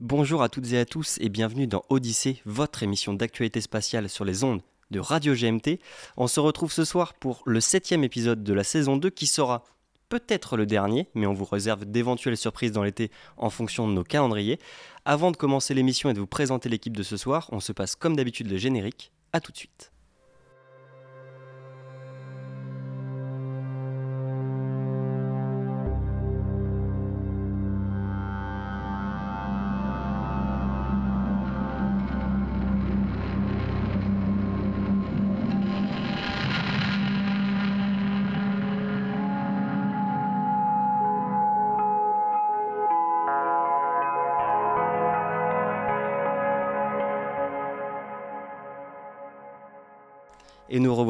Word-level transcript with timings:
Bonjour 0.00 0.42
à 0.42 0.48
toutes 0.48 0.72
et 0.72 0.78
à 0.78 0.86
tous 0.86 1.18
et 1.20 1.28
bienvenue 1.28 1.66
dans 1.66 1.84
Odyssée, 1.90 2.40
votre 2.46 2.82
émission 2.82 3.12
d'actualité 3.12 3.60
spatiale 3.60 4.08
sur 4.08 4.24
les 4.24 4.44
ondes 4.44 4.62
de 4.90 4.98
Radio 4.98 5.34
GMT. 5.34 5.78
On 6.16 6.26
se 6.26 6.40
retrouve 6.40 6.72
ce 6.72 6.86
soir 6.86 7.12
pour 7.12 7.42
le 7.44 7.60
septième 7.60 8.02
épisode 8.02 8.42
de 8.42 8.54
la 8.54 8.64
saison 8.64 8.96
2 8.96 9.10
qui 9.10 9.26
sera 9.26 9.62
peut-être 10.08 10.56
le 10.56 10.64
dernier, 10.64 11.08
mais 11.14 11.26
on 11.26 11.34
vous 11.34 11.44
réserve 11.44 11.84
d'éventuelles 11.84 12.38
surprises 12.38 12.72
dans 12.72 12.82
l'été 12.82 13.10
en 13.36 13.50
fonction 13.50 13.86
de 13.86 13.92
nos 13.92 14.02
calendriers. 14.02 14.58
Avant 15.04 15.32
de 15.32 15.36
commencer 15.36 15.74
l'émission 15.74 16.08
et 16.08 16.14
de 16.14 16.20
vous 16.20 16.26
présenter 16.26 16.70
l'équipe 16.70 16.96
de 16.96 17.02
ce 17.02 17.18
soir, 17.18 17.50
on 17.52 17.60
se 17.60 17.72
passe 17.72 17.94
comme 17.94 18.16
d'habitude 18.16 18.50
le 18.50 18.56
générique. 18.56 19.12
A 19.34 19.40
tout 19.42 19.52
de 19.52 19.58
suite. 19.58 19.92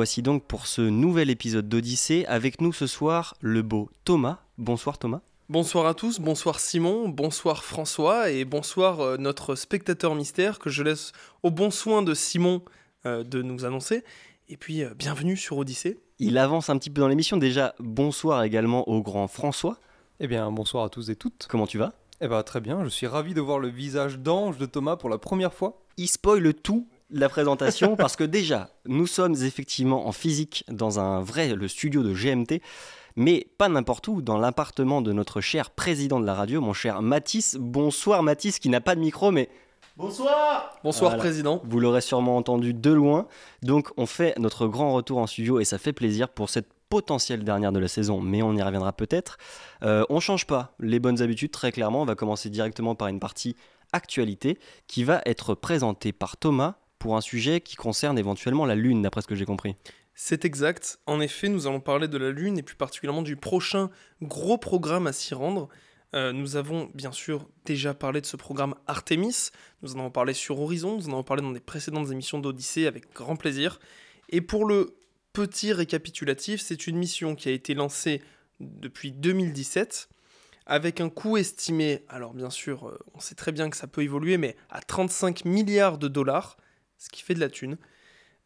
Revoici 0.01 0.23
donc 0.23 0.45
pour 0.45 0.67
ce 0.67 0.81
nouvel 0.81 1.29
épisode 1.29 1.69
d'Odyssée. 1.69 2.25
Avec 2.27 2.63
nous 2.63 2.73
ce 2.73 2.87
soir, 2.87 3.37
le 3.43 3.61
beau 3.61 3.91
Thomas. 4.07 4.39
Bonsoir 4.57 4.97
Thomas. 4.97 5.21
Bonsoir 5.51 5.85
à 5.85 5.93
tous, 5.93 6.21
bonsoir 6.21 6.59
Simon, 6.59 7.11
bonsoir 7.11 7.65
François 7.65 8.31
et 8.31 8.47
bonsoir 8.47 9.01
euh, 9.01 9.19
notre 9.19 9.57
spectateur 9.57 10.15
mystère 10.15 10.59
que 10.59 10.71
je 10.71 10.83
laisse 10.83 11.13
au 11.43 11.51
bon 11.51 11.71
soin 11.71 12.01
de 12.01 12.15
Simon 12.15 12.63
euh, 13.05 13.25
de 13.25 13.43
nous 13.43 13.67
annoncer. 13.67 14.03
Et 14.49 14.57
puis 14.57 14.83
euh, 14.83 14.95
bienvenue 14.97 15.37
sur 15.37 15.59
Odyssée. 15.59 15.99
Il 16.19 16.39
avance 16.39 16.71
un 16.71 16.79
petit 16.79 16.89
peu 16.89 17.03
dans 17.03 17.09
l'émission. 17.09 17.37
Déjà, 17.37 17.75
bonsoir 17.79 18.43
également 18.43 18.89
au 18.89 19.03
grand 19.03 19.29
François. 19.29 19.77
Eh 20.19 20.29
bien, 20.29 20.51
bonsoir 20.51 20.85
à 20.85 20.89
tous 20.89 21.11
et 21.11 21.17
toutes. 21.17 21.47
Comment 21.47 21.67
tu 21.67 21.77
vas? 21.77 21.93
Eh 22.23 22.29
bien, 22.29 22.43
très 22.43 22.63
bien. 22.63 22.83
Je 22.85 22.89
suis 22.89 23.07
ravi 23.07 23.35
de 23.35 23.43
voir 23.43 23.59
le 23.59 23.69
visage 23.69 24.19
d'ange 24.19 24.57
de 24.57 24.65
Thomas 24.65 24.97
pour 24.97 25.11
la 25.11 25.19
première 25.19 25.53
fois. 25.53 25.83
Il 25.99 26.09
spoil 26.09 26.55
tout 26.55 26.89
la 27.13 27.29
présentation 27.29 27.97
parce 27.97 28.17
que 28.17 28.25
déjà, 28.25 28.71
nous 28.87 29.07
sommes 29.07 29.35
effectivement 29.43 30.07
en 30.07 30.13
physique 30.13 30.65
dans 30.69 31.01
un 31.01 31.21
vrai, 31.21 31.55
le 31.55 31.69
studio 31.69 32.03
de 32.03 32.13
GMT, 32.13 32.61
mais 33.17 33.47
pas 33.59 33.69
n'importe 33.69 34.09
où, 34.09 34.23
dans 34.23 34.39
l'appartement 34.39 35.03
de 35.03 35.13
notre 35.13 35.41
cher 35.41 35.71
président 35.71 36.21
de 36.21 36.27
la 36.27 36.35
radio, 36.35 36.61
mon 36.61 36.73
cher 36.73 37.03
Mathis. 37.03 37.57
Bonsoir 37.59 38.23
Mathis, 38.23 38.59
qui 38.59 38.69
n'a 38.69 38.81
pas 38.81 38.95
de 38.95 39.01
micro, 39.01 39.31
mais 39.31 39.49
Bonsoir 39.97 40.79
Bonsoir 40.83 41.11
Voilà. 41.11 41.23
Président. 41.23 41.61
vous 41.65 41.79
l'aurez 41.79 42.01
sûrement 42.01 42.37
entendu 42.37 42.73
de 42.73 42.91
loin. 42.91 43.27
Donc 43.63 43.91
on 43.99 44.07
fait 44.07 44.39
notre 44.39 44.67
grand 44.67 44.95
retour 44.95 45.19
en 45.19 45.27
studio 45.27 45.61
et 45.61 45.65
ça 45.65 45.77
fait 45.77 45.93
plaisir 45.93 46.29
pour 46.31 46.49
cette 46.49 46.69
potentielle 46.89 47.45
dernière 47.45 47.71
de 47.71 47.79
la 47.79 47.89
saison, 47.89 48.21
mais 48.21 48.43
on 48.43 48.55
y 48.55 48.63
reviendra 48.63 48.93
peut-être. 48.93 49.37
Euh, 49.83 50.05
on 50.09 50.19
change 50.19 50.47
pas 50.47 50.75
les 50.81 50.99
bonnes 51.01 51.21
habitudes, 51.21 51.51
très 51.51 51.71
clairement. 51.71 52.03
On 52.03 52.07
va 52.07 52.15
commencer 52.15 52.49
directement 52.49 52.95
par 52.95 53.09
une 53.09 53.21
partie 53.21 53.57
actualité 53.93 54.59
qui 54.87 55.05
va 55.05 55.21
être 55.27 55.55
présentée 55.55 56.13
par 56.13 56.37
Thomas 56.37 56.77
pour 57.01 57.17
un 57.17 57.21
sujet 57.21 57.61
qui 57.61 57.75
concerne 57.75 58.17
éventuellement 58.19 58.67
la 58.67 58.77
Lune, 58.77 59.03
d'après 59.03 59.23
ce 59.23 59.27
que 59.27 59.35
j'ai 59.35 59.47
compris. 59.47 59.75
C'est 60.15 60.45
exact. 60.45 61.01
En 61.07 61.21
effet, 61.21 61.49
nous 61.49 61.67
allons 61.67 61.81
parler 61.81 62.07
de 62.07 62.19
la 62.19 62.31
Lune 62.31 62.59
et 62.59 62.63
plus 62.63 62.77
particulièrement 62.77 63.23
du 63.23 63.37
prochain 63.37 63.91
gros 64.23 64.59
programme 64.59 65.09
à 65.09 65.13
s'y 65.13 65.35
rendre. 65.35 65.69
Euh, 66.15 66.33
nous 66.33 66.57
avons 66.57 66.91
bien 66.95 67.11
sûr 67.11 67.49
déjà 67.65 67.95
parlé 67.95 68.21
de 68.21 68.27
ce 68.27 68.37
programme 68.37 68.75
Artemis. 68.87 69.49
Nous 69.83 69.97
en 69.97 70.01
avons 70.01 70.11
parlé 70.11 70.35
sur 70.35 70.61
Horizon. 70.61 70.97
Nous 70.97 71.09
en 71.09 71.13
avons 71.13 71.23
parlé 71.23 71.43
dans 71.43 71.53
des 71.53 71.61
précédentes 71.61 72.11
émissions 72.11 72.39
d'Odyssée 72.39 72.87
avec 72.87 73.13
grand 73.15 73.37
plaisir. 73.37 73.81
Et 74.29 74.43
pour 74.43 74.67
le 74.67 74.95
petit 75.33 75.73
récapitulatif, 75.73 76.61
c'est 76.61 76.87
une 76.87 76.99
mission 76.99 77.35
qui 77.35 77.49
a 77.49 77.53
été 77.53 77.73
lancée 77.75 78.21
depuis 78.61 79.11
2017 79.11 80.09
avec 80.67 81.01
un 81.01 81.09
coût 81.09 81.37
estimé, 81.37 82.05
alors 82.09 82.33
bien 82.33 82.51
sûr, 82.51 82.89
euh, 82.89 82.99
on 83.15 83.21
sait 83.21 83.35
très 83.35 83.51
bien 83.51 83.71
que 83.71 83.77
ça 83.77 83.89
peut 83.89 84.03
évoluer, 84.03 84.37
mais 84.37 84.55
à 84.69 84.81
35 84.81 85.45
milliards 85.45 85.99
de 85.99 86.07
dollars, 86.07 86.59
ce 87.01 87.09
qui 87.09 87.23
fait 87.23 87.35
de 87.35 87.41
la 87.41 87.49
thune. 87.49 87.79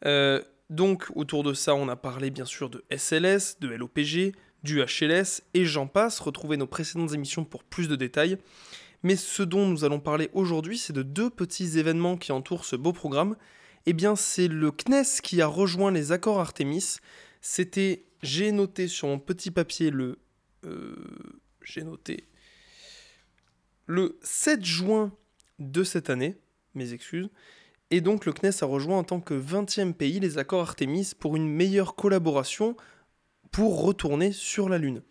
Euh, 0.05 0.41
donc 0.71 1.11
autour 1.13 1.43
de 1.43 1.53
ça, 1.53 1.75
on 1.75 1.87
a 1.89 1.95
parlé 1.95 2.31
bien 2.31 2.45
sûr 2.45 2.69
de 2.69 2.83
SLS, 2.89 3.59
de 3.59 3.67
LOPG, 3.67 4.33
du 4.63 4.81
HLS 4.81 5.43
et 5.53 5.65
j'en 5.65 5.85
passe. 5.85 6.19
Retrouvez 6.19 6.57
nos 6.57 6.65
précédentes 6.65 7.13
émissions 7.13 7.45
pour 7.45 7.63
plus 7.63 7.87
de 7.87 7.95
détails. 7.95 8.37
Mais 9.03 9.15
ce 9.15 9.43
dont 9.43 9.67
nous 9.67 9.83
allons 9.83 9.99
parler 9.99 10.31
aujourd'hui, 10.33 10.79
c'est 10.79 10.93
de 10.93 11.03
deux 11.03 11.29
petits 11.29 11.77
événements 11.77 12.17
qui 12.17 12.31
entourent 12.31 12.65
ce 12.65 12.75
beau 12.75 12.93
programme. 12.93 13.35
Eh 13.85 13.93
bien, 13.93 14.15
c'est 14.15 14.47
le 14.47 14.71
CNES 14.71 15.21
qui 15.21 15.41
a 15.41 15.47
rejoint 15.47 15.91
les 15.91 16.11
accords 16.11 16.39
Artemis. 16.39 16.95
C'était, 17.41 18.05
j'ai 18.23 18.51
noté 18.51 18.87
sur 18.87 19.07
mon 19.07 19.19
petit 19.19 19.51
papier 19.51 19.91
le, 19.91 20.17
euh, 20.65 20.95
j'ai 21.61 21.83
noté 21.83 22.23
le 23.85 24.17
7 24.23 24.65
juin 24.65 25.11
de 25.59 25.83
cette 25.83 26.09
année. 26.09 26.35
Mes 26.73 26.93
excuses. 26.93 27.29
Et 27.91 28.01
donc 28.01 28.25
le 28.25 28.33
CNES 28.33 28.63
a 28.63 28.65
rejoint 28.65 28.97
en 28.97 29.03
tant 29.03 29.19
que 29.19 29.33
20e 29.33 29.93
pays 29.93 30.19
les 30.19 30.37
accords 30.37 30.61
Artemis 30.61 31.11
pour 31.17 31.35
une 31.35 31.47
meilleure 31.47 31.95
collaboration 31.95 32.75
pour 33.51 33.83
retourner 33.83 34.31
sur 34.31 34.69
la 34.69 34.77
Lune. 34.77 35.01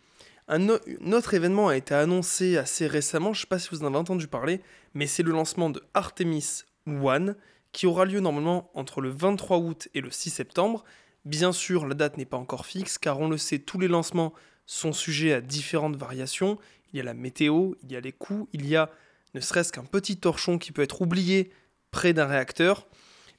Un, 0.47 0.69
autre 0.69 1.33
événement 1.33 1.69
a 1.69 1.77
été 1.77 1.95
annoncé 1.95 2.57
assez 2.57 2.85
récemment, 2.85 3.33
je 3.33 3.39
ne 3.39 3.41
sais 3.41 3.47
pas 3.47 3.57
si 3.57 3.69
vous 3.71 3.81
en 3.83 3.87
avez 3.87 3.97
entendu 3.97 4.27
parler, 4.27 4.61
mais 4.93 5.07
c'est 5.07 5.23
le 5.23 5.31
lancement 5.31 5.71
de 5.71 5.81
Artemis 5.95 6.63
One 6.85 7.35
qui 7.71 7.87
aura 7.87 8.05
lieu 8.05 8.19
normalement 8.19 8.69
entre 8.75 9.01
le 9.01 9.09
23 9.09 9.57
août 9.57 9.87
et 9.95 10.01
le 10.01 10.11
6 10.11 10.29
septembre. 10.29 10.83
Bien 11.23 11.51
sûr, 11.51 11.87
la 11.87 11.95
date 11.95 12.17
n'est 12.17 12.25
pas 12.25 12.37
encore 12.37 12.67
fixe 12.67 12.99
car 12.99 13.19
on 13.19 13.29
le 13.29 13.37
sait, 13.37 13.57
tous 13.57 13.79
les 13.79 13.87
lancements 13.87 14.33
sont 14.67 14.93
sujets 14.93 15.33
à 15.33 15.41
différentes 15.41 15.95
variations. 15.95 16.59
Il 16.93 16.97
y 16.97 16.99
a 16.99 17.03
la 17.03 17.15
météo, 17.15 17.73
il 17.81 17.91
y 17.91 17.95
a 17.95 17.99
les 17.99 18.11
coûts, 18.11 18.47
il 18.53 18.67
y 18.67 18.75
a 18.75 18.91
ne 19.33 19.39
serait-ce 19.39 19.73
qu'un 19.73 19.83
petit 19.83 20.17
torchon 20.17 20.57
qui 20.57 20.71
peut 20.71 20.83
être 20.83 21.01
oublié 21.01 21.51
près 21.95 22.11
d'un 22.11 22.25
réacteur. 22.25 22.87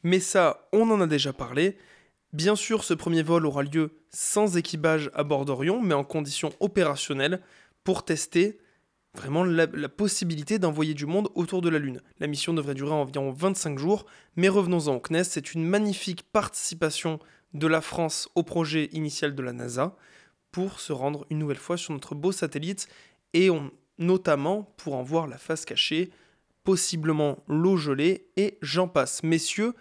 Mais 0.03 0.19
ça, 0.19 0.67
on 0.73 0.91
en 0.91 1.03
a 1.03 1.07
déjà 1.07 1.35
parlé. 1.35 1.77
Bien 2.33 2.57
sûr, 2.57 2.85
ce 2.85 2.95
premier 2.95 3.23
vol 3.23 3.45
aura 3.45 3.63
lieu 3.63 3.91
sans 4.09 4.57
équipage 4.57 5.11
à 5.13 5.25
bord 5.25 5.45
d'Orion, 5.45 5.83
mais 5.83 5.93
en 5.93 6.05
conditions 6.05 6.55
opérationnelles 6.59 7.43
pour 7.85 8.07
tester 8.07 8.59
vraiment 9.15 9.45
la, 9.45 9.67
possibilité 9.91 10.59
d'envoyer 10.59 10.95
du 10.95 11.05
monde 11.05 11.29
autour 11.35 11.61
de 11.61 11.69
la 11.69 11.79
Lune. 11.79 12.01
La 12.19 12.29
mission 12.29 12.55
devrait 12.55 12.75
durer 12.75 12.95
environ 12.95 13.31
25 13.31 13.79
jours, 13.79 14.07
mais 14.37 14.49
revenons-en 14.49 14.95
au 14.95 15.01
CNES, 15.01 15.25
c'est 15.25 15.53
une 15.53 15.65
magnifique 15.65 16.23
participation 16.33 17.19
de 17.53 17.67
la 17.67 17.83
France 17.83 18.31
au 18.35 18.43
projet 18.43 18.89
initial 18.93 19.35
de 19.35 19.43
la 19.43 19.53
NASA 19.53 19.97
pour 20.51 20.81
se 20.81 20.95
rendre 20.95 21.27
une 21.29 21.39
nouvelle 21.39 21.59
fois 21.59 21.77
sur 21.77 21.93
notre 21.93 22.15
beau 22.15 22.33
satellite 22.33 22.89
et 23.35 23.51
notamment 23.99 24.75
pour 24.79 24.95
en 24.95 25.03
voir 25.03 25.27
la 25.27 25.37
face 25.37 25.67
cachée, 25.67 26.11
possiblement 26.67 27.39
l'eau 27.47 27.77
gelée 27.77 28.27
et 28.37 28.59
j'en 28.61 28.89
passe. 28.89 29.23
Messieurs, 29.23 29.73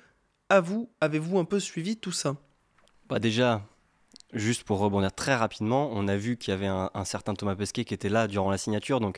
à 0.50 0.62
vous, 0.62 0.88
avez-vous 1.02 1.40
un 1.40 1.44
peu 1.44 1.60
suivi 1.60 1.98
tout 1.98 2.12
ça? 2.12 2.38
Bah 3.10 3.18
déjà, 3.20 3.64
juste 4.34 4.64
pour 4.64 4.78
rebondir 4.78 5.12
très 5.12 5.36
rapidement, 5.36 5.90
on 5.92 6.08
a 6.08 6.16
vu 6.16 6.38
qu'il 6.38 6.52
y 6.52 6.54
avait 6.54 6.68
un, 6.68 6.92
un 6.94 7.04
certain 7.04 7.34
Thomas 7.34 7.56
Pesquet 7.56 7.86
qui 7.86 7.96
était 7.96 8.08
là 8.08 8.28
durant 8.28 8.52
la 8.52 8.60
signature, 8.60 9.00
donc 9.00 9.18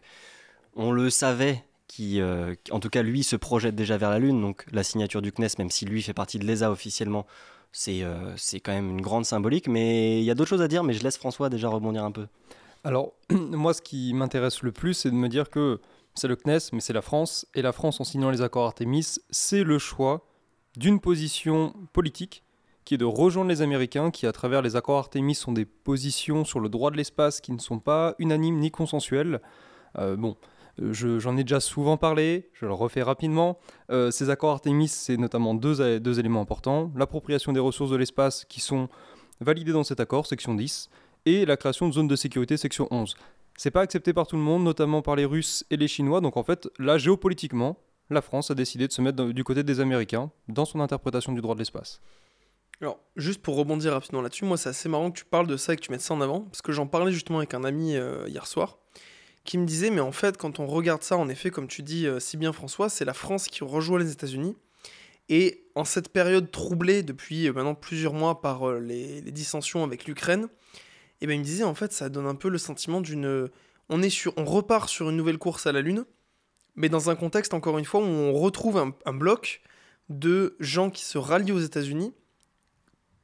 on 0.78 0.94
le 0.94 1.10
savait, 1.10 1.66
qui, 1.88 2.22
euh, 2.22 2.56
qui- 2.64 2.72
en 2.72 2.80
tout 2.80 2.90
cas 2.90 3.04
lui 3.04 3.24
se 3.24 3.36
projette 3.36 3.76
déjà 3.76 3.98
vers 3.98 4.12
la 4.12 4.20
Lune, 4.20 4.40
donc 4.42 4.66
la 4.72 4.84
signature 4.84 5.22
du 5.22 5.32
CNES, 5.32 5.58
même 5.60 5.70
si 5.70 5.86
lui 5.86 6.02
fait 6.02 6.14
partie 6.14 6.40
de 6.40 6.46
l'ESA 6.46 6.72
officiellement, 6.72 7.26
c'est 7.74 8.02
euh, 8.04 8.34
c'est 8.38 8.62
quand 8.62 8.72
même 8.72 8.90
une 8.90 9.02
grande 9.02 9.26
symbolique, 9.26 9.68
mais 9.68 10.20
il 10.20 10.24
y 10.24 10.32
a 10.32 10.36
d'autres 10.36 10.50
choses 10.50 10.62
à 10.62 10.70
dire, 10.70 10.86
mais 10.86 10.94
je 10.94 11.04
laisse 11.04 11.18
François 11.18 11.50
déjà 11.50 11.68
rebondir 11.68 12.06
un 12.06 12.12
peu. 12.12 12.28
Alors, 12.86 13.12
moi, 13.32 13.74
ce 13.74 13.82
qui 13.82 14.14
m'intéresse 14.14 14.62
le 14.64 14.72
plus, 14.72 14.94
c'est 14.94 15.12
de 15.12 15.16
me 15.16 15.28
dire 15.28 15.50
que 15.50 15.82
c'est 16.18 16.28
le 16.28 16.36
CNES, 16.36 16.70
mais 16.74 16.80
c'est 16.82 16.94
la 16.94 17.02
France. 17.02 17.46
Et 17.56 17.62
la 17.62 17.72
France, 17.72 18.00
en 18.02 18.04
signant 18.04 18.30
les 18.30 18.42
accords 18.42 18.66
Artemis, 18.66 19.16
c'est 19.30 19.64
le 19.64 19.78
choix 19.80 20.26
d'une 20.76 21.00
position 21.00 21.74
politique 21.94 22.44
qui 22.86 22.94
est 22.94 22.98
de 22.98 23.06
rejoindre 23.06 23.50
les 23.50 23.62
Américains, 23.62 24.12
qui, 24.12 24.26
à 24.28 24.32
travers 24.32 24.62
les 24.62 24.76
accords 24.78 24.98
Artemis, 24.98 25.36
sont 25.36 25.52
des 25.52 25.66
positions 25.66 26.46
sur 26.46 26.60
le 26.62 26.70
droit 26.70 26.90
de 26.90 26.96
l'espace 26.96 27.42
qui 27.42 27.52
ne 27.52 27.60
sont 27.60 27.80
pas 27.80 28.16
unanimes 28.18 28.60
ni 28.60 28.72
consensuelles. 28.72 29.42
Euh, 29.98 30.16
bon, 30.16 30.38
euh, 30.82 30.94
je- 30.94 31.20
j'en 31.20 31.36
ai 31.36 31.44
déjà 31.44 31.60
souvent 31.60 31.98
parlé, 31.98 32.50
je 32.54 32.66
le 32.66 32.72
refais 32.74 33.04
rapidement. 33.04 33.58
Euh, 33.92 34.10
ces 34.12 34.30
accords 34.30 34.52
Artemis, 34.52 34.88
c'est 34.88 35.18
notamment 35.18 35.54
deux 35.54 36.20
éléments 36.20 36.40
importants. 36.40 36.90
L'appropriation 36.96 37.52
des 37.52 37.60
ressources 37.60 37.92
de 37.92 37.98
l'espace 37.98 38.46
qui 38.46 38.62
sont 38.62 38.88
validées 39.42 39.74
dans 39.74 39.84
cet 39.84 40.00
accord, 40.00 40.26
section 40.26 40.56
10, 40.56 40.90
et 41.26 41.46
la 41.46 41.58
création 41.58 41.90
de 41.90 41.94
zones 41.94 42.08
de 42.08 42.16
sécurité, 42.16 42.56
section 42.56 42.88
11. 42.90 43.16
C'est 43.58 43.72
pas 43.72 43.82
accepté 43.82 44.14
par 44.14 44.28
tout 44.28 44.36
le 44.36 44.42
monde, 44.42 44.64
notamment 44.64 45.02
par 45.02 45.16
les 45.16 45.26
Russes 45.26 45.66
et 45.72 45.78
les 45.78 45.88
Chinois. 45.88 46.22
Donc 46.22 46.38
en 46.38 46.44
fait, 46.44 46.70
là, 46.78 46.98
géopolitiquement, 46.98 47.78
la 48.10 48.22
France 48.22 48.52
a 48.52 48.56
décidé 48.56 48.88
de 48.88 48.94
se 48.94 49.02
mettre 49.02 49.26
du 49.26 49.44
côté 49.44 49.64
des 49.64 49.80
Américains 49.80 50.32
dans 50.48 50.64
son 50.64 50.80
interprétation 50.80 51.34
du 51.34 51.42
droit 51.42 51.56
de 51.56 51.60
l'espace. 51.60 52.00
Alors, 52.80 53.00
juste 53.16 53.42
pour 53.42 53.56
rebondir 53.56 53.94
rapidement 53.94 54.22
là-dessus, 54.22 54.46
moi 54.46 54.56
c'est 54.56 54.70
assez 54.70 54.88
marrant 54.88 55.10
que 55.10 55.18
tu 55.18 55.26
parles 55.26 55.48
de 55.48 55.58
ça 55.58 55.74
et 55.74 55.76
que 55.76 55.82
tu 55.82 55.90
mettes 55.90 56.02
ça 56.02 56.14
en 56.14 56.22
avant, 56.22 56.42
parce 56.42 56.62
que 56.62 56.72
j'en 56.72 56.86
parlais 56.86 57.12
justement 57.12 57.40
avec 57.40 57.56
un 57.56 57.64
ami 57.64 57.96
euh, 57.96 58.28
hier 58.28 58.46
soir, 58.46 58.78
qui 59.44 59.58
me 59.58 59.66
disait, 59.66 59.90
mais 59.90 60.02
en 60.02 60.12
fait, 60.12 60.38
quand 60.38 60.60
on 60.60 60.68
regarde 60.68 61.02
ça, 61.02 61.18
en 61.18 61.28
effet, 61.28 61.50
comme 61.50 61.68
tu 61.68 61.82
dis 61.82 62.06
euh, 62.06 62.20
si 62.20 62.38
bien 62.38 62.54
François, 62.54 62.90
c'est 62.90 63.06
la 63.06 63.16
France 63.16 63.48
qui 63.48 63.64
rejoint 63.64 63.98
les 63.98 64.12
États-Unis. 64.12 64.56
Et 65.30 65.66
en 65.76 65.84
cette 65.84 66.10
période 66.10 66.52
troublée 66.52 67.02
depuis 67.02 67.48
euh, 67.48 67.54
maintenant 67.54 67.74
plusieurs 67.74 68.14
mois 68.14 68.42
par 68.42 68.72
les 68.74 69.22
dissensions 69.24 69.84
avec 69.84 70.06
l'Ukraine, 70.06 70.48
et 71.22 71.28
ben 71.28 71.34
il 71.34 71.40
me 71.40 71.44
disait, 71.44 71.64
en 71.64 71.76
fait, 71.76 71.94
ça 71.94 72.10
donne 72.10 72.28
un 72.28 72.36
peu 72.36 72.50
le 72.50 72.58
sentiment 72.58 73.02
d'une... 73.02 73.50
On, 73.90 74.02
est 74.02 74.10
sur, 74.10 74.34
on 74.38 74.46
repart 74.46 74.90
sur 74.90 75.10
une 75.10 75.18
nouvelle 75.18 75.38
course 75.38 75.66
à 75.66 75.72
la 75.72 75.82
Lune, 75.82 76.06
mais 76.76 76.90
dans 76.90 77.10
un 77.10 77.16
contexte, 77.16 77.54
encore 77.54 77.78
une 77.78 77.86
fois, 77.86 78.02
où 78.02 78.06
on 78.06 78.34
retrouve 78.34 78.78
un, 79.06 79.14
bloc 79.14 79.62
de 80.10 80.56
gens 80.60 80.90
qui 80.90 81.04
se 81.04 81.18
rallient 81.18 81.52
aux 81.52 81.60
États-Unis 81.60 82.14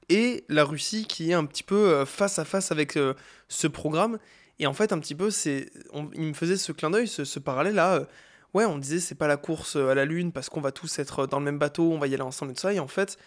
et 0.09 0.43
la 0.49 0.63
Russie 0.63 1.05
qui 1.05 1.31
est 1.31 1.33
un 1.33 1.45
petit 1.45 1.63
peu 1.63 1.75
euh, 1.75 2.05
face 2.05 2.39
à 2.39 2.45
face 2.45 2.71
avec 2.71 2.97
euh, 2.97 3.13
ce 3.47 3.67
programme. 3.67 4.17
Et 4.59 4.67
en 4.67 4.73
fait, 4.73 4.93
un 4.93 4.99
petit 4.99 5.15
peu, 5.15 5.29
c'est, 5.29 5.71
il 6.13 6.21
me 6.21 6.33
faisait 6.33 6.57
ce 6.57 6.71
clin 6.71 6.89
d'œil, 6.89 7.07
ce, 7.07 7.39
parallèle 7.39 7.75
là. 7.75 7.95
euh, 7.95 8.05
ouais, 8.53 8.65
on 8.65 8.77
disait 8.77 8.99
c'est 8.99 9.15
pas 9.15 9.27
la 9.27 9.37
course 9.37 9.75
euh, 9.75 9.89
à 9.89 9.95
la 9.95 10.05
lune 10.05 10.31
parce 10.31 10.49
qu'on 10.49 10.61
va 10.61 10.71
tous 10.71 10.99
être 10.99 11.27
dans 11.27 11.39
le 11.39 11.45
même 11.45 11.59
bateau, 11.59 11.91
on 11.91 11.97
va 11.97 12.07
y 12.07 12.13
aller 12.13 12.23
ensemble 12.23 12.51
et 12.51 12.55
tout 12.55 12.61
ça. 12.61 12.73
Et 12.73 12.79
en 12.79 12.87
fait, 12.87 13.17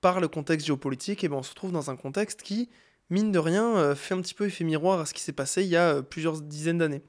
par 0.00 0.20
le 0.20 0.28
contexte 0.28 0.66
géopolitique, 0.66 1.24
et 1.24 1.28
ben 1.28 1.36
on 1.36 1.42
se 1.42 1.50
retrouve 1.50 1.72
dans 1.72 1.90
un 1.90 1.96
contexte 1.96 2.42
qui, 2.42 2.68
mine 3.10 3.32
de 3.32 3.38
rien, 3.38 3.76
euh, 3.76 3.94
fait 3.94 4.14
un 4.14 4.20
petit 4.20 4.34
peu 4.34 4.46
effet 4.46 4.64
miroir 4.64 5.00
à 5.00 5.06
ce 5.06 5.14
qui 5.14 5.20
s'est 5.20 5.32
passé 5.32 5.62
il 5.62 5.68
y 5.68 5.76
a 5.76 5.96
euh, 5.96 6.02
plusieurs 6.02 6.40
dizaines 6.40 6.78
d'années. 6.78 7.02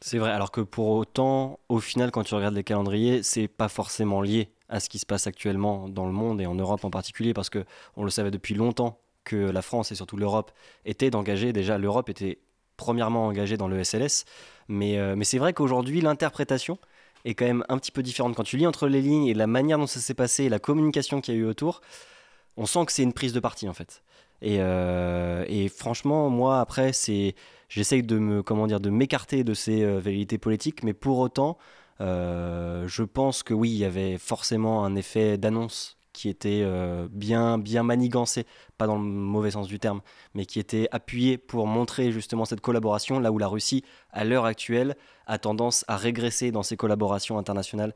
C'est 0.00 0.18
vrai, 0.18 0.30
alors 0.30 0.50
que 0.50 0.60
pour 0.60 0.90
autant, 0.90 1.60
au 1.68 1.80
final, 1.80 2.10
quand 2.10 2.24
tu 2.24 2.34
regardes 2.34 2.54
les 2.54 2.64
calendriers, 2.64 3.22
c'est 3.22 3.48
pas 3.48 3.68
forcément 3.68 4.20
lié 4.20 4.50
à 4.68 4.80
ce 4.80 4.88
qui 4.88 4.98
se 4.98 5.06
passe 5.06 5.26
actuellement 5.26 5.88
dans 5.88 6.06
le 6.06 6.12
monde 6.12 6.40
et 6.40 6.46
en 6.46 6.54
Europe 6.54 6.84
en 6.84 6.90
particulier, 6.90 7.32
parce 7.32 7.48
que 7.48 7.64
on 7.96 8.04
le 8.04 8.10
savait 8.10 8.30
depuis 8.30 8.54
longtemps 8.54 8.98
que 9.24 9.36
la 9.36 9.62
France 9.62 9.92
et 9.92 9.94
surtout 9.94 10.16
l'Europe 10.16 10.52
étaient 10.84 11.14
engagées. 11.14 11.52
Déjà, 11.52 11.78
l'Europe 11.78 12.08
était 12.10 12.38
premièrement 12.76 13.26
engagée 13.26 13.56
dans 13.56 13.68
le 13.68 13.82
SLS, 13.82 14.24
mais, 14.68 14.98
euh, 14.98 15.16
mais 15.16 15.24
c'est 15.24 15.38
vrai 15.38 15.52
qu'aujourd'hui, 15.52 16.00
l'interprétation 16.00 16.78
est 17.24 17.34
quand 17.34 17.46
même 17.46 17.64
un 17.68 17.78
petit 17.78 17.92
peu 17.92 18.02
différente. 18.02 18.34
Quand 18.34 18.42
tu 18.42 18.56
lis 18.56 18.66
entre 18.66 18.88
les 18.88 19.00
lignes 19.00 19.26
et 19.26 19.34
la 19.34 19.46
manière 19.46 19.78
dont 19.78 19.86
ça 19.86 20.00
s'est 20.00 20.14
passé, 20.14 20.44
et 20.44 20.48
la 20.48 20.58
communication 20.58 21.20
qu'il 21.20 21.34
y 21.34 21.36
a 21.38 21.40
eu 21.40 21.46
autour, 21.46 21.80
on 22.56 22.66
sent 22.66 22.84
que 22.86 22.92
c'est 22.92 23.02
une 23.02 23.12
prise 23.12 23.32
de 23.32 23.40
parti 23.40 23.68
en 23.68 23.74
fait. 23.74 24.02
Et, 24.44 24.58
euh, 24.60 25.46
et 25.48 25.70
franchement, 25.70 26.28
moi, 26.28 26.60
après, 26.60 26.92
c'est 26.92 27.34
j'essaye 27.70 28.02
de 28.02 28.18
me 28.18 28.42
comment 28.42 28.66
dire 28.66 28.78
de 28.78 28.90
m'écarter 28.90 29.42
de 29.42 29.54
ces 29.54 29.82
euh, 29.82 29.98
vérités 29.98 30.38
politiques 30.38 30.82
mais 30.84 30.92
pour 30.92 31.18
autant 31.18 31.58
euh, 32.00 32.86
je 32.86 33.02
pense 33.02 33.42
que 33.42 33.54
oui 33.54 33.70
il 33.70 33.78
y 33.78 33.84
avait 33.84 34.18
forcément 34.18 34.84
un 34.84 34.94
effet 34.94 35.38
d'annonce 35.38 35.96
qui 36.12 36.28
était 36.28 36.60
euh, 36.62 37.08
bien 37.10 37.58
bien 37.58 37.82
manigancé 37.82 38.46
pas 38.78 38.86
dans 38.86 38.96
le 38.96 39.02
mauvais 39.02 39.50
sens 39.50 39.66
du 39.66 39.80
terme 39.80 40.02
mais 40.34 40.46
qui 40.46 40.60
était 40.60 40.88
appuyé 40.92 41.36
pour 41.38 41.66
montrer 41.66 42.12
justement 42.12 42.44
cette 42.44 42.60
collaboration 42.60 43.18
là 43.18 43.32
où 43.32 43.38
la 43.38 43.48
Russie 43.48 43.82
à 44.12 44.24
l'heure 44.24 44.44
actuelle 44.44 44.94
a 45.26 45.38
tendance 45.38 45.84
à 45.88 45.96
régresser 45.96 46.52
dans 46.52 46.62
ses 46.62 46.76
collaborations 46.76 47.38
internationales 47.38 47.94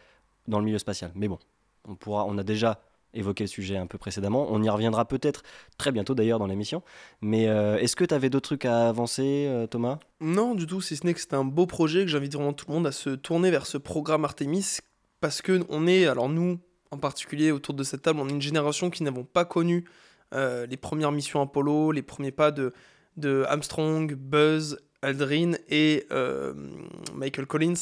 dans 0.48 0.58
le 0.58 0.64
milieu 0.64 0.78
spatial. 0.78 1.12
Mais 1.14 1.28
bon 1.28 1.38
on 1.86 1.94
pourra 1.94 2.24
on 2.24 2.36
a 2.38 2.42
déjà 2.42 2.80
évoqué 3.14 3.44
le 3.44 3.48
sujet 3.48 3.76
un 3.76 3.86
peu 3.86 3.96
précédemment 3.98 4.46
on 4.50 4.62
y 4.62 4.68
reviendra 4.68 5.06
peut-être 5.06 5.42
très 5.78 5.92
bientôt 5.92 6.14
d'ailleurs 6.14 6.38
dans 6.38 6.46
l'émission 6.46 6.82
mais 7.22 7.48
euh, 7.48 7.78
est-ce 7.78 7.96
que 7.96 8.04
tu 8.04 8.14
avais 8.14 8.28
d'autres 8.30 8.48
trucs 8.50 8.64
à 8.66 8.88
avancer, 8.88 9.46
euh, 9.48 9.66
Thomas? 9.66 9.98
Non, 10.20 10.54
du 10.54 10.66
tout, 10.66 10.80
si 10.80 10.96
ce 10.96 11.06
n'est 11.06 11.14
que 11.14 11.20
c'est 11.20 11.34
un 11.34 11.44
beau 11.44 11.66
projet 11.66 12.02
que 12.04 12.08
j'invite 12.10 12.34
vraiment 12.34 12.52
tout 12.52 12.66
le 12.68 12.74
monde 12.74 12.86
à 12.86 12.92
se 12.92 13.10
tourner 13.10 13.50
vers 13.50 13.66
ce 13.66 13.78
programme 13.78 14.24
Artemis 14.24 14.78
parce 15.20 15.40
que 15.42 15.60
on 15.68 15.86
est, 15.86 16.06
alors 16.06 16.28
nous 16.28 16.58
en 16.90 16.98
particulier 16.98 17.50
autour 17.50 17.74
de 17.74 17.82
cette 17.82 18.02
table, 18.02 18.20
on 18.20 18.28
est 18.28 18.32
une 18.32 18.42
génération 18.42 18.88
qui 18.90 19.02
n'avons 19.02 19.24
pas 19.24 19.44
connu 19.44 19.84
euh, 20.34 20.66
les 20.66 20.76
premières 20.76 21.12
missions 21.12 21.40
Apollo, 21.40 21.92
les 21.92 22.02
premiers 22.02 22.30
pas 22.32 22.50
de, 22.50 22.72
de 23.16 23.44
Armstrong, 23.48 24.14
Buzz, 24.14 24.78
Aldrin 25.02 25.52
et 25.68 26.06
Michael 27.14 27.46
Collins. 27.46 27.74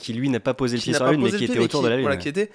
Qui 0.00 0.12
lui 0.12 0.28
n'a 0.28 0.38
pas 0.40 0.54
posé 0.54 0.76
le 0.76 0.82
pied 0.82 0.92
sur 0.92 1.04
la 1.04 1.12
Lune, 1.12 1.22
mais 1.22 1.30
qui 1.32 1.44
était 1.44 1.58
autour 1.58 1.82
de 1.82 1.88
la 1.88 1.96
Lune. 1.96 2.04
voilà, 2.04 2.16
qui 2.16 2.28
était- 2.28 2.50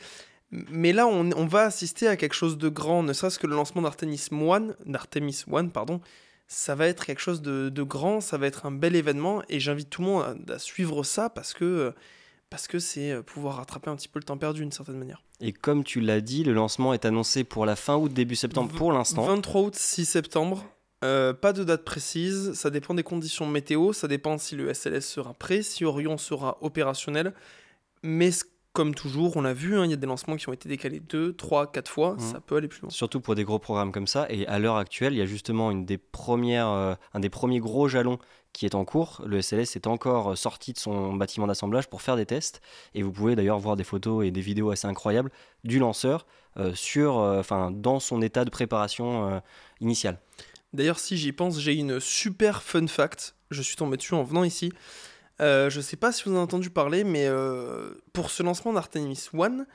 Mais 0.51 0.93
là, 0.93 1.07
on, 1.07 1.29
on 1.33 1.45
va 1.45 1.63
assister 1.63 2.07
à 2.07 2.15
quelque 2.15 2.33
chose 2.35 2.57
de 2.57 2.69
grand, 2.69 3.03
ne 3.03 3.11
serait-ce 3.13 3.37
que 3.39 3.47
le 3.47 3.55
lancement 3.55 3.81
d'Artemis 3.81 4.27
1, 4.31 4.67
d'Artemis 4.85 5.43
1, 5.51 5.67
pardon. 5.67 5.99
Ça 6.47 6.75
va 6.75 6.87
être 6.87 7.05
quelque 7.05 7.19
chose 7.19 7.41
de, 7.41 7.67
de 7.67 7.83
grand, 7.83 8.21
ça 8.21 8.37
va 8.37 8.47
être 8.47 8.65
un 8.65 8.71
bel 8.71 8.95
événement, 8.95 9.43
et 9.49 9.59
j'invite 9.59 9.89
tout 9.89 10.01
le 10.01 10.07
monde 10.07 10.45
à, 10.49 10.53
à 10.53 10.59
suivre 10.59 11.03
ça 11.03 11.29
parce 11.29 11.53
que 11.53 11.93
parce 12.49 12.69
que 12.69 12.79
c'est 12.79 13.11
euh, 13.11 13.21
pouvoir 13.21 13.57
rattraper 13.57 13.89
un 13.89 13.97
petit 13.97 14.07
peu 14.07 14.19
le 14.19 14.23
temps 14.23 14.37
perdu 14.37 14.61
d'une 14.61 14.71
certaine 14.71 14.95
manière. 14.97 15.21
Et 15.41 15.51
comme 15.51 15.83
tu 15.83 15.99
l'as 15.99 16.21
dit, 16.21 16.45
le 16.45 16.53
lancement 16.53 16.93
est 16.93 17.03
annoncé 17.03 17.43
pour 17.43 17.65
la 17.65 17.75
fin 17.75 17.97
août, 17.97 18.13
début 18.13 18.37
septembre 18.37 18.73
pour 18.73 18.93
l'instant. 18.93 19.23
23 19.25 19.61
août, 19.63 19.75
6 19.75 20.05
septembre. 20.05 20.63
Euh, 21.03 21.33
pas 21.33 21.51
de 21.51 21.65
date 21.65 21.83
précise, 21.83 22.53
ça 22.53 22.69
dépend 22.69 22.93
des 22.93 23.03
conditions 23.03 23.45
météo, 23.45 23.91
ça 23.91 24.07
dépend 24.07 24.37
si 24.37 24.55
le 24.55 24.73
SLS 24.73 25.01
sera 25.01 25.33
prêt, 25.33 25.61
si 25.61 25.83
Orion 25.83 26.17
sera 26.17 26.57
opérationnel. 26.61 27.33
Mais 28.01 28.31
c- 28.31 28.45
comme 28.77 28.93
toujours, 28.93 29.35
on 29.37 29.41
l'a 29.41 29.53
vu, 29.55 29.75
hein, 29.75 29.85
il 29.85 29.89
y 29.89 29.93
a 29.93 29.97
des 29.97 30.05
lancements 30.05 30.35
qui 30.35 30.47
ont 30.47 30.53
été 30.53 30.69
décalés 30.69 30.99
2, 30.99 31.33
3, 31.33 31.71
4 31.71 31.89
fois, 31.89 32.13
Mhm. 32.13 32.19
ça 32.19 32.39
peut 32.41 32.57
aller 32.57 32.67
plus 32.67 32.81
loin. 32.81 32.91
Surtout 32.91 33.19
pour 33.19 33.33
des 33.33 33.43
gros 33.43 33.57
programmes 33.57 33.91
comme 33.91 34.05
ça. 34.05 34.27
Et 34.29 34.45
à 34.45 34.59
l'heure 34.59 34.75
actuelle, 34.77 35.13
il 35.13 35.17
y 35.17 35.21
a 35.23 35.25
justement 35.25 35.71
une 35.71 35.83
des 35.83 35.97
premières, 35.97 36.69
euh, 36.69 36.93
un 37.15 37.19
des 37.19 37.29
premiers 37.31 37.59
gros 37.59 37.87
jalons 37.87 38.19
qui 38.53 38.67
est 38.67 38.75
en 38.75 38.85
cours. 38.85 39.23
Le 39.25 39.41
SLS 39.41 39.75
est 39.75 39.87
encore 39.87 40.31
euh, 40.31 40.35
sorti 40.35 40.73
de 40.73 40.77
son 40.77 41.13
bâtiment 41.13 41.47
d'assemblage 41.47 41.87
pour 41.89 42.03
faire 42.03 42.15
des 42.17 42.27
tests. 42.27 42.61
Et 42.93 43.01
vous 43.01 43.11
pouvez 43.11 43.35
d'ailleurs 43.35 43.57
voir 43.57 43.75
des 43.77 43.83
photos 43.83 44.23
et 44.25 44.29
des 44.29 44.41
vidéos 44.41 44.69
assez 44.69 44.85
incroyables 44.87 45.31
du 45.63 45.79
lanceur 45.79 46.27
euh, 46.57 46.75
sur, 46.75 47.17
euh, 47.17 47.41
dans 47.71 47.99
son 47.99 48.21
état 48.21 48.45
de 48.45 48.51
préparation 48.51 49.41
initiale. 49.81 50.19
D'ailleurs, 50.73 50.99
si 50.99 51.17
j'y 51.17 51.31
pense, 51.31 51.59
j'ai 51.59 51.73
une 51.73 51.99
super 51.99 52.61
fun 52.61 52.85
fact. 52.85 53.33
Je 53.49 53.61
suis 53.63 53.75
tombé 53.75 53.97
dessus 53.97 54.13
en 54.13 54.23
venant 54.23 54.43
ici. 54.43 54.71
Euh, 55.41 55.69
je 55.69 55.81
sais 55.81 55.97
pas 55.97 56.11
si 56.11 56.23
vous 56.23 56.31
en 56.31 56.35
avez 56.35 56.43
entendu 56.43 56.69
parler, 56.69 57.03
mais 57.03 57.27
euh, 57.27 57.91
pour 58.13 58.31
ce 58.31 58.43
lancement 58.43 58.73
d'Artemis 58.73 59.29
1, 59.33 59.65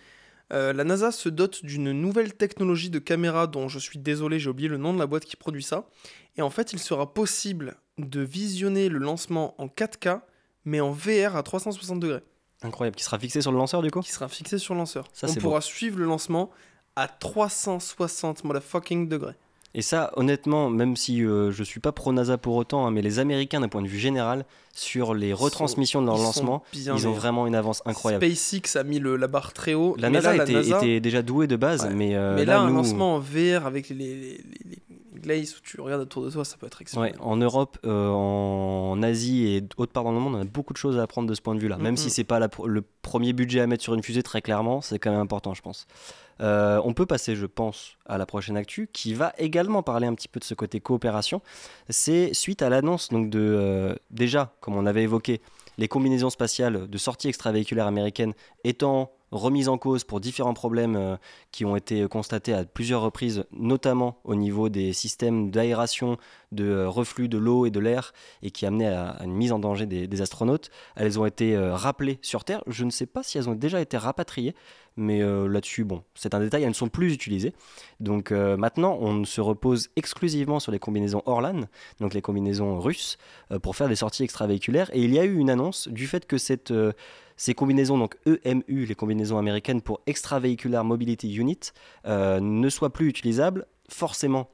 euh, 0.52 0.72
la 0.72 0.84
NASA 0.84 1.12
se 1.12 1.28
dote 1.28 1.64
d'une 1.64 1.92
nouvelle 1.92 2.34
technologie 2.34 2.90
de 2.90 2.98
caméra 2.98 3.46
dont 3.46 3.68
je 3.68 3.78
suis 3.78 3.98
désolé, 3.98 4.38
j'ai 4.38 4.50
oublié 4.50 4.68
le 4.68 4.76
nom 4.76 4.92
de 4.92 4.98
la 4.98 5.06
boîte 5.06 5.24
qui 5.24 5.36
produit 5.36 5.62
ça. 5.62 5.88
Et 6.36 6.42
en 6.42 6.50
fait, 6.50 6.72
il 6.72 6.78
sera 6.78 7.14
possible 7.14 7.76
de 7.98 8.20
visionner 8.20 8.88
le 8.88 8.98
lancement 8.98 9.54
en 9.60 9.66
4K, 9.66 10.20
mais 10.64 10.80
en 10.80 10.90
VR 10.90 11.36
à 11.36 11.42
360 11.42 12.00
degrés, 12.00 12.22
Incroyable. 12.62 12.96
Qui 12.96 13.04
sera 13.04 13.18
fixé 13.18 13.42
sur 13.42 13.50
le 13.50 13.58
lanceur 13.58 13.82
du 13.82 13.90
coup? 13.90 14.00
Qui 14.00 14.12
sera 14.12 14.28
fixé 14.28 14.58
sur 14.58 14.74
le 14.74 14.78
lanceur. 14.78 15.08
Ça, 15.12 15.26
On 15.28 15.34
pourra 15.34 15.60
suivre 15.60 15.98
le 15.98 16.04
lancement 16.04 16.50
à 16.94 17.08
360 17.08 18.44
motherfucking 18.44 19.08
degrés. 19.08 19.34
Et 19.74 19.80
ça, 19.82 20.12
honnêtement, 20.16 20.68
même 20.68 20.96
si 20.96 21.24
euh, 21.24 21.50
je 21.50 21.62
suis 21.64 21.80
pas 21.80 21.92
pro 21.92 22.12
NASA 22.12 22.36
pour 22.36 22.56
autant, 22.56 22.86
hein, 22.86 22.90
mais 22.90 23.00
les 23.00 23.18
Américains, 23.18 23.60
d'un 23.60 23.68
point 23.68 23.80
de 23.82 23.88
vue 23.88 23.98
général, 23.98 24.44
sur 24.74 25.14
les 25.14 25.32
retransmissions 25.32 26.02
de 26.02 26.06
leur 26.06 26.18
Ils 26.18 26.22
lancement, 26.24 26.62
bien 26.72 26.94
ils 26.96 27.08
ont 27.08 27.12
vraiment 27.12 27.46
une 27.46 27.54
avance 27.54 27.82
incroyable. 27.86 28.24
SpaceX 28.26 28.76
a 28.78 28.84
mis 28.84 28.98
le, 28.98 29.16
la 29.16 29.28
barre 29.28 29.52
très 29.54 29.72
haut. 29.74 29.94
La 29.98 30.10
mais 30.10 30.18
NASA, 30.18 30.36
là, 30.36 30.42
était, 30.44 30.52
la 30.52 30.58
NASA 30.62 30.76
était 30.78 31.00
déjà 31.00 31.22
douée 31.22 31.46
de 31.46 31.56
base, 31.56 31.84
Ouais. 31.86 31.94
mais, 31.94 32.14
euh, 32.14 32.34
mais 32.36 32.44
là, 32.44 32.60
un 32.60 32.68
nous- 32.68 32.76
lancement 32.76 33.14
en 33.14 33.18
VR 33.18 33.64
avec 33.66 33.88
les, 33.88 33.94
les, 33.94 34.14
les, 34.14 34.40
les- 34.64 34.78
les 35.14 35.20
glazes 35.20 35.54
où 35.56 35.60
tu 35.62 35.80
regardes 35.80 36.02
autour 36.02 36.24
de 36.24 36.30
toi, 36.30 36.44
ça 36.44 36.56
peut 36.58 36.66
être 36.66 36.78
Ouais, 36.78 36.82
exceptionnel. 36.82 37.14
en 37.20 37.36
Europe, 37.36 37.78
euh, 37.86 38.08
en 38.08 39.02
Asie 39.02 39.46
et 39.46 39.64
autre 39.76 39.92
part 39.92 40.04
dans 40.04 40.12
le 40.12 40.18
monde, 40.18 40.34
on 40.34 40.40
a 40.40 40.44
beaucoup 40.44 40.72
de 40.72 40.78
choses 40.78 40.98
à 40.98 41.02
apprendre 41.02 41.28
de 41.28 41.34
ce 41.34 41.40
point 41.40 41.54
de 41.54 41.60
vue-là. 41.60 41.76
Même 41.78 41.96
si 41.96 42.10
c'est 42.10 42.24
pas 42.24 42.38
la 42.38 42.48
le 42.66 42.82
premier 43.02 43.32
budget 43.32 43.60
à 43.60 43.66
mettre 43.66 43.82
sur 43.82 43.94
une 43.94 44.02
fusée, 44.02 44.22
très 44.22 44.42
clairement, 44.42 44.80
c'est 44.80 44.98
quand 44.98 45.10
même 45.10 45.20
important, 45.20 45.54
je 45.54 45.62
pense. 45.62 45.86
Euh, 46.40 46.80
on 46.84 46.94
peut 46.94 47.06
passer, 47.06 47.36
je 47.36 47.46
pense, 47.46 47.96
à 48.06 48.18
la 48.18 48.26
prochaine 48.26 48.56
actu, 48.56 48.88
qui 48.92 49.14
va 49.14 49.32
également 49.38 49.82
parler 49.82 50.06
un 50.06 50.14
petit 50.14 50.28
peu 50.28 50.40
de 50.40 50.44
ce 50.44 50.54
côté 50.54 50.80
coopération. 50.80 51.40
C'est 51.88 52.34
suite 52.34 52.62
à 52.62 52.68
l'annonce 52.68 53.08
donc 53.10 53.30
de 53.30 53.40
euh, 53.40 53.94
déjà, 54.10 54.54
comme 54.60 54.76
on 54.76 54.86
avait 54.86 55.02
évoqué, 55.02 55.40
les 55.78 55.88
combinaisons 55.88 56.30
spatiales 56.30 56.88
de 56.88 56.98
sortie 56.98 57.28
extravéhiculaire 57.28 57.86
américaine 57.86 58.34
étant 58.64 59.12
remises 59.32 59.68
en 59.68 59.78
cause 59.78 60.04
pour 60.04 60.20
différents 60.20 60.54
problèmes 60.54 60.94
euh, 60.96 61.16
qui 61.50 61.64
ont 61.64 61.74
été 61.74 62.06
constatés 62.06 62.52
à 62.52 62.64
plusieurs 62.64 63.00
reprises, 63.00 63.44
notamment 63.52 64.18
au 64.24 64.34
niveau 64.34 64.68
des 64.68 64.92
systèmes 64.92 65.50
d'aération, 65.50 66.18
de 66.52 66.64
euh, 66.64 66.88
reflux 66.88 67.28
de 67.28 67.38
l'eau 67.38 67.66
et 67.66 67.70
de 67.70 67.80
l'air, 67.80 68.12
et 68.42 68.50
qui 68.50 68.66
amenaient 68.66 68.92
à, 68.92 69.16
une 69.24 69.32
mise 69.32 69.50
en 69.52 69.58
danger 69.58 69.86
des, 69.86 70.22
astronautes. 70.22 70.70
Elles 70.94 71.18
ont 71.18 71.26
été 71.26 71.56
euh, 71.56 71.74
rappelées 71.74 72.18
sur 72.20 72.44
Terre. 72.44 72.62
Je 72.66 72.84
ne 72.84 72.90
sais 72.90 73.06
pas 73.06 73.22
si 73.22 73.38
elles 73.38 73.48
ont 73.48 73.54
déjà 73.54 73.80
été 73.80 73.96
rapatriées, 73.96 74.54
mais 74.96 75.20
là-dessus, 75.20 75.84
bon, 75.84 76.02
c'est 76.14 76.34
un 76.34 76.40
détail, 76.40 76.64
elles 76.64 76.68
ne 76.68 76.74
sont 76.74 76.90
plus 76.90 77.14
utilisées. 77.14 77.54
Donc 77.98 78.30
maintenant, 78.30 78.98
on 79.00 79.24
se 79.24 79.40
repose 79.40 79.88
exclusivement 79.96 80.60
sur 80.60 80.70
les 80.70 80.78
combinaisons 80.78 81.22
Orlan, 81.24 81.62
donc 81.98 82.12
les 82.12 82.20
combinaisons 82.20 82.78
russes, 82.78 83.16
pour 83.62 83.74
faire 83.74 83.88
des 83.88 83.96
sorties 83.96 84.22
extravéhiculaires. 84.22 84.90
Et 84.92 85.02
il 85.02 85.14
y 85.14 85.18
a 85.18 85.24
eu 85.24 85.38
une 85.38 85.48
annonce 85.48 85.88
du 85.88 86.06
fait 86.06 86.26
que 86.26 86.36
cette, 86.36 86.74
ces 87.42 87.54
combinaisons, 87.54 87.98
donc 87.98 88.16
EMU, 88.24 88.86
les 88.86 88.94
combinaisons 88.94 89.36
américaines 89.36 89.82
pour 89.82 90.00
Extravehicular 90.06 90.84
Mobility 90.84 91.34
Unit, 91.34 91.58
euh, 92.06 92.38
ne 92.38 92.68
soient 92.68 92.92
plus 92.92 93.08
utilisables. 93.08 93.66
Forcément, 93.88 94.48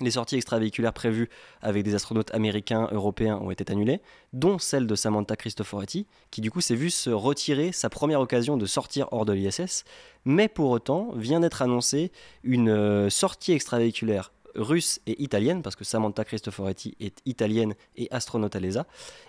les 0.00 0.10
sorties 0.10 0.36
extravéhiculaires 0.36 0.92
prévues 0.92 1.30
avec 1.62 1.84
des 1.84 1.94
astronautes 1.94 2.34
américains, 2.34 2.86
européens 2.92 3.38
ont 3.38 3.50
été 3.50 3.72
annulées, 3.72 4.02
dont 4.34 4.58
celle 4.58 4.86
de 4.86 4.94
Samantha 4.94 5.36
Cristoforetti, 5.36 6.06
qui 6.30 6.42
du 6.42 6.50
coup 6.50 6.60
s'est 6.60 6.74
vu 6.74 6.90
se 6.90 7.08
retirer 7.08 7.72
sa 7.72 7.88
première 7.88 8.20
occasion 8.20 8.58
de 8.58 8.66
sortir 8.66 9.08
hors 9.10 9.24
de 9.24 9.32
l'ISS, 9.32 9.84
mais 10.26 10.48
pour 10.48 10.68
autant 10.68 11.12
vient 11.16 11.40
d'être 11.40 11.62
annoncée 11.62 12.12
une 12.44 12.68
euh, 12.68 13.08
sortie 13.08 13.52
extravéhiculaire 13.52 14.32
russe 14.54 15.00
et 15.06 15.22
italienne, 15.22 15.62
parce 15.62 15.76
que 15.76 15.84
Samantha 15.84 16.26
Cristoforetti 16.26 16.94
est 17.00 17.22
italienne 17.24 17.74
et 17.96 18.08
astronaute 18.10 18.54
à 18.54 18.60
l'ESA. 18.60 18.86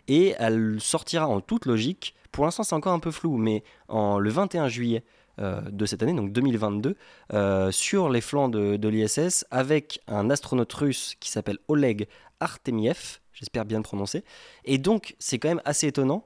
Et 0.10 0.36
elle 0.38 0.82
sortira 0.82 1.28
en 1.28 1.40
toute 1.40 1.66
logique, 1.66 2.14
pour 2.32 2.46
l'instant 2.46 2.64
c'est 2.64 2.76
encore 2.76 2.94
un 2.94 3.00
peu 3.00 3.12
flou, 3.12 3.38
mais 3.38 3.64
en, 3.88 4.20
le 4.20 4.30
21 4.30 4.68
juillet 4.68 5.04
euh, 5.40 5.62
de 5.62 5.86
cette 5.86 6.04
année, 6.04 6.14
donc 6.14 6.32
2022, 6.32 6.96
euh, 7.34 7.72
sur 7.72 8.10
les 8.10 8.22
flancs 8.22 8.50
de, 8.50 8.76
de 8.76 8.88
l'ISS, 8.88 9.46
avec 9.52 10.02
un 10.08 10.30
astronaute 10.30 10.74
russe 10.74 11.16
qui 11.20 11.30
s'appelle 11.30 11.58
Oleg 11.68 12.08
Artemiev, 12.40 13.20
j'espère 13.34 13.66
bien 13.66 13.78
le 13.78 13.84
prononcer. 13.84 14.24
Et 14.66 14.78
donc 14.78 15.16
c'est 15.20 15.40
quand 15.40 15.50
même 15.50 15.62
assez 15.66 15.88
étonnant 15.88 16.26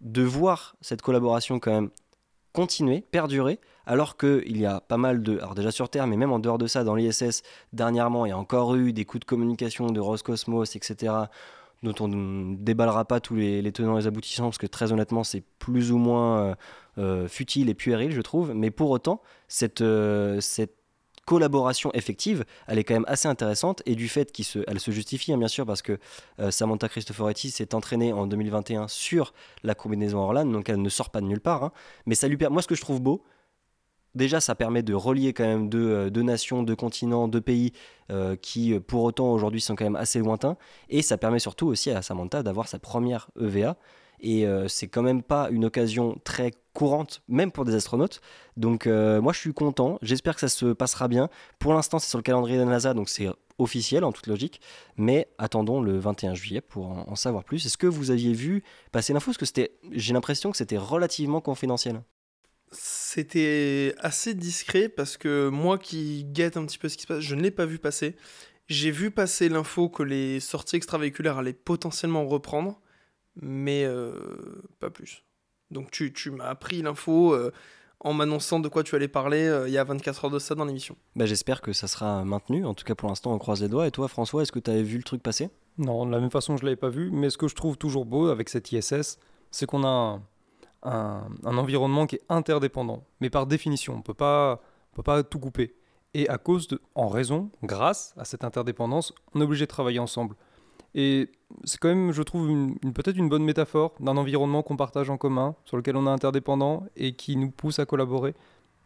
de 0.00 0.22
voir 0.22 0.76
cette 0.80 1.02
collaboration 1.02 1.58
quand 1.58 1.70
même 1.70 1.90
continuer, 2.52 3.00
perdurer, 3.00 3.60
alors 3.86 4.16
qu'il 4.16 4.58
y 4.58 4.66
a 4.66 4.80
pas 4.80 4.96
mal 4.96 5.22
de... 5.22 5.38
Alors 5.38 5.54
déjà 5.54 5.70
sur 5.70 5.88
Terre, 5.88 6.06
mais 6.06 6.16
même 6.16 6.32
en 6.32 6.38
dehors 6.38 6.58
de 6.58 6.66
ça, 6.66 6.84
dans 6.84 6.94
l'ISS, 6.94 7.42
dernièrement, 7.72 8.26
il 8.26 8.30
y 8.30 8.32
a 8.32 8.38
encore 8.38 8.74
eu 8.74 8.92
des 8.92 9.04
coups 9.04 9.20
de 9.20 9.24
communication 9.24 9.86
de 9.86 10.00
Roscosmos, 10.00 10.76
etc., 10.76 11.12
dont 11.82 11.94
on 12.00 12.08
ne 12.08 12.56
déballera 12.56 13.04
pas 13.04 13.20
tous 13.20 13.36
les, 13.36 13.72
tenants 13.72 13.96
et 13.96 14.00
les 14.00 14.06
aboutissants, 14.06 14.44
parce 14.44 14.58
que 14.58 14.66
très 14.66 14.92
honnêtement, 14.92 15.24
c'est 15.24 15.42
plus 15.58 15.92
ou 15.92 15.98
moins 15.98 16.40
euh, 16.40 16.54
euh, 16.98 17.28
futile 17.28 17.70
et 17.70 17.74
puéril, 17.74 18.12
je 18.12 18.20
trouve. 18.20 18.52
Mais 18.54 18.70
pour 18.70 18.90
autant, 18.90 19.22
cette, 19.48 19.80
euh, 19.80 20.40
cette 20.40 20.74
collaboration 21.24 21.90
effective, 21.94 22.44
elle 22.66 22.78
est 22.78 22.84
quand 22.84 22.94
même 22.94 23.04
assez 23.08 23.28
intéressante 23.28 23.82
et 23.86 23.94
du 23.94 24.08
fait 24.08 24.32
qu'elle 24.32 24.44
se, 24.44 24.78
se 24.78 24.90
justifie 24.90 25.32
hein, 25.32 25.38
bien 25.38 25.48
sûr 25.48 25.64
parce 25.64 25.80
que 25.80 25.98
Samantha 26.48 26.88
Cristoforetti 26.88 27.52
s'est 27.52 27.72
entraînée 27.74 28.12
en 28.12 28.26
2021 28.26 28.88
sur 28.88 29.32
la 29.62 29.76
combinaison 29.76 30.18
Orlan, 30.18 30.46
donc 30.46 30.68
elle 30.68 30.82
ne 30.82 30.88
sort 30.88 31.10
pas 31.10 31.20
de 31.20 31.26
nulle 31.26 31.40
part. 31.40 31.62
Hein. 31.62 31.72
mais 32.04 32.16
ça 32.16 32.26
lui 32.26 32.36
permet, 32.36 32.54
moi 32.54 32.62
ce 32.62 32.68
que 32.68 32.74
je 32.74 32.80
trouve 32.80 33.00
beau, 33.00 33.22
déjà 34.14 34.40
ça 34.40 34.54
permet 34.54 34.82
de 34.82 34.94
relier 34.94 35.32
quand 35.32 35.44
même 35.44 35.68
deux, 35.68 35.90
euh, 35.90 36.22
nations, 36.22 36.62
deux 36.62 36.76
continents, 36.76 37.28
deux 37.28 37.40
pays 37.40 37.72
euh, 38.10 38.36
qui 38.36 38.78
pour 38.80 39.02
autant 39.04 39.32
aujourd'hui 39.32 39.60
sont 39.60 39.76
quand 39.76 39.84
même 39.84 39.96
assez 39.96 40.18
lointains 40.18 40.56
et 40.88 41.02
ça 41.02 41.16
permet 41.16 41.38
surtout 41.38 41.66
aussi 41.66 41.90
à 41.90 42.02
Samantha 42.02 42.42
d'avoir 42.42 42.68
sa 42.68 42.78
première 42.78 43.30
EVA 43.40 43.76
et 44.22 44.46
euh, 44.46 44.68
c'est 44.68 44.88
quand 44.88 45.02
même 45.02 45.22
pas 45.22 45.48
une 45.50 45.64
occasion 45.64 46.18
très 46.24 46.52
courante, 46.72 47.22
même 47.28 47.50
pour 47.50 47.64
des 47.64 47.74
astronautes. 47.74 48.20
Donc 48.56 48.86
euh, 48.86 49.20
moi 49.20 49.32
je 49.32 49.38
suis 49.38 49.54
content, 49.54 49.98
j'espère 50.02 50.34
que 50.34 50.40
ça 50.40 50.48
se 50.48 50.66
passera 50.72 51.08
bien. 51.08 51.28
Pour 51.58 51.74
l'instant 51.74 51.98
c'est 51.98 52.08
sur 52.08 52.18
le 52.18 52.22
calendrier 52.22 52.56
de 52.56 52.62
la 52.62 52.70
NASA, 52.70 52.94
donc 52.94 53.08
c'est 53.08 53.28
officiel 53.58 54.04
en 54.04 54.12
toute 54.12 54.26
logique, 54.26 54.60
mais 54.96 55.28
attendons 55.38 55.80
le 55.80 55.98
21 55.98 56.34
juillet 56.34 56.60
pour 56.60 56.86
en, 56.86 57.16
savoir 57.16 57.44
plus. 57.44 57.66
Est-ce 57.66 57.76
que 57.76 57.86
vous 57.86 58.10
aviez 58.10 58.32
vu 58.32 58.62
passer 58.92 59.12
l'info? 59.12 59.32
Parce 59.38 59.52
que 59.52 59.68
j'ai 59.92 60.14
l'impression 60.14 60.50
que 60.50 60.56
c'était 60.56 60.78
relativement 60.78 61.40
confidentiel. 61.40 62.02
C'était 62.72 63.94
assez 63.98 64.34
discret 64.34 64.88
parce 64.88 65.16
que 65.16 65.48
moi 65.48 65.78
qui 65.78 66.24
guette 66.24 66.56
un 66.56 66.64
petit 66.66 66.78
peu 66.78 66.88
ce 66.88 66.96
qui 66.96 67.02
se 67.02 67.08
passe, 67.08 67.20
je 67.20 67.34
ne 67.34 67.42
l'ai 67.42 67.50
pas 67.50 67.66
vu 67.66 67.78
passer. 67.78 68.16
J'ai 68.68 68.92
vu 68.92 69.10
passer 69.10 69.48
l'info 69.48 69.88
que 69.88 70.04
les 70.04 70.38
sorties 70.38 70.76
extravéhiculaires 70.76 71.38
allaient 71.38 71.52
potentiellement 71.52 72.26
reprendre 72.26 72.80
mais 73.36 73.84
euh, 73.84 74.12
pas 74.78 74.90
plus. 74.90 75.24
Donc 75.70 75.90
tu, 75.90 76.12
tu 76.12 76.30
m'as 76.30 76.46
appris 76.46 76.82
l'info 76.82 77.32
euh, 77.32 77.52
en 78.00 78.12
m'annonçant 78.12 78.60
de 78.60 78.68
quoi 78.68 78.82
tu 78.82 78.94
allais 78.96 79.08
parler 79.08 79.46
euh, 79.46 79.68
il 79.68 79.72
y 79.72 79.78
a 79.78 79.84
24 79.84 80.24
heures 80.24 80.30
de 80.30 80.38
ça 80.38 80.54
dans 80.54 80.64
l'émission. 80.64 80.96
Bah, 81.16 81.26
J'espère 81.26 81.60
que 81.60 81.72
ça 81.72 81.86
sera 81.86 82.24
maintenu, 82.24 82.64
en 82.64 82.74
tout 82.74 82.84
cas 82.84 82.94
pour 82.94 83.08
l'instant 83.08 83.32
on 83.32 83.38
croise 83.38 83.62
les 83.62 83.68
doigts. 83.68 83.86
Et 83.86 83.90
toi 83.90 84.08
François, 84.08 84.42
est-ce 84.42 84.52
que 84.52 84.58
tu 84.58 84.70
avais 84.70 84.82
vu 84.82 84.96
le 84.96 85.04
truc 85.04 85.22
passer? 85.22 85.50
Non, 85.78 86.06
de 86.06 86.10
la 86.10 86.20
même 86.20 86.30
façon 86.30 86.56
je 86.56 86.62
ne 86.62 86.66
l'avais 86.66 86.76
pas 86.76 86.88
vu, 86.88 87.10
mais 87.10 87.30
ce 87.30 87.38
que 87.38 87.48
je 87.48 87.54
trouve 87.54 87.76
toujours 87.76 88.06
beau 88.06 88.28
avec 88.28 88.48
cette 88.48 88.72
ISS, 88.72 89.18
c'est 89.50 89.66
qu'on 89.66 89.84
a 89.84 89.88
un, 89.88 90.22
un, 90.82 91.22
environnement 91.44 92.06
qui 92.06 92.16
est 92.16 92.22
interdépendant. 92.28 93.04
Mais 93.20 93.30
par 93.30 93.46
définition, 93.46 93.94
on 93.94 93.98
ne 93.98 94.02
peut 94.02 94.14
pas 94.14 94.58
tout 95.24 95.38
couper. 95.38 95.74
Et 96.14 96.28
à 96.28 96.38
cause 96.38 96.66
de, 96.68 96.80
en 96.94 97.08
raison, 97.08 97.50
grâce 97.62 98.14
à 98.16 98.24
cette 98.24 98.44
interdépendance, 98.44 99.12
on 99.34 99.40
est 99.40 99.44
obligé 99.44 99.64
de 99.64 99.70
travailler 99.70 100.00
ensemble. 100.00 100.34
Et 100.94 101.30
c'est 101.64 101.78
quand 101.78 101.88
même, 101.88 102.10
je 102.10 102.22
trouve, 102.22 102.74
peut-être 102.94 103.16
une 103.16 103.28
bonne 103.28 103.44
métaphore 103.44 103.94
d'un 104.00 104.16
environnement 104.16 104.62
qu'on 104.62 104.76
partage 104.76 105.08
en 105.08 105.16
commun, 105.16 105.54
sur 105.64 105.76
lequel 105.76 105.96
on 105.96 106.06
est 106.06 106.10
interdépendant 106.10 106.84
et 106.96 107.14
qui 107.14 107.36
nous 107.36 107.50
pousse 107.50 107.78
à 107.78 107.86
collaborer. 107.86 108.34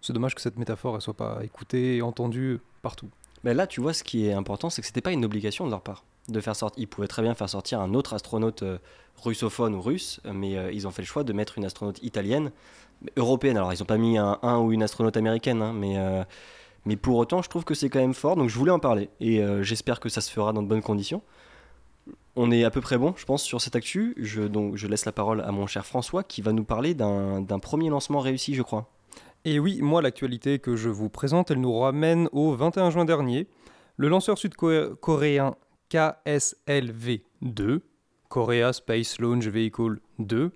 C'est 0.02 0.12
dommage 0.12 0.34
que 0.34 0.42
cette 0.42 0.58
métaphore 0.58 0.96
ne 0.96 1.00
soit 1.00 1.16
pas 1.16 1.38
écoutée 1.42 1.96
et 1.96 2.02
entendue 2.02 2.60
partout. 2.82 3.08
Mais 3.42 3.54
là, 3.54 3.66
tu 3.66 3.80
vois, 3.80 3.94
ce 3.94 4.04
qui 4.04 4.26
est 4.26 4.34
important, 4.34 4.68
c'est 4.68 4.82
que 4.82 4.86
c'était 4.86 5.00
pas 5.00 5.12
une 5.12 5.24
obligation 5.24 5.64
de 5.64 5.70
leur 5.70 5.80
part 5.80 6.04
de 6.28 6.40
faire 6.40 6.56
sortir. 6.56 6.82
Ils 6.82 6.86
pouvaient 6.86 7.08
très 7.08 7.22
bien 7.22 7.34
faire 7.34 7.48
sortir 7.48 7.80
un 7.80 7.94
autre 7.94 8.14
astronaute 8.14 8.64
euh, 9.16 9.20
russophone 9.22 9.74
ou 9.74 9.80
russe, 9.80 10.20
mais 10.32 10.56
euh, 10.56 10.72
ils 10.72 10.86
ont 10.86 10.90
fait 10.90 11.02
le 11.02 11.06
choix 11.06 11.24
de 11.24 11.32
mettre 11.32 11.58
une 11.58 11.64
astronaute 11.64 12.02
italienne, 12.02 12.50
européenne. 13.16 13.56
Alors, 13.56 13.72
ils 13.72 13.78
n'ont 13.78 13.86
pas 13.86 13.98
mis 13.98 14.18
un, 14.18 14.58
ou 14.58 14.72
une 14.72 14.82
astronaute 14.82 15.16
américaine, 15.16 15.62
hein, 15.62 15.72
mais, 15.72 15.98
euh, 15.98 16.24
mais 16.84 16.96
pour 16.96 17.16
autant, 17.16 17.42
je 17.42 17.48
trouve 17.48 17.64
que 17.64 17.74
c'est 17.74 17.88
quand 17.88 18.00
même 18.00 18.14
fort. 18.14 18.36
Donc, 18.36 18.48
je 18.48 18.58
voulais 18.58 18.70
en 18.70 18.78
parler 18.78 19.08
et 19.20 19.42
j'espère 19.62 20.00
que 20.00 20.08
ça 20.08 20.20
se 20.20 20.30
fera 20.30 20.52
dans 20.52 20.62
de 20.62 20.68
bonnes 20.68 20.82
conditions. 20.82 21.22
On 22.36 22.50
est 22.50 22.64
à 22.64 22.70
peu 22.70 22.80
près 22.80 22.98
bon, 22.98 23.14
je 23.16 23.24
pense, 23.24 23.42
sur 23.42 23.60
cette 23.60 23.76
actu. 23.76 24.14
Donc, 24.50 24.76
je 24.76 24.86
laisse 24.86 25.06
la 25.06 25.12
parole 25.12 25.40
à 25.40 25.52
mon 25.52 25.66
cher 25.66 25.86
François 25.86 26.22
qui 26.24 26.42
va 26.42 26.52
nous 26.52 26.64
parler 26.64 26.94
d'un 26.94 27.58
premier 27.60 27.88
lancement 27.88 28.20
réussi, 28.20 28.54
je 28.54 28.62
crois. 28.62 28.90
Et 29.46 29.58
oui, 29.58 29.80
moi, 29.82 30.02
l'actualité 30.02 30.58
que 30.58 30.76
je 30.76 30.88
vous 30.88 31.08
présente, 31.08 31.50
elle 31.50 31.60
nous 31.60 31.78
ramène 31.78 32.28
au 32.32 32.52
21 32.52 32.90
juin 32.90 33.04
dernier. 33.04 33.46
Le 33.96 34.08
lanceur 34.08 34.38
sud-coréen 34.38 35.54
KSLV-2, 35.90 37.80
Korea 38.34 38.72
Space 38.72 39.20
Launch 39.20 39.46
Vehicle 39.46 40.00
2, 40.18 40.50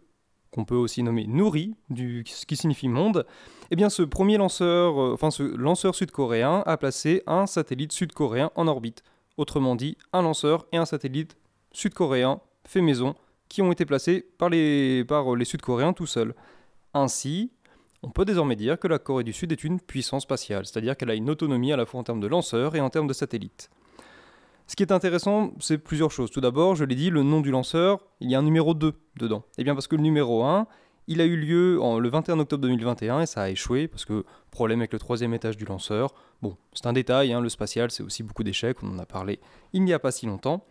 qu'on 0.50 0.64
peut 0.64 0.74
aussi 0.74 1.04
nommer 1.04 1.28
Nouri, 1.28 1.76
du, 1.90 2.24
ce 2.26 2.44
qui 2.44 2.56
signifie 2.56 2.88
monde, 2.88 3.24
eh 3.70 3.76
bien 3.76 3.88
ce 3.88 4.02
premier 4.02 4.36
lanceur, 4.36 5.00
euh, 5.00 5.12
enfin 5.12 5.30
ce 5.30 5.44
lanceur 5.44 5.94
sud-coréen 5.94 6.64
a 6.66 6.76
placé 6.76 7.22
un 7.28 7.46
satellite 7.46 7.92
sud-coréen 7.92 8.50
en 8.56 8.66
orbite. 8.66 9.04
Autrement 9.36 9.76
dit, 9.76 9.96
un 10.12 10.22
lanceur 10.22 10.66
et 10.72 10.76
un 10.76 10.86
satellite 10.86 11.36
sud-coréens 11.70 12.40
fait 12.66 12.80
maison 12.80 13.14
qui 13.48 13.62
ont 13.62 13.70
été 13.70 13.84
placés 13.84 14.26
par 14.38 14.48
les, 14.48 15.04
par 15.04 15.36
les 15.36 15.44
Sud-Coréens 15.44 15.92
tout 15.92 16.06
seuls. 16.06 16.34
Ainsi, 16.94 17.52
on 18.02 18.10
peut 18.10 18.24
désormais 18.24 18.56
dire 18.56 18.80
que 18.80 18.88
la 18.88 18.98
Corée 18.98 19.22
du 19.22 19.32
Sud 19.32 19.52
est 19.52 19.62
une 19.62 19.80
puissance 19.80 20.24
spatiale, 20.24 20.66
c'est-à-dire 20.66 20.96
qu'elle 20.96 21.10
a 21.10 21.14
une 21.14 21.30
autonomie 21.30 21.72
à 21.72 21.76
la 21.76 21.86
fois 21.86 22.00
en 22.00 22.04
termes 22.04 22.20
de 22.20 22.26
lanceurs 22.26 22.74
et 22.74 22.80
en 22.80 22.90
termes 22.90 23.06
de 23.06 23.12
satellites. 23.12 23.70
Ce 24.68 24.76
qui 24.76 24.82
est 24.82 24.92
intéressant, 24.92 25.52
c'est 25.58 25.78
plusieurs 25.78 26.12
choses. 26.12 26.30
Tout 26.30 26.42
d'abord, 26.42 26.76
je 26.76 26.84
l'ai 26.84 26.94
dit, 26.94 27.10
le 27.10 27.22
nom 27.22 27.40
du 27.40 27.50
lanceur, 27.50 28.00
il 28.20 28.30
y 28.30 28.34
a 28.34 28.38
un 28.38 28.42
numéro 28.42 28.74
2 28.74 28.92
dedans. 29.16 29.42
Eh 29.56 29.64
bien 29.64 29.74
parce 29.74 29.86
que 29.86 29.96
le 29.96 30.02
numéro 30.02 30.44
1, 30.44 30.66
il 31.08 31.22
a 31.22 31.24
eu 31.24 31.36
lieu 31.36 31.80
le 31.98 32.08
21 32.08 32.38
octobre 32.38 32.60
2021 32.62 33.22
et 33.22 33.26
ça 33.26 33.42
a 33.42 33.48
échoué 33.48 33.88
parce 33.88 34.04
que 34.04 34.26
problème 34.50 34.80
avec 34.80 34.92
le 34.92 34.98
troisième 34.98 35.32
étage 35.32 35.56
du 35.56 35.64
lanceur. 35.64 36.12
Bon, 36.42 36.56
c'est 36.74 36.86
un 36.86 36.92
détail, 36.92 37.32
hein, 37.32 37.40
le 37.40 37.48
spatial, 37.48 37.90
c'est 37.90 38.02
aussi 38.02 38.22
beaucoup 38.22 38.44
d'échecs, 38.44 38.76
on 38.82 38.90
en 38.90 38.98
a 38.98 39.06
parlé 39.06 39.40
il 39.72 39.84
n'y 39.84 39.94
a 39.94 39.98
pas 39.98 40.12
si 40.12 40.26
longtemps. 40.26 40.66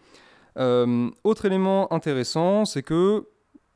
Euh, 0.58 1.10
autre 1.24 1.46
élément 1.46 1.92
intéressant, 1.92 2.66
c'est 2.66 2.84
que 2.84 3.28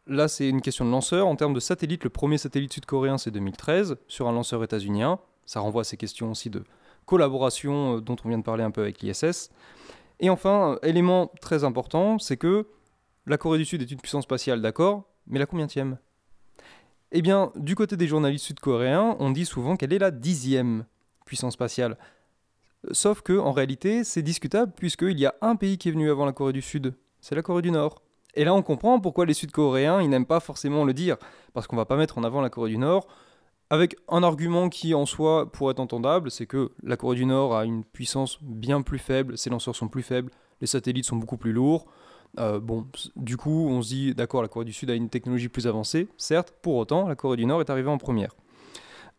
là, 0.05 0.27
c'est 0.27 0.47
une 0.47 0.61
question 0.61 0.85
de 0.85 0.91
lanceur. 0.91 1.27
En 1.27 1.35
termes 1.35 1.53
de 1.53 1.59
satellite, 1.59 2.03
le 2.03 2.11
premier 2.11 2.37
satellite 2.37 2.73
sud-coréen, 2.73 3.17
c'est 3.17 3.31
2013, 3.31 3.97
sur 4.07 4.27
un 4.27 4.31
lanceur 4.31 4.63
états-unien. 4.63 5.19
Ça 5.47 5.59
renvoie 5.59 5.81
à 5.81 5.83
ces 5.83 5.97
questions 5.97 6.31
aussi 6.31 6.51
de 6.51 6.63
collaboration 7.05 7.97
euh, 7.97 8.01
dont 8.01 8.15
on 8.23 8.29
vient 8.29 8.37
de 8.37 8.43
parler 8.43 8.63
un 8.63 8.71
peu 8.71 8.81
avec 8.81 9.01
l'ISS. 9.01 9.49
Et 10.21 10.29
enfin, 10.29 10.77
élément 10.83 11.31
très 11.41 11.63
important, 11.63 12.19
c'est 12.19 12.37
que 12.37 12.67
la 13.25 13.37
Corée 13.37 13.57
du 13.57 13.65
Sud 13.65 13.81
est 13.81 13.91
une 13.91 13.99
puissance 13.99 14.23
spatiale, 14.23 14.61
d'accord, 14.61 15.03
mais 15.25 15.39
la 15.39 15.47
combienième 15.47 15.97
Eh 17.11 17.23
bien, 17.23 17.51
du 17.55 17.73
côté 17.75 17.97
des 17.97 18.07
journalistes 18.07 18.45
sud-coréens, 18.45 19.17
on 19.19 19.31
dit 19.31 19.45
souvent 19.45 19.75
qu'elle 19.75 19.93
est 19.93 19.99
la 19.99 20.11
dixième 20.11 20.85
puissance 21.25 21.53
spatiale. 21.53 21.97
Sauf 22.91 23.21
que 23.21 23.37
en 23.37 23.51
réalité, 23.51 24.03
c'est 24.03 24.21
discutable 24.21 24.73
puisqu'il 24.75 25.19
y 25.19 25.25
a 25.25 25.33
un 25.41 25.55
pays 25.55 25.79
qui 25.79 25.89
est 25.89 25.91
venu 25.91 26.11
avant 26.11 26.25
la 26.25 26.33
Corée 26.33 26.53
du 26.53 26.61
Sud, 26.61 26.93
c'est 27.19 27.35
la 27.35 27.41
Corée 27.41 27.63
du 27.63 27.71
Nord. 27.71 28.03
Et 28.35 28.45
là, 28.45 28.53
on 28.53 28.61
comprend 28.61 28.99
pourquoi 28.99 29.25
les 29.25 29.33
Sud-Coréens, 29.33 30.01
ils 30.01 30.09
n'aiment 30.09 30.25
pas 30.25 30.39
forcément 30.39 30.85
le 30.85 30.93
dire, 30.93 31.17
parce 31.53 31.65
qu'on 31.65 31.75
va 31.75 31.85
pas 31.85 31.97
mettre 31.97 32.19
en 32.19 32.23
avant 32.23 32.41
la 32.41 32.49
Corée 32.49 32.69
du 32.69 32.77
Nord, 32.77 33.07
avec 33.71 33.95
un 34.09 34.21
argument 34.21 34.67
qui 34.67 34.93
en 34.93 35.05
soi 35.05 35.49
pourrait 35.49 35.71
être 35.71 35.79
entendable, 35.79 36.29
c'est 36.29 36.45
que 36.45 36.71
la 36.83 36.97
Corée 36.97 37.15
du 37.15 37.25
Nord 37.25 37.55
a 37.55 37.63
une 37.63 37.85
puissance 37.85 38.37
bien 38.41 38.81
plus 38.81 38.99
faible, 38.99 39.37
ses 39.37 39.49
lanceurs 39.49 39.77
sont 39.77 39.87
plus 39.87 40.03
faibles, 40.03 40.29
les 40.59 40.67
satellites 40.67 41.05
sont 41.05 41.15
beaucoup 41.15 41.37
plus 41.37 41.53
lourds. 41.53 41.85
Euh, 42.37 42.59
bon, 42.59 42.85
du 43.15 43.37
coup, 43.37 43.69
on 43.69 43.81
se 43.81 43.87
dit, 43.87 44.13
d'accord, 44.13 44.41
la 44.41 44.49
Corée 44.49 44.65
du 44.65 44.73
Sud 44.73 44.89
a 44.89 44.93
une 44.93 45.07
technologie 45.07 45.47
plus 45.47 45.67
avancée, 45.67 46.09
certes, 46.17 46.53
pour 46.61 46.75
autant, 46.75 47.07
la 47.07 47.15
Corée 47.15 47.37
du 47.37 47.45
Nord 47.45 47.61
est 47.61 47.69
arrivée 47.69 47.89
en 47.89 47.97
première. 47.97 48.35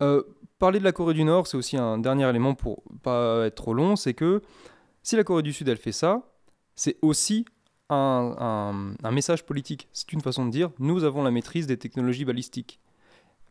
Euh, 0.02 0.22
parler 0.58 0.80
de 0.80 0.84
la 0.84 0.92
Corée 0.92 1.14
du 1.14 1.24
Nord, 1.24 1.46
c'est 1.46 1.56
aussi 1.56 1.78
un 1.78 1.96
dernier 1.96 2.28
élément 2.28 2.54
pour 2.54 2.82
pas 3.02 3.46
être 3.46 3.54
trop 3.54 3.72
long, 3.72 3.96
c'est 3.96 4.12
que 4.12 4.42
si 5.02 5.16
la 5.16 5.24
Corée 5.24 5.42
du 5.42 5.54
Sud 5.54 5.66
elle 5.68 5.78
fait 5.78 5.92
ça, 5.92 6.28
c'est 6.76 6.98
aussi 7.00 7.46
un, 7.88 8.94
message 9.10 9.44
politique. 9.44 9.88
C'est 9.92 10.12
une 10.12 10.20
façon 10.20 10.44
de 10.44 10.50
dire 10.50 10.70
nous 10.78 11.04
avons 11.04 11.22
la 11.22 11.30
maîtrise 11.30 11.66
des 11.66 11.78
technologies 11.78 12.26
balistiques. 12.26 12.80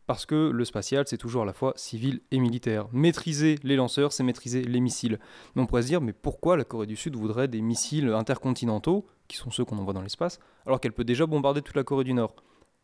Parce 0.06 0.26
que 0.26 0.50
le 0.50 0.64
spatial, 0.64 1.04
c'est 1.06 1.16
toujours 1.16 1.42
à 1.42 1.46
la 1.46 1.52
fois 1.52 1.72
civil 1.76 2.22
et 2.30 2.40
militaire. 2.40 2.88
Maîtriser 2.92 3.58
les 3.62 3.76
lanceurs, 3.76 4.12
c'est 4.12 4.24
maîtriser 4.24 4.62
les 4.62 4.80
missiles. 4.80 5.18
Mais 5.54 5.62
on 5.62 5.66
pourrait 5.66 5.82
se 5.82 5.86
dire, 5.86 6.00
mais 6.00 6.12
pourquoi 6.12 6.56
la 6.56 6.64
Corée 6.64 6.86
du 6.86 6.96
Sud 6.96 7.16
voudrait 7.16 7.48
des 7.48 7.60
missiles 7.60 8.08
intercontinentaux, 8.08 9.06
qui 9.28 9.36
sont 9.36 9.50
ceux 9.50 9.64
qu'on 9.64 9.78
envoie 9.78 9.94
dans 9.94 10.02
l'espace, 10.02 10.40
alors 10.66 10.80
qu'elle 10.80 10.92
peut 10.92 11.04
déjà 11.04 11.26
bombarder 11.26 11.62
toute 11.62 11.76
la 11.76 11.84
Corée 11.84 12.04
du 12.04 12.14
Nord? 12.14 12.34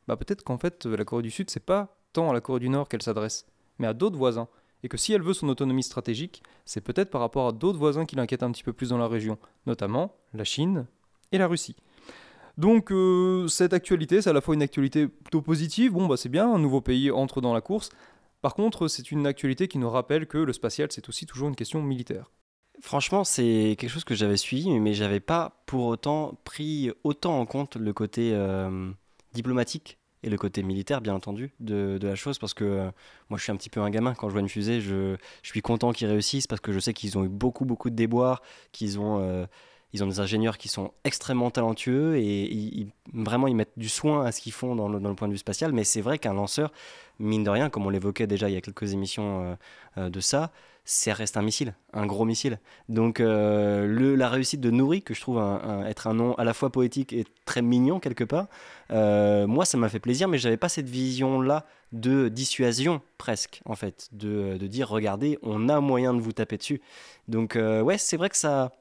Bah 0.07 0.17
peut-être 0.17 0.43
qu'en 0.43 0.59
fait, 0.59 0.87
la 0.87 1.05
Corée 1.05 1.23
du 1.23 1.31
Sud, 1.31 1.51
c'est 1.51 1.65
pas 1.65 1.97
tant 2.13 2.31
à 2.31 2.33
la 2.33 2.41
Corée 2.41 2.61
du 2.61 2.69
Nord 2.69 2.89
qu'elle 2.89 3.03
s'adresse 3.03 3.47
mais 3.79 3.87
à 3.87 3.95
d'autres 3.95 4.19
voisins. 4.19 4.49
et 4.85 4.89
que 4.89 4.97
si 4.97 5.13
elle 5.13 5.23
veut 5.23 5.35
son 5.35 5.49
autonomie 5.49 5.83
stratégique, 5.83 6.43
c'est 6.65 6.81
peut-être 6.81 7.11
par 7.11 7.21
rapport 7.21 7.49
à 7.49 7.53
d'autres 7.53 7.79
voisins 7.79 8.07
qui 8.07 8.15
l'inquiètent 8.15 8.45
un 8.45 8.53
petit 8.53 8.63
peu 8.63 8.73
plus 8.73 8.91
dans 8.91 8.99
la 8.99 9.09
région, 9.09 9.37
notamment 9.67 10.15
la 10.35 10.45
Chine 10.45 10.87
et 11.33 11.39
la 11.39 11.49
Russie. 11.49 11.75
Donc 12.59 12.91
euh, 12.91 13.47
cette 13.47 13.73
actualité, 13.73 14.21
c'est 14.21 14.31
à 14.31 14.33
la 14.33 14.41
fois 14.41 14.55
une 14.55 14.63
actualité 14.63 15.07
plutôt 15.07 15.41
positive, 15.41 15.93
bon 15.93 16.07
bah 16.07 16.17
c'est 16.17 16.29
bien, 16.29 16.53
un 16.53 16.59
nouveau 16.59 16.81
pays 16.81 17.11
entre 17.11 17.41
dans 17.41 17.55
la 17.55 17.61
course. 17.61 17.91
Par 18.43 18.55
contre, 18.55 18.89
c'est 18.89 19.13
une 19.13 19.27
actualité 19.29 19.69
qui 19.69 19.79
nous 19.79 19.89
rappelle 19.89 20.27
que 20.27 20.39
le 20.39 20.53
spatial, 20.53 20.89
c'est 20.91 21.09
aussi 21.09 21.25
toujours 21.25 21.49
une 21.49 21.55
question 21.55 21.81
militaire. 21.81 22.33
Franchement, 22.81 23.23
c'est 23.23 23.77
quelque 23.79 23.91
chose 23.91 24.05
que 24.05 24.17
j'avais 24.17 24.37
suivi, 24.37 24.71
mais 24.81 24.93
j'avais 24.93 25.21
pas 25.21 25.63
pour 25.67 25.87
autant 25.87 26.39
pris 26.45 26.91
autant 27.05 27.39
en 27.39 27.47
compte 27.47 27.77
le 27.77 27.93
côté 27.93 28.33
euh, 28.35 28.91
diplomatique 29.35 29.99
et 30.25 30.29
le 30.31 30.37
côté 30.37 30.65
militaire, 30.65 31.01
bien 31.01 31.15
entendu, 31.15 31.53
de, 31.61 31.97
la 32.03 32.17
chose, 32.17 32.41
parce 32.41 32.55
que 32.55 32.65
euh, 32.65 32.91
moi 33.29 33.39
je 33.39 33.45
suis 33.45 33.53
un 33.53 33.57
petit 33.57 33.71
peu 33.71 33.81
un 33.81 33.91
gamin, 33.91 34.15
quand 34.15 34.29
je 34.29 34.33
vois 34.33 34.41
une 34.41 34.49
fusée, 34.49 34.81
je, 34.81 35.17
je 35.43 35.49
suis 35.49 35.63
content 35.63 35.93
qu'ils 35.93 36.09
réussissent, 36.09 36.49
parce 36.49 36.61
que 36.61 36.73
je 36.73 36.81
sais 36.81 36.93
qu'ils 36.93 37.17
ont 37.19 37.25
eu 37.25 37.29
beaucoup, 37.29 37.65
beaucoup 37.65 37.89
de 37.89 37.95
déboires, 37.95 38.43
qu'ils 38.73 38.99
ont 38.99 39.47
ils 39.93 40.05
ont 40.05 40.07
des 40.07 40.21
ingénieurs 40.21 40.59
qui 40.59 40.69
sont 40.69 40.93
extrêmement 41.05 41.51
talentueux 41.51 42.17
et 42.19 42.89
vraiment 43.15 43.49
ils 43.49 43.57
mettent 43.57 43.79
du 43.79 43.89
soin 43.89 44.25
à 44.25 44.33
ce 44.33 44.41
qu'ils 44.41 44.53
font 44.53 44.77
dans 44.77 44.89
le, 44.89 45.15
point 45.15 45.29
de 45.29 45.33
vue 45.33 45.39
spatial. 45.39 45.73
Mais 45.73 45.85
c'est 45.85 46.01
vrai 46.01 46.19
qu'un 46.19 46.35
lanceur, 46.35 46.73
mine 47.19 47.45
de 47.45 47.51
rien, 47.51 47.71
comme 47.71 47.87
on 47.87 47.91
l'évoquait 47.91 48.27
déjà 48.27 48.49
il 48.49 48.55
y 48.55 48.57
a 48.57 48.61
quelques 48.61 48.93
émissions 48.93 49.43
euh, 49.43 49.55
euh, 49.97 50.11
de 50.11 50.21
ça, 50.21 50.53
ça 50.85 51.13
reste 51.15 51.37
un 51.37 51.43
missile, 51.43 51.75
un 51.93 52.07
gros 52.07 52.25
missile. 52.25 52.61
Donc 52.89 53.21
euh, 53.21 54.17
la 54.17 54.29
réussite 54.29 54.61
de 54.61 54.71
Nouri, 54.71 55.03
que 55.03 55.15
je 55.15 55.21
trouve 55.21 55.43
être 55.87 56.07
un 56.07 56.15
nom 56.15 56.35
à 56.35 56.45
la 56.45 56.55
fois 56.55 56.71
poétique 56.71 57.13
et 57.13 57.25
très 57.45 57.63
mignon 57.63 58.01
quelque 58.01 58.25
part, 58.25 58.49
moi 58.91 59.65
ça 59.65 59.79
m'a 59.79 59.89
fait 59.89 60.01
plaisir, 60.01 60.29
mais 60.29 60.39
j'avais 60.39 60.57
pas 60.57 60.69
cette 60.69 60.89
vision-là 60.89 61.67
de 61.93 62.29
dissuasion 62.29 63.01
presque 63.17 63.63
en 63.65 63.75
fait, 63.75 64.09
de, 64.13 64.57
dire 64.67 64.89
regardez, 64.89 65.39
on 65.43 65.69
a 65.69 65.81
moyen 65.81 66.15
de 66.15 66.21
vous 66.21 66.33
taper 66.33 66.57
dessus. 66.57 66.81
Donc 67.27 67.55
ouais, 67.57 67.99
c'est 67.99 68.17
vrai 68.17 68.31
que 68.31 68.37
ça 68.37 68.73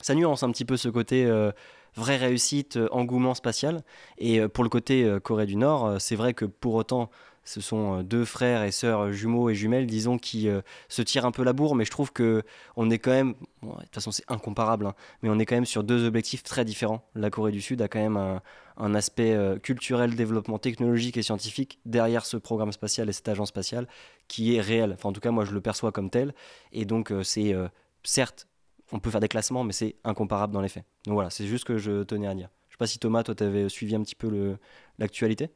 ça 0.00 0.14
nuance 0.14 0.42
un 0.42 0.50
petit 0.50 0.64
peu 0.64 0.76
ce 0.76 0.88
côté 0.88 1.24
euh, 1.26 1.52
vraie 1.94 2.16
réussite, 2.16 2.76
euh, 2.76 2.88
engouement 2.90 3.34
spatial. 3.34 3.82
Et 4.18 4.40
euh, 4.40 4.48
pour 4.48 4.64
le 4.64 4.70
côté 4.70 5.18
Corée 5.22 5.46
du 5.46 5.56
Nord, 5.56 6.00
c'est 6.00 6.16
vrai 6.16 6.34
que 6.34 6.44
pour 6.44 6.74
autant, 6.74 7.10
ce 7.44 7.60
sont 7.62 8.02
deux 8.02 8.26
frères 8.26 8.62
et 8.62 8.70
sœurs 8.70 9.10
jumeaux 9.10 9.48
et 9.48 9.54
jumelles, 9.54 9.86
disons, 9.86 10.18
qui 10.18 10.50
se 10.90 11.00
tirent 11.00 11.24
un 11.24 11.30
peu 11.30 11.42
la 11.42 11.54
bourre, 11.54 11.74
mais 11.74 11.86
je 11.86 11.90
trouve 11.90 12.12
que 12.12 12.42
on 12.76 12.90
est 12.90 12.98
quand 12.98 13.10
même, 13.10 13.36
de 13.62 13.70
toute 13.70 13.94
façon 13.94 14.10
c'est 14.10 14.24
incomparable, 14.28 14.84
hein, 14.84 14.94
mais 15.22 15.30
on 15.30 15.38
est 15.38 15.46
quand 15.46 15.54
même 15.54 15.64
sur 15.64 15.82
deux 15.82 16.06
objectifs 16.06 16.42
très 16.42 16.66
différents. 16.66 17.08
La 17.14 17.30
Corée 17.30 17.50
du 17.50 17.62
Sud 17.62 17.80
a 17.80 17.88
quand 17.88 18.00
même 18.00 18.18
un, 18.18 18.42
un 18.76 18.94
aspect 18.94 19.34
culturel, 19.62 20.14
développement 20.14 20.58
technologique 20.58 21.16
et 21.16 21.22
scientifique 21.22 21.80
derrière 21.86 22.26
ce 22.26 22.36
programme 22.36 22.72
spatial 22.72 23.08
et 23.08 23.12
cette 23.12 23.28
agence 23.28 23.48
spatiale 23.48 23.88
qui 24.26 24.54
est 24.54 24.60
réel. 24.60 24.92
Enfin, 24.92 25.08
en 25.08 25.12
tout 25.14 25.20
cas, 25.20 25.30
moi 25.30 25.46
je 25.46 25.52
le 25.52 25.62
perçois 25.62 25.90
comme 25.90 26.10
tel. 26.10 26.34
Et 26.72 26.84
donc 26.84 27.14
c'est 27.22 27.54
certes 28.02 28.47
on 28.92 29.00
peut 29.00 29.10
faire 29.10 29.20
des 29.20 29.28
classements, 29.28 29.64
mais 29.64 29.72
c'est 29.72 29.96
incomparable 30.04 30.52
dans 30.52 30.60
les 30.60 30.68
faits. 30.68 30.84
Donc 31.04 31.14
voilà, 31.14 31.30
c'est 31.30 31.46
juste 31.46 31.62
ce 31.62 31.64
que 31.66 31.78
je 31.78 32.02
tenais 32.02 32.26
à 32.26 32.34
dire. 32.34 32.48
Je 32.68 32.74
sais 32.74 32.78
pas 32.78 32.86
si 32.86 32.98
Thomas, 32.98 33.22
toi, 33.22 33.34
tu 33.34 33.44
avais 33.44 33.68
suivi 33.68 33.94
un 33.94 34.02
petit 34.02 34.14
peu 34.14 34.56
l'actualité? 34.98 35.50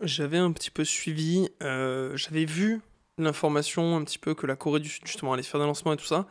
J'avais 0.00 0.38
un 0.38 0.52
petit 0.52 0.70
peu 0.70 0.84
suivi, 0.84 1.48
euh, 1.62 2.16
j'avais 2.16 2.44
vu 2.44 2.80
l'information 3.18 3.96
un 3.96 4.04
petit 4.04 4.18
peu 4.18 4.34
que 4.34 4.46
la 4.46 4.56
Corée 4.56 4.80
du 4.80 4.88
Sud, 4.88 5.06
justement, 5.06 5.32
allait 5.32 5.42
faire 5.42 5.60
des 5.60 5.66
lancements 5.66 5.92
et 5.92 5.96
tout 5.96 6.04
ça. 6.04 6.26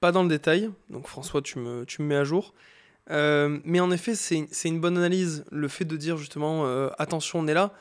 Pas 0.00 0.12
dans 0.12 0.22
le 0.22 0.28
détail, 0.28 0.70
donc 0.90 1.08
François, 1.08 1.42
tu 1.42 1.58
me, 1.58 1.84
tu 1.84 2.02
me 2.02 2.08
mets 2.08 2.16
à 2.16 2.24
jour. 2.24 2.54
Euh, 3.10 3.58
mais 3.64 3.80
en 3.80 3.90
effet, 3.90 4.14
c'est 4.14 4.68
une 4.68 4.80
bonne 4.80 4.96
analyse, 4.96 5.44
le 5.50 5.68
fait 5.68 5.84
de 5.84 5.96
dire 5.96 6.16
justement, 6.16 6.66
euh, 6.66 6.90
attention, 6.98 7.40
on 7.40 7.46
est 7.48 7.54
là. 7.54 7.72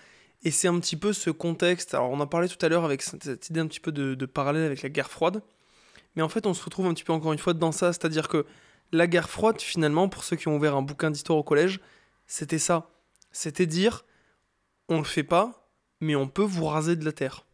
Et 0.44 0.52
c'est 0.52 0.68
un 0.68 0.80
petit 0.80 0.96
peu 0.96 1.14
ce 1.14 1.30
contexte. 1.30 1.94
Alors, 1.94 2.10
on 2.12 2.20
en 2.20 2.28
parlait 2.28 2.48
tout 2.48 2.64
à 2.66 2.70
l'heure 2.70 2.86
avec 2.86 3.02
cette, 3.02 3.50
idée 3.50 3.60
un 3.60 3.68
petit 3.68 3.80
peu 3.80 3.92
de, 3.92 4.16
de 4.16 4.26
parallèle 4.26 4.64
avec 4.64 4.82
la 4.82 4.90
guerre 4.90 5.10
froide. 5.10 5.42
Mais 6.18 6.24
en 6.24 6.30
fait, 6.30 6.48
on 6.48 6.56
se 6.56 6.64
retrouve 6.66 6.88
un 6.88 6.96
petit 6.96 7.04
peu 7.04 7.14
encore 7.14 7.32
une 7.32 7.38
fois 7.38 7.54
dans 7.54 7.72
ça, 7.72 7.94
c'est-à-dire 7.94 8.28
que 8.28 8.48
la 8.92 9.06
guerre 9.06 9.30
froide, 9.30 9.62
finalement, 9.62 10.10
pour 10.10 10.24
ceux 10.24 10.36
qui 10.36 10.48
ont 10.48 10.56
ouvert 10.56 10.76
un 10.76 10.82
bouquin 10.82 11.12
d'histoire 11.12 11.38
au 11.38 11.44
collège, 11.44 11.80
c'était 12.26 12.58
ça. 12.58 12.90
C'était 13.32 13.68
dire, 13.68 14.04
on 14.90 14.98
le 14.98 15.04
fait 15.04 15.24
pas, 15.24 15.70
mais 16.02 16.16
on 16.16 16.28
peut 16.28 16.42
vous 16.42 16.66
raser 16.66 16.96
de 16.96 17.06
la 17.06 17.12
Terre. 17.12 17.46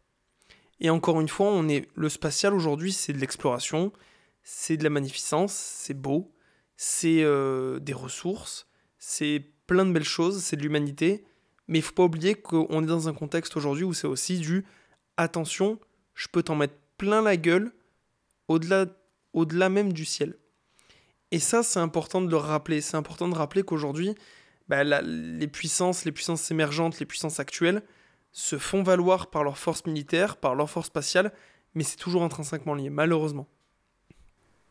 Et 0.80 0.88
encore 0.88 1.20
une 1.20 1.28
fois, 1.28 1.48
on 1.48 1.68
est 1.68 1.86
le 1.94 2.08
spatial 2.08 2.54
aujourd'hui, 2.54 2.94
c'est 2.94 3.12
de 3.12 3.18
l'exploration, 3.18 3.92
c'est 4.42 4.78
de 4.78 4.84
la 4.84 4.88
magnificence, 4.88 5.52
c'est 5.52 5.92
beau, 5.92 6.32
c'est 6.78 7.22
euh, 7.22 7.78
des 7.80 7.92
ressources, 7.92 8.66
c'est 8.96 9.44
plein 9.66 9.84
de 9.84 9.92
belles 9.92 10.04
choses, 10.04 10.42
c'est 10.42 10.56
de 10.56 10.62
l'humanité. 10.62 11.26
Mais 11.68 11.80
il 11.80 11.82
faut 11.82 11.92
pas 11.92 12.04
oublier 12.04 12.34
qu'on 12.34 12.82
est 12.82 12.86
dans 12.86 13.10
un 13.10 13.14
contexte 13.14 13.58
aujourd'hui 13.58 13.84
où 13.84 13.92
c'est 13.92 14.06
aussi 14.06 14.38
du 14.38 14.64
attention, 15.18 15.78
je 16.14 16.28
peux 16.28 16.42
t'en 16.42 16.56
mettre 16.56 16.76
plein 16.96 17.20
la 17.20 17.36
gueule, 17.36 17.70
au-delà 18.48 18.86
au 19.32 19.44
-delà 19.44 19.68
même 19.68 19.92
du 19.92 20.04
ciel. 20.04 20.36
Et 21.30 21.40
ça, 21.40 21.62
c'est 21.62 21.80
important 21.80 22.20
de 22.20 22.30
le 22.30 22.36
rappeler. 22.36 22.80
C'est 22.80 22.96
important 22.96 23.28
de 23.28 23.34
rappeler 23.34 23.64
qu'aujourd'hui, 23.64 24.14
bah, 24.68 24.84
les 24.84 25.48
puissances, 25.48 26.04
les 26.04 26.12
puissances 26.12 26.50
émergentes, 26.50 27.00
les 27.00 27.06
puissances 27.06 27.40
actuelles, 27.40 27.82
se 28.32 28.58
font 28.58 28.82
valoir 28.82 29.28
par 29.28 29.44
leur 29.44 29.58
force 29.58 29.84
militaire, 29.86 30.36
par 30.36 30.54
leur 30.54 30.70
force 30.70 30.88
spatiale, 30.88 31.32
mais 31.74 31.84
c'est 31.84 31.96
toujours 31.96 32.22
intrinsèquement 32.22 32.74
lié, 32.74 32.90
malheureusement. 32.90 33.48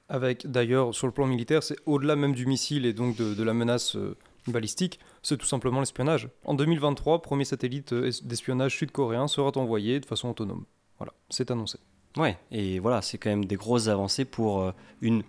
Avec 0.10 0.48
d'ailleurs, 0.48 0.94
sur 0.94 1.08
le 1.08 1.14
plan 1.14 1.26
militaire, 1.26 1.64
c'est 1.64 1.78
au-delà 1.86 2.16
même 2.16 2.34
du 2.34 2.46
missile 2.46 2.86
et 2.86 2.94
donc 2.94 3.16
de, 3.16 3.44
la 3.44 3.54
menace 3.54 3.96
euh, 3.96 4.18
balistique, 4.48 5.00
c'est 5.22 5.38
tout 5.38 5.46
simplement 5.46 5.80
l'espionnage. 5.80 6.30
En 6.44 6.54
2023, 6.54 7.22
premier 7.22 7.46
satellite 7.46 7.94
euh, 7.94 8.12
d'espionnage 8.24 8.78
sud-coréen 8.78 9.28
sera 9.28 9.52
envoyé 9.56 10.00
de 10.00 10.06
façon 10.06 10.30
autonome. 10.30 10.66
Voilà, 10.98 11.14
c'est 11.30 11.52
annoncé. 11.52 11.80
Ouais, 12.18 12.38
et 12.52 12.80
voilà, 12.80 13.02
c'est 13.02 13.18
quand 13.18 13.30
même 13.30 13.46
des 13.46 13.56
grosses 13.56 13.88
avancées 13.88 14.26
pour 14.26 14.62
euh, 14.62 14.72
une 15.02 15.24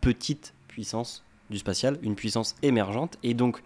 petite 0.00 0.54
puissance 0.68 1.24
du 1.50 1.58
spatial, 1.58 1.98
une 2.02 2.14
puissance 2.14 2.54
émergente. 2.62 3.18
Et 3.24 3.34
donc, 3.34 3.62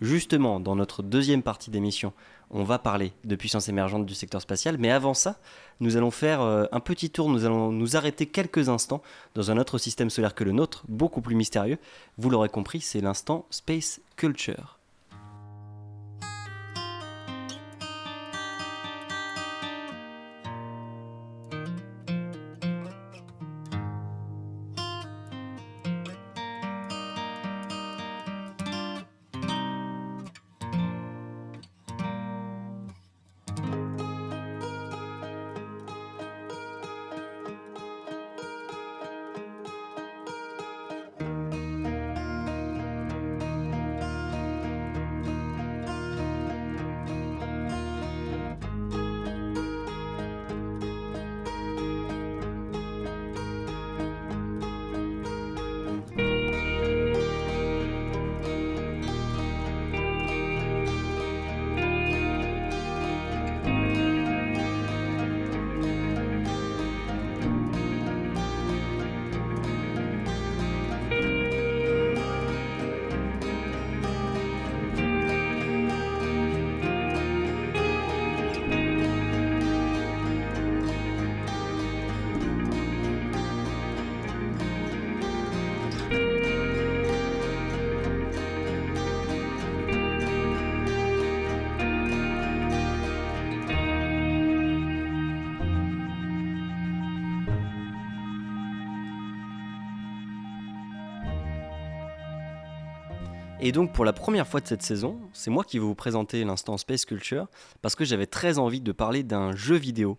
justement, 0.00 0.58
dans 0.58 0.74
notre 0.74 1.02
deuxième 1.02 1.42
partie 1.42 1.70
d'émission, 1.70 2.14
on 2.50 2.64
va 2.64 2.78
parler 2.78 3.12
de 3.24 3.36
puissance 3.36 3.68
émergente 3.68 4.06
du 4.06 4.14
secteur 4.14 4.40
spatial. 4.40 4.78
Mais 4.78 4.90
avant 4.90 5.12
ça, 5.12 5.38
nous 5.80 5.98
allons 5.98 6.10
faire 6.10 6.40
euh, 6.40 6.64
un 6.72 6.80
petit 6.80 7.10
tour, 7.10 7.28
nous 7.28 7.44
allons 7.44 7.72
nous 7.72 7.96
arrêter 7.96 8.24
quelques 8.24 8.70
instants 8.70 9.02
dans 9.34 9.50
un 9.50 9.58
autre 9.58 9.76
système 9.76 10.08
solaire 10.08 10.34
que 10.34 10.44
le 10.44 10.52
nôtre, 10.52 10.84
beaucoup 10.88 11.20
plus 11.20 11.34
mystérieux. 11.34 11.78
Vous 12.16 12.30
l'aurez 12.30 12.48
compris, 12.48 12.80
c'est 12.80 13.02
l'instant 13.02 13.44
Space 13.50 14.00
Culture. 14.16 14.77
Et 103.68 103.72
donc 103.72 103.92
pour 103.92 104.06
la 104.06 104.14
première 104.14 104.48
fois 104.48 104.60
de 104.60 104.66
cette 104.66 104.80
saison, 104.80 105.20
c'est 105.34 105.50
moi 105.50 105.62
qui 105.62 105.78
vais 105.78 105.84
vous 105.84 105.94
présenter 105.94 106.42
l'instant 106.42 106.78
Space 106.78 107.04
Culture 107.04 107.48
parce 107.82 107.94
que 107.96 108.06
j'avais 108.06 108.24
très 108.24 108.58
envie 108.58 108.80
de 108.80 108.92
parler 108.92 109.22
d'un 109.22 109.54
jeu 109.54 109.76
vidéo 109.76 110.18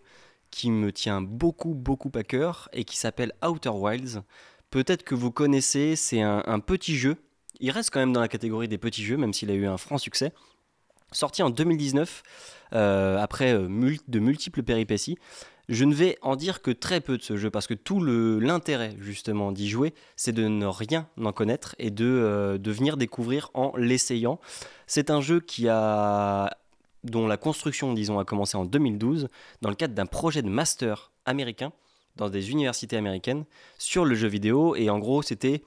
qui 0.52 0.70
me 0.70 0.92
tient 0.92 1.20
beaucoup, 1.20 1.74
beaucoup 1.74 2.12
à 2.14 2.22
cœur 2.22 2.70
et 2.74 2.84
qui 2.84 2.96
s'appelle 2.96 3.34
Outer 3.44 3.72
Wilds. 3.72 4.22
Peut-être 4.70 5.02
que 5.02 5.16
vous 5.16 5.32
connaissez, 5.32 5.96
c'est 5.96 6.22
un, 6.22 6.60
petit 6.60 6.96
jeu. 6.96 7.16
Il 7.60 7.72
reste 7.72 7.90
quand 7.90 8.00
même 8.00 8.14
dans 8.14 8.22
la 8.22 8.28
catégorie 8.28 8.68
des 8.68 8.78
petits 8.78 9.04
jeux, 9.04 9.18
même 9.18 9.34
s'il 9.34 9.50
a 9.50 9.56
eu 9.56 9.66
un 9.66 9.78
franc 9.78 9.98
succès. 9.98 10.32
Sorti 11.12 11.42
en 11.42 11.50
2019, 11.50 12.22
euh, 12.74 13.18
après 13.18 13.56
euh, 13.56 13.68
de 14.08 14.20
multiples 14.20 14.62
péripéties. 14.62 15.18
Je 15.70 15.86
ne 15.86 15.94
vais 15.94 16.18
en 16.24 16.36
dire 16.36 16.64
que 16.64 16.72
très 16.72 17.00
peu 17.00 17.16
de 17.16 17.22
ce 17.22 17.38
jeu 17.38 17.52
parce 17.52 17.68
que 17.68 17.76
tout 17.76 18.04
l'intérêt 18.04 18.96
justement 19.00 19.52
d'y 19.52 19.70
jouer, 19.70 19.94
c'est 20.16 20.32
de 20.32 20.48
ne 20.48 20.66
rien 20.66 21.08
en 21.24 21.32
connaître 21.32 21.76
et 21.78 21.92
de, 21.92 22.06
euh, 22.06 22.58
de 22.58 22.72
venir 22.72 22.98
découvrir 22.98 23.52
en 23.54 23.72
l'essayant. 23.78 24.40
C'est 24.88 25.12
un 25.12 25.22
jeu 25.22 25.40
qui 25.40 25.68
a 25.70 26.58
dont 27.04 27.28
la 27.28 27.38
construction, 27.38 27.94
disons, 27.94 28.18
a 28.18 28.26
commencé 28.26 28.58
en 28.58 28.66
2012 28.66 29.28
dans 29.62 29.70
le 29.70 29.76
cadre 29.76 29.94
d'un 29.94 30.08
projet 30.08 30.42
de 30.42 30.50
master 30.50 31.12
américain 31.26 31.72
dans 32.16 32.30
des 32.30 32.50
universités 32.50 32.98
américaines 32.98 33.46
sur 33.78 34.06
le 34.06 34.16
jeu 34.16 34.28
vidéo. 34.28 34.76
Et 34.76 34.90
en 34.90 34.98
gros, 34.98 35.22
c'était 35.22 35.62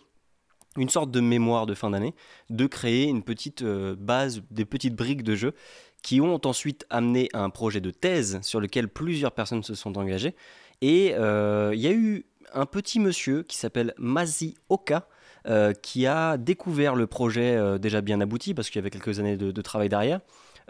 une 0.76 0.88
sorte 0.88 1.10
de 1.10 1.20
mémoire 1.20 1.66
de 1.66 1.74
fin 1.74 1.90
d'année, 1.90 2.14
de 2.50 2.66
créer 2.66 3.04
une 3.04 3.22
petite 3.22 3.62
euh, 3.62 3.94
base, 3.96 4.42
des 4.50 4.64
petites 4.64 4.96
briques 4.96 5.22
de 5.22 5.36
jeu 5.36 5.54
qui 6.02 6.20
ont 6.20 6.40
ensuite 6.44 6.84
amené 6.90 7.28
un 7.32 7.50
projet 7.50 7.80
de 7.80 7.90
thèse 7.90 8.40
sur 8.42 8.60
lequel 8.60 8.88
plusieurs 8.88 9.32
personnes 9.32 9.62
se 9.62 9.74
sont 9.74 9.96
engagées. 9.98 10.34
Et 10.80 11.14
euh, 11.14 11.72
il 11.74 11.80
y 11.80 11.86
a 11.86 11.92
eu 11.92 12.24
un 12.54 12.66
petit 12.66 12.98
monsieur 13.00 13.42
qui 13.42 13.56
s'appelle 13.56 13.94
Mazi 13.98 14.56
Oka, 14.68 15.08
euh, 15.46 15.72
qui 15.72 16.06
a 16.06 16.36
découvert 16.36 16.94
le 16.94 17.06
projet 17.06 17.78
déjà 17.78 18.00
bien 18.00 18.20
abouti, 18.20 18.54
parce 18.54 18.68
qu'il 18.68 18.76
y 18.76 18.82
avait 18.82 18.90
quelques 18.90 19.20
années 19.20 19.36
de 19.36 19.62
travail 19.62 19.88
derrière, 19.88 20.20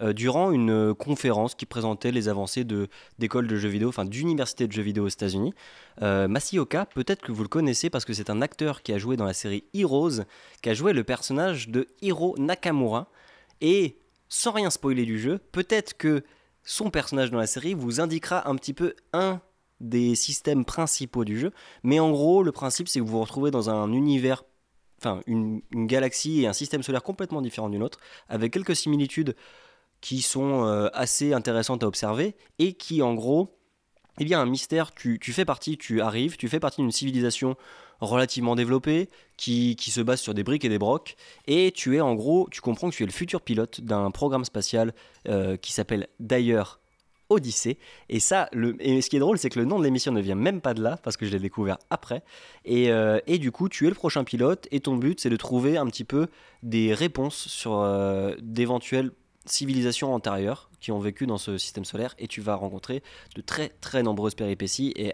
euh, 0.00 0.12
durant 0.12 0.50
une 0.52 0.70
euh, 0.70 0.94
conférence 0.94 1.54
qui 1.54 1.66
présentait 1.66 2.12
les 2.12 2.28
avancées 2.28 2.64
d'écoles 3.18 3.46
de, 3.46 3.56
jeux 3.56 3.68
vidéo, 3.68 3.88
enfin 3.88 4.04
d'universités 4.04 4.66
de 4.66 4.72
jeux 4.72 4.82
vidéo 4.82 5.04
aux 5.04 5.08
États-Unis. 5.08 5.52
Euh, 6.00 6.28
Masioka, 6.28 6.86
peut-être 6.86 7.20
que 7.20 7.30
vous 7.30 7.42
le 7.42 7.48
connaissez 7.48 7.90
parce 7.90 8.04
que 8.04 8.14
c'est 8.14 8.30
un 8.30 8.40
acteur 8.40 8.82
qui 8.82 8.92
a 8.92 8.98
joué 8.98 9.16
dans 9.16 9.26
la 9.26 9.34
série 9.34 9.64
Heroes, 9.74 10.24
qui 10.62 10.70
a 10.70 10.74
joué 10.74 10.92
le 10.92 11.04
personnage 11.04 11.68
de 11.68 11.86
Hiro 12.00 12.34
Nakamura. 12.38 13.08
Et 13.60 13.98
sans 14.32 14.52
rien 14.52 14.70
spoiler 14.70 15.04
du 15.04 15.18
jeu, 15.18 15.38
peut-être 15.52 15.94
que 15.94 16.24
son 16.64 16.88
personnage 16.88 17.30
dans 17.30 17.36
la 17.36 17.46
série 17.46 17.74
vous 17.74 18.00
indiquera 18.00 18.48
un 18.48 18.56
petit 18.56 18.72
peu 18.72 18.94
un 19.12 19.42
des 19.80 20.14
systèmes 20.14 20.64
principaux 20.64 21.26
du 21.26 21.38
jeu. 21.38 21.52
Mais 21.82 22.00
en 22.00 22.10
gros, 22.10 22.42
le 22.42 22.50
principe, 22.50 22.88
c'est 22.88 22.98
que 22.98 23.04
vous 23.04 23.10
vous 23.10 23.20
retrouvez 23.20 23.50
dans 23.50 23.68
un 23.68 23.92
univers, 23.92 24.44
enfin 24.98 25.20
une, 25.26 25.60
galaxie 25.74 26.40
et 26.40 26.46
un 26.46 26.54
système 26.54 26.82
solaire 26.82 27.02
complètement 27.02 27.42
différent 27.42 27.68
d'une 27.68 27.82
autre, 27.82 27.98
avec 28.30 28.54
quelques 28.54 28.74
similitudes 28.74 29.36
qui 30.00 30.22
sont 30.22 30.64
euh, 30.64 30.88
assez 30.94 31.34
intéressantes 31.34 31.82
à 31.82 31.86
observer 31.86 32.34
et 32.58 32.72
qui, 32.72 33.02
en 33.02 33.12
gros, 33.12 33.58
eh 34.18 34.24
bien, 34.24 34.40
un 34.40 34.46
mystère, 34.46 34.94
tu, 34.94 35.18
tu 35.18 35.32
fais 35.32 35.44
partie, 35.44 35.78
tu 35.78 36.00
arrives, 36.00 36.36
tu 36.36 36.48
fais 36.48 36.60
partie 36.60 36.80
d'une 36.80 36.92
civilisation 36.92 37.56
relativement 38.00 38.56
développée, 38.56 39.08
qui, 39.36 39.76
qui, 39.76 39.90
se 39.90 40.00
base 40.00 40.20
sur 40.20 40.34
des 40.34 40.42
briques 40.42 40.64
et 40.64 40.68
des 40.68 40.78
brocs, 40.78 41.16
et 41.46 41.72
tu 41.72 41.96
es 41.96 42.00
en 42.00 42.14
gros, 42.14 42.48
tu 42.50 42.60
comprends 42.60 42.90
que 42.90 42.94
tu 42.94 43.04
es 43.04 43.06
le 43.06 43.12
futur 43.12 43.40
pilote 43.40 43.80
d'un 43.80 44.10
programme 44.10 44.44
spatial 44.44 44.92
euh, 45.28 45.56
qui 45.56 45.72
s'appelle 45.72 46.08
d'ailleurs 46.18 46.80
Odyssée. 47.28 47.78
Et 48.08 48.20
ça, 48.20 48.48
le, 48.52 48.76
et 48.80 49.00
ce 49.00 49.08
qui 49.08 49.16
est 49.16 49.20
drôle, 49.20 49.38
c'est 49.38 49.48
que 49.48 49.58
le 49.58 49.64
nom 49.64 49.78
de 49.78 49.84
l'émission 49.84 50.12
ne 50.12 50.20
vient 50.20 50.34
même 50.34 50.60
pas 50.60 50.74
de 50.74 50.82
là, 50.82 50.98
parce 51.02 51.16
que 51.16 51.24
je 51.24 51.30
l'ai 51.30 51.38
découvert 51.38 51.78
après. 51.90 52.22
Et, 52.64 52.90
euh, 52.90 53.20
et, 53.26 53.38
du 53.38 53.52
coup, 53.52 53.68
tu 53.68 53.86
es 53.86 53.88
le 53.88 53.94
prochain 53.94 54.24
pilote, 54.24 54.66
et 54.72 54.80
ton 54.80 54.96
but, 54.96 55.20
c'est 55.20 55.30
de 55.30 55.36
trouver 55.36 55.78
un 55.78 55.86
petit 55.86 56.04
peu 56.04 56.26
des 56.62 56.92
réponses 56.92 57.48
sur 57.48 57.86
d'éventuels 58.40 59.12
civilisations 59.46 60.14
antérieures 60.14 60.70
qui 60.80 60.92
ont 60.92 60.98
vécu 60.98 61.26
dans 61.26 61.38
ce 61.38 61.58
système 61.58 61.84
solaire 61.84 62.14
et 62.18 62.28
tu 62.28 62.40
vas 62.40 62.54
rencontrer 62.54 63.02
de 63.34 63.40
très 63.40 63.70
très 63.80 64.02
nombreuses 64.02 64.34
péripéties 64.34 64.92
et 64.96 65.12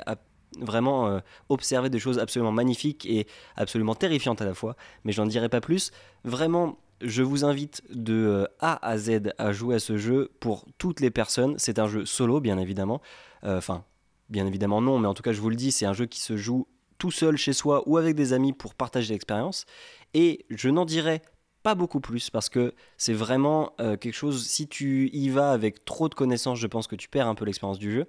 vraiment 0.59 1.09
euh, 1.09 1.21
observer 1.49 1.91
des 1.91 1.99
choses 1.99 2.19
absolument 2.19 2.53
magnifiques 2.53 3.07
et 3.07 3.27
absolument 3.57 3.95
terrifiantes 3.95 4.41
à 4.43 4.45
la 4.45 4.55
fois. 4.55 4.77
Mais 5.05 5.12
j'en 5.12 5.27
dirai 5.27 5.49
pas 5.49 5.61
plus. 5.61 5.91
Vraiment, 6.25 6.79
je 7.01 7.23
vous 7.23 7.45
invite 7.45 7.83
de 7.91 8.14
euh, 8.14 8.47
A 8.61 8.85
à 8.87 8.99
Z 8.99 9.33
à 9.38 9.53
jouer 9.53 9.77
à 9.77 9.79
ce 9.79 9.97
jeu 9.97 10.31
pour 10.41 10.67
toutes 10.79 11.01
les 11.01 11.11
personnes. 11.11 11.55
C'est 11.59 11.79
un 11.79 11.87
jeu 11.87 12.05
solo, 12.05 12.41
bien 12.41 12.59
évidemment. 12.59 13.01
Euh, 13.45 13.59
enfin, 13.59 13.85
bien 14.29 14.47
évidemment 14.47 14.81
non, 14.81 14.99
mais 14.99 15.09
en 15.09 15.14
tout 15.14 15.23
cas, 15.23 15.33
je 15.33 15.41
vous 15.41 15.51
le 15.51 15.57
dis, 15.57 15.73
c'est 15.73 15.87
un 15.87 15.93
jeu 15.93 16.07
qui 16.07 16.21
se 16.21 16.37
joue 16.37 16.67
tout 16.99 17.11
seul 17.12 17.37
chez 17.37 17.53
soi 17.53 17.83
ou 17.87 17.97
avec 17.97 18.17
des 18.17 18.33
amis 18.33 18.53
pour 18.53 18.75
partager 18.75 19.12
l'expérience. 19.12 19.67
Et 20.14 20.47
je 20.51 20.69
n'en 20.69 20.85
dirai 20.85 21.23
pas 21.62 21.75
beaucoup 21.75 22.01
plus 22.01 22.31
parce 22.31 22.49
que 22.49 22.75
c'est 22.97 23.12
vraiment 23.12 23.73
euh, 23.81 23.97
quelque 23.97 24.14
chose, 24.14 24.47
si 24.47 24.68
tu 24.68 25.11
y 25.12 25.29
vas 25.29 25.53
avec 25.53 25.85
trop 25.85 26.09
de 26.09 26.14
connaissances, 26.14 26.59
je 26.59 26.66
pense 26.66 26.87
que 26.87 26.97
tu 26.97 27.09
perds 27.09 27.27
un 27.27 27.35
peu 27.35 27.44
l'expérience 27.44 27.79
du 27.79 27.92
jeu. 27.92 28.07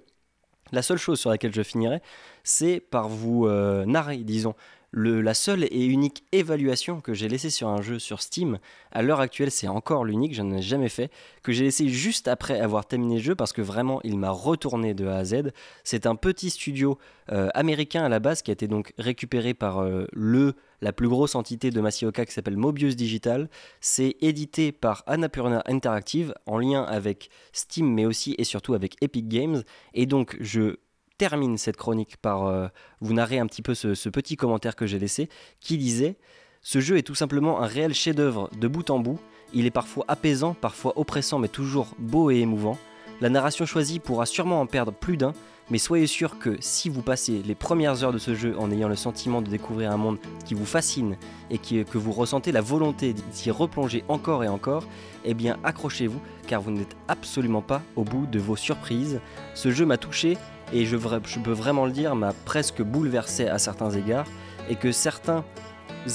La 0.72 0.82
seule 0.82 0.98
chose 0.98 1.18
sur 1.18 1.30
laquelle 1.30 1.54
je 1.54 1.62
finirai, 1.62 2.00
c'est 2.44 2.80
par 2.80 3.08
vous 3.08 3.46
euh, 3.46 3.84
narrer, 3.84 4.18
disons, 4.18 4.54
la 4.92 5.34
seule 5.34 5.64
et 5.64 5.84
unique 5.84 6.24
évaluation 6.32 7.00
que 7.00 7.14
j'ai 7.14 7.28
laissée 7.28 7.50
sur 7.50 7.68
un 7.68 7.80
jeu 7.80 7.98
sur 7.98 8.20
Steam, 8.20 8.58
à 8.90 9.02
l'heure 9.02 9.20
actuelle 9.20 9.50
c'est 9.50 9.68
encore 9.68 10.04
l'unique, 10.04 10.34
je 10.34 10.42
n'en 10.42 10.56
ai 10.56 10.62
jamais 10.62 10.88
fait, 10.88 11.10
que 11.42 11.52
j'ai 11.52 11.64
laissé 11.64 11.88
juste 11.88 12.28
après 12.28 12.60
avoir 12.60 12.86
terminé 12.86 13.16
le 13.16 13.22
jeu 13.22 13.34
parce 13.34 13.52
que 13.52 13.62
vraiment 13.62 14.00
il 14.02 14.18
m'a 14.18 14.30
retourné 14.30 14.94
de 14.94 15.06
A 15.06 15.16
à 15.18 15.24
Z. 15.24 15.52
C'est 15.84 16.06
un 16.06 16.16
petit 16.16 16.50
studio 16.50 16.98
euh, 17.32 17.48
américain 17.54 18.02
à 18.02 18.08
la 18.08 18.18
base 18.18 18.42
qui 18.42 18.50
a 18.50 18.54
été 18.54 18.66
donc 18.66 18.92
récupéré 18.98 19.54
par 19.54 19.80
euh, 19.80 20.06
le 20.12 20.54
la 20.82 20.92
plus 20.92 21.08
grosse 21.08 21.34
entité 21.34 21.70
de 21.70 21.80
Masioka 21.80 22.24
qui 22.24 22.32
s'appelle 22.32 22.56
Mobius 22.56 22.96
Digital. 22.96 23.50
C'est 23.80 24.16
édité 24.22 24.72
par 24.72 25.02
Annapurna 25.06 25.62
Interactive 25.66 26.32
en 26.46 26.58
lien 26.58 26.82
avec 26.84 27.28
Steam 27.52 27.92
mais 27.92 28.06
aussi 28.06 28.34
et 28.38 28.44
surtout 28.44 28.74
avec 28.74 28.96
Epic 29.02 29.28
Games. 29.28 29.62
Et 29.92 30.06
donc 30.06 30.36
je 30.40 30.76
termine 31.20 31.58
cette 31.58 31.76
chronique 31.76 32.16
par 32.16 32.46
euh, 32.46 32.68
vous 33.02 33.12
narrer 33.12 33.38
un 33.38 33.46
petit 33.46 33.60
peu 33.60 33.74
ce, 33.74 34.08
petit 34.08 34.36
commentaire 34.36 34.74
que 34.74 34.86
j'ai 34.86 34.98
laissé, 34.98 35.28
qui 35.60 35.76
disait 35.76 36.16
Ce 36.62 36.80
jeu 36.80 36.96
est 36.96 37.02
tout 37.02 37.14
simplement 37.14 37.60
un 37.60 37.66
réel 37.66 37.92
chef-d'œuvre 37.92 38.48
de 38.58 38.68
bout 38.68 38.88
en 38.88 39.00
bout. 39.00 39.18
Il 39.52 39.66
est 39.66 39.70
parfois 39.70 40.06
apaisant, 40.08 40.54
parfois 40.54 40.98
oppressant, 40.98 41.38
mais 41.38 41.48
toujours 41.48 41.88
beau 41.98 42.30
et 42.30 42.38
émouvant. 42.38 42.78
La 43.20 43.28
narration 43.28 43.66
choisie 43.66 43.98
pourra 43.98 44.24
sûrement 44.24 44.62
en 44.62 44.66
perdre 44.66 44.92
plus 44.92 45.18
d'un, 45.18 45.34
mais 45.68 45.76
soyez 45.76 46.06
sûr 46.06 46.38
que 46.38 46.56
si 46.60 46.88
vous 46.88 47.02
passez 47.02 47.42
les 47.44 47.54
premières 47.54 48.02
heures 48.02 48.14
de 48.14 48.18
ce 48.18 48.34
jeu 48.34 48.56
en 48.58 48.70
ayant 48.70 48.88
le 48.88 48.96
sentiment 48.96 49.42
de 49.42 49.50
découvrir 49.50 49.92
un 49.92 49.98
monde 49.98 50.18
qui 50.46 50.54
vous 50.54 50.64
fascine 50.64 51.18
et 51.50 51.58
que 51.58 51.98
vous 51.98 52.12
ressentez 52.12 52.50
la 52.50 52.62
volonté 52.62 53.12
d'y 53.12 53.50
replonger 53.50 54.04
encore 54.08 54.42
et 54.42 54.48
encore, 54.48 54.84
eh 55.26 55.34
bien 55.34 55.58
accrochez-vous 55.64 56.20
car 56.46 56.62
vous 56.62 56.70
n'êtes 56.70 56.96
absolument 57.08 57.62
pas 57.62 57.82
au 57.94 58.04
bout 58.04 58.26
de 58.26 58.38
vos 58.38 58.56
surprises. 58.56 59.20
Ce 59.54 59.70
jeu 59.70 59.84
m'a 59.84 59.98
touché 59.98 60.38
et 60.72 60.86
je, 60.86 60.96
peux 60.96 61.52
vraiment 61.52 61.86
le 61.86 61.92
dire, 61.92 62.14
m'a 62.14 62.32
presque 62.44 62.82
bouleversé 62.82 63.48
à 63.48 63.58
certains 63.58 63.90
égards, 63.90 64.26
et 64.68 64.76
que 64.76 64.92
certains 64.92 65.44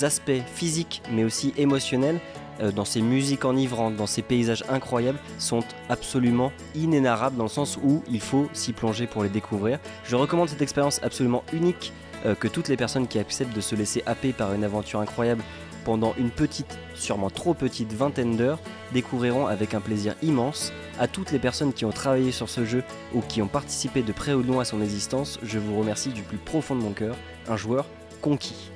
aspects 0.02 0.32
physiques 0.54 1.02
mais 1.12 1.24
aussi 1.24 1.54
émotionnels 1.58 2.20
euh, 2.62 2.72
dans 2.72 2.86
ces 2.86 3.02
musiques 3.02 3.46
enivrantes, 3.46 3.96
dans 3.96 4.08
ces 4.08 4.22
paysages 4.22 4.64
incroyables, 4.70 5.20
sont 5.38 5.64
absolument 5.90 6.52
inénarrables 6.74 7.36
dans 7.36 7.44
le 7.44 7.50
sens 7.50 7.78
où 7.84 8.04
il 8.10 8.22
faut 8.22 8.50
s'y 8.54 8.74
plonger 8.74 9.08
pour 9.08 9.24
les 9.24 9.30
découvrir. 9.30 9.80
Je 10.06 10.16
recommande 10.16 10.50
cette 10.50 10.62
expérience 10.62 11.02
absolument 11.04 11.44
unique 11.54 11.92
euh, 12.26 12.34
que 12.34 12.48
toutes 12.48 12.70
les 12.70 12.78
personnes 12.78 13.08
qui 13.08 13.20
acceptent 13.20 13.56
de 13.56 13.62
se 13.62 13.76
laisser 13.76 14.04
happer 14.06 14.32
par 14.32 14.54
une 14.54 14.64
aventure 14.64 15.02
incroyable 15.02 15.44
pendant 15.86 16.14
une 16.18 16.32
petite, 16.32 16.78
sûrement 16.96 17.30
trop 17.30 17.54
petite 17.54 17.94
vingtaine 17.94 18.36
d'heures, 18.36 18.60
découvriront 18.92 19.48
avec 19.48 19.74
un 19.74 19.80
plaisir 19.80 20.16
immense. 20.22 20.74
À 21.00 21.08
toutes 21.08 21.32
les 21.32 21.40
personnes 21.40 21.72
qui 21.72 21.86
ont 21.86 21.92
travaillé 21.92 22.34
sur 22.34 22.50
ce 22.50 22.66
jeu 22.66 22.84
ou 23.14 23.22
qui 23.22 23.42
ont 23.42 23.48
participé 23.48 24.02
de 24.02 24.12
près 24.12 24.34
ou 24.34 24.42
de 24.42 24.48
loin 24.48 24.64
à 24.64 24.66
son 24.66 24.82
existence, 24.82 25.40
je 25.44 25.60
vous 25.60 25.80
remercie 25.80 26.10
du 26.10 26.24
plus 26.24 26.38
profond 26.38 26.76
de 26.76 26.82
mon 26.82 26.92
cœur, 26.92 27.16
un 27.48 27.56
joueur 27.56 27.86
conquis. 28.22 28.72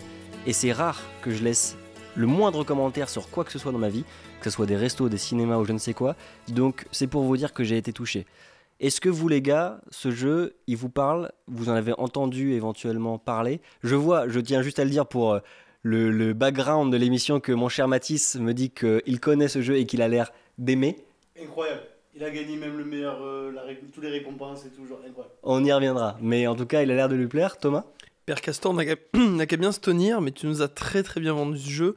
Et 0.46 0.54
c'est 0.54 0.72
rare 0.72 1.02
que 1.22 1.32
je 1.32 1.44
laisse 1.44 1.76
le 2.16 2.28
moindre 2.28 2.64
commentaire 2.64 3.10
sur 3.10 3.30
quoi 3.30 3.44
que 3.44 3.52
ce 3.52 3.60
soit 3.60 3.72
dans 3.72 3.80
ma 3.80 3.90
vie, 3.90 4.06
que 4.40 4.50
ce 4.50 4.56
soit 4.56 4.66
des 4.66 4.78
restos, 4.78 5.10
des 5.10 5.18
cinémas 5.18 5.58
ou 5.58 5.66
je 5.66 5.74
ne 5.74 5.78
sais 5.78 5.94
quoi, 5.94 6.16
donc 6.48 6.86
c'est 6.92 7.08
pour 7.08 7.24
vous 7.24 7.38
dire 7.38 7.54
que 7.54 7.64
j'ai 7.64 7.78
été 7.78 7.92
touché. 7.92 8.26
Est-ce 8.80 9.02
que 9.02 9.10
vous 9.10 9.28
les 9.28 9.42
gars, 9.42 9.82
ce 9.90 10.10
jeu, 10.10 10.56
il 10.68 10.78
vous 10.78 10.88
parle? 10.88 11.32
Vous 11.48 11.70
en 11.70 11.74
avez 11.74 11.94
entendu 11.98 12.54
éventuellement 12.54 13.18
parler? 13.18 13.60
Je 13.84 13.96
vois, 13.96 14.30
je 14.30 14.40
tiens 14.40 14.62
juste 14.62 14.80
à 14.80 14.86
le 14.86 14.90
dire 14.90 15.06
pour 15.06 15.38
euh, 15.86 16.12
le, 16.12 16.34
background 16.34 16.92
de 16.92 16.98
l'émission 16.98 17.40
que 17.40 17.52
mon 17.52 17.70
cher 17.70 17.88
Mathis 17.88 18.36
me 18.36 18.54
dit 18.54 18.72
qu'il 18.72 19.20
connaît 19.20 19.48
ce 19.48 19.62
jeu 19.62 19.78
et 19.78 19.86
qu'il 19.86 20.02
a 20.02 20.08
l'air 20.08 20.32
d'aimer. 20.58 20.98
Incroyable. 21.42 21.82
Il 22.16 22.24
a 22.24 22.32
gagné 22.32 22.58
même 22.58 22.78
le 22.78 22.84
meilleur, 22.84 23.24
euh, 23.24 23.54
tous 23.94 24.02
les 24.02 24.10
récompenses 24.10 24.66
et 24.66 24.70
toujours 24.70 25.00
incroyable. 25.08 25.36
On 25.44 25.64
y 25.64 25.72
reviendra. 25.72 26.18
Mais 26.22 26.48
en 26.48 26.56
tout 26.56 26.66
cas, 26.66 26.84
il 26.84 26.92
a 26.92 26.96
l'air 26.96 27.08
de 27.08 27.16
lui 27.16 27.28
plaire. 27.28 27.58
Thomas? 27.58 27.86
Père 28.26 28.42
Castor 28.42 28.74
n'a 29.14 29.46
qu'à 29.46 29.58
bien 29.58 29.72
se 29.72 29.80
tenir, 29.80 30.20
mais 30.20 30.32
tu 30.32 30.46
nous 30.46 30.62
as 30.62 30.68
très 30.68 31.02
très 31.02 31.22
bien 31.22 31.34
vendu 31.34 31.58
ce 31.58 31.70
jeu. 31.70 31.96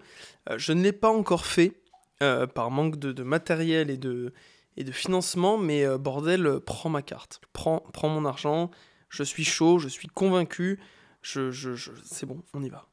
Euh, 0.48 0.58
je 0.58 0.72
ne 0.72 0.82
l'ai 0.82 0.92
pas 0.92 1.10
encore 1.10 1.44
fait 1.44 1.72
euh, 2.22 2.46
par 2.46 2.70
manque 2.70 2.98
de, 3.00 3.22
matériel 3.24 3.90
et 3.90 3.96
de, 3.96 4.32
et 4.76 4.84
de 4.84 4.92
financement, 4.92 5.58
mais 5.58 5.84
bordel, 5.98 6.60
prends 6.64 6.88
ma 6.88 7.02
carte. 7.02 7.40
Prends, 7.52 7.82
prends 7.92 8.08
mon 8.08 8.24
argent. 8.24 8.70
Je 9.08 9.24
suis 9.24 9.44
chaud, 9.44 9.78
je 9.78 9.88
suis 9.88 10.08
convaincu. 10.08 10.78
Je, 11.20 11.50
je, 11.50 11.74
je 11.74 11.90
c'est 12.04 12.26
bon, 12.26 12.42
on 12.54 12.62
y 12.62 12.68
va. 12.68 12.86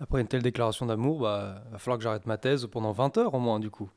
Après 0.00 0.20
une 0.20 0.26
telle 0.26 0.42
déclaration 0.42 0.86
d'amour, 0.86 1.20
bah, 1.20 1.62
va 1.70 1.78
falloir 1.78 1.98
que 1.98 2.04
j'arrête 2.04 2.26
ma 2.26 2.38
thèse 2.38 2.66
pendant 2.66 2.92
20 2.92 3.18
heures 3.18 3.34
au 3.34 3.38
moins, 3.38 3.60
du 3.60 3.70
coup. 3.70 3.90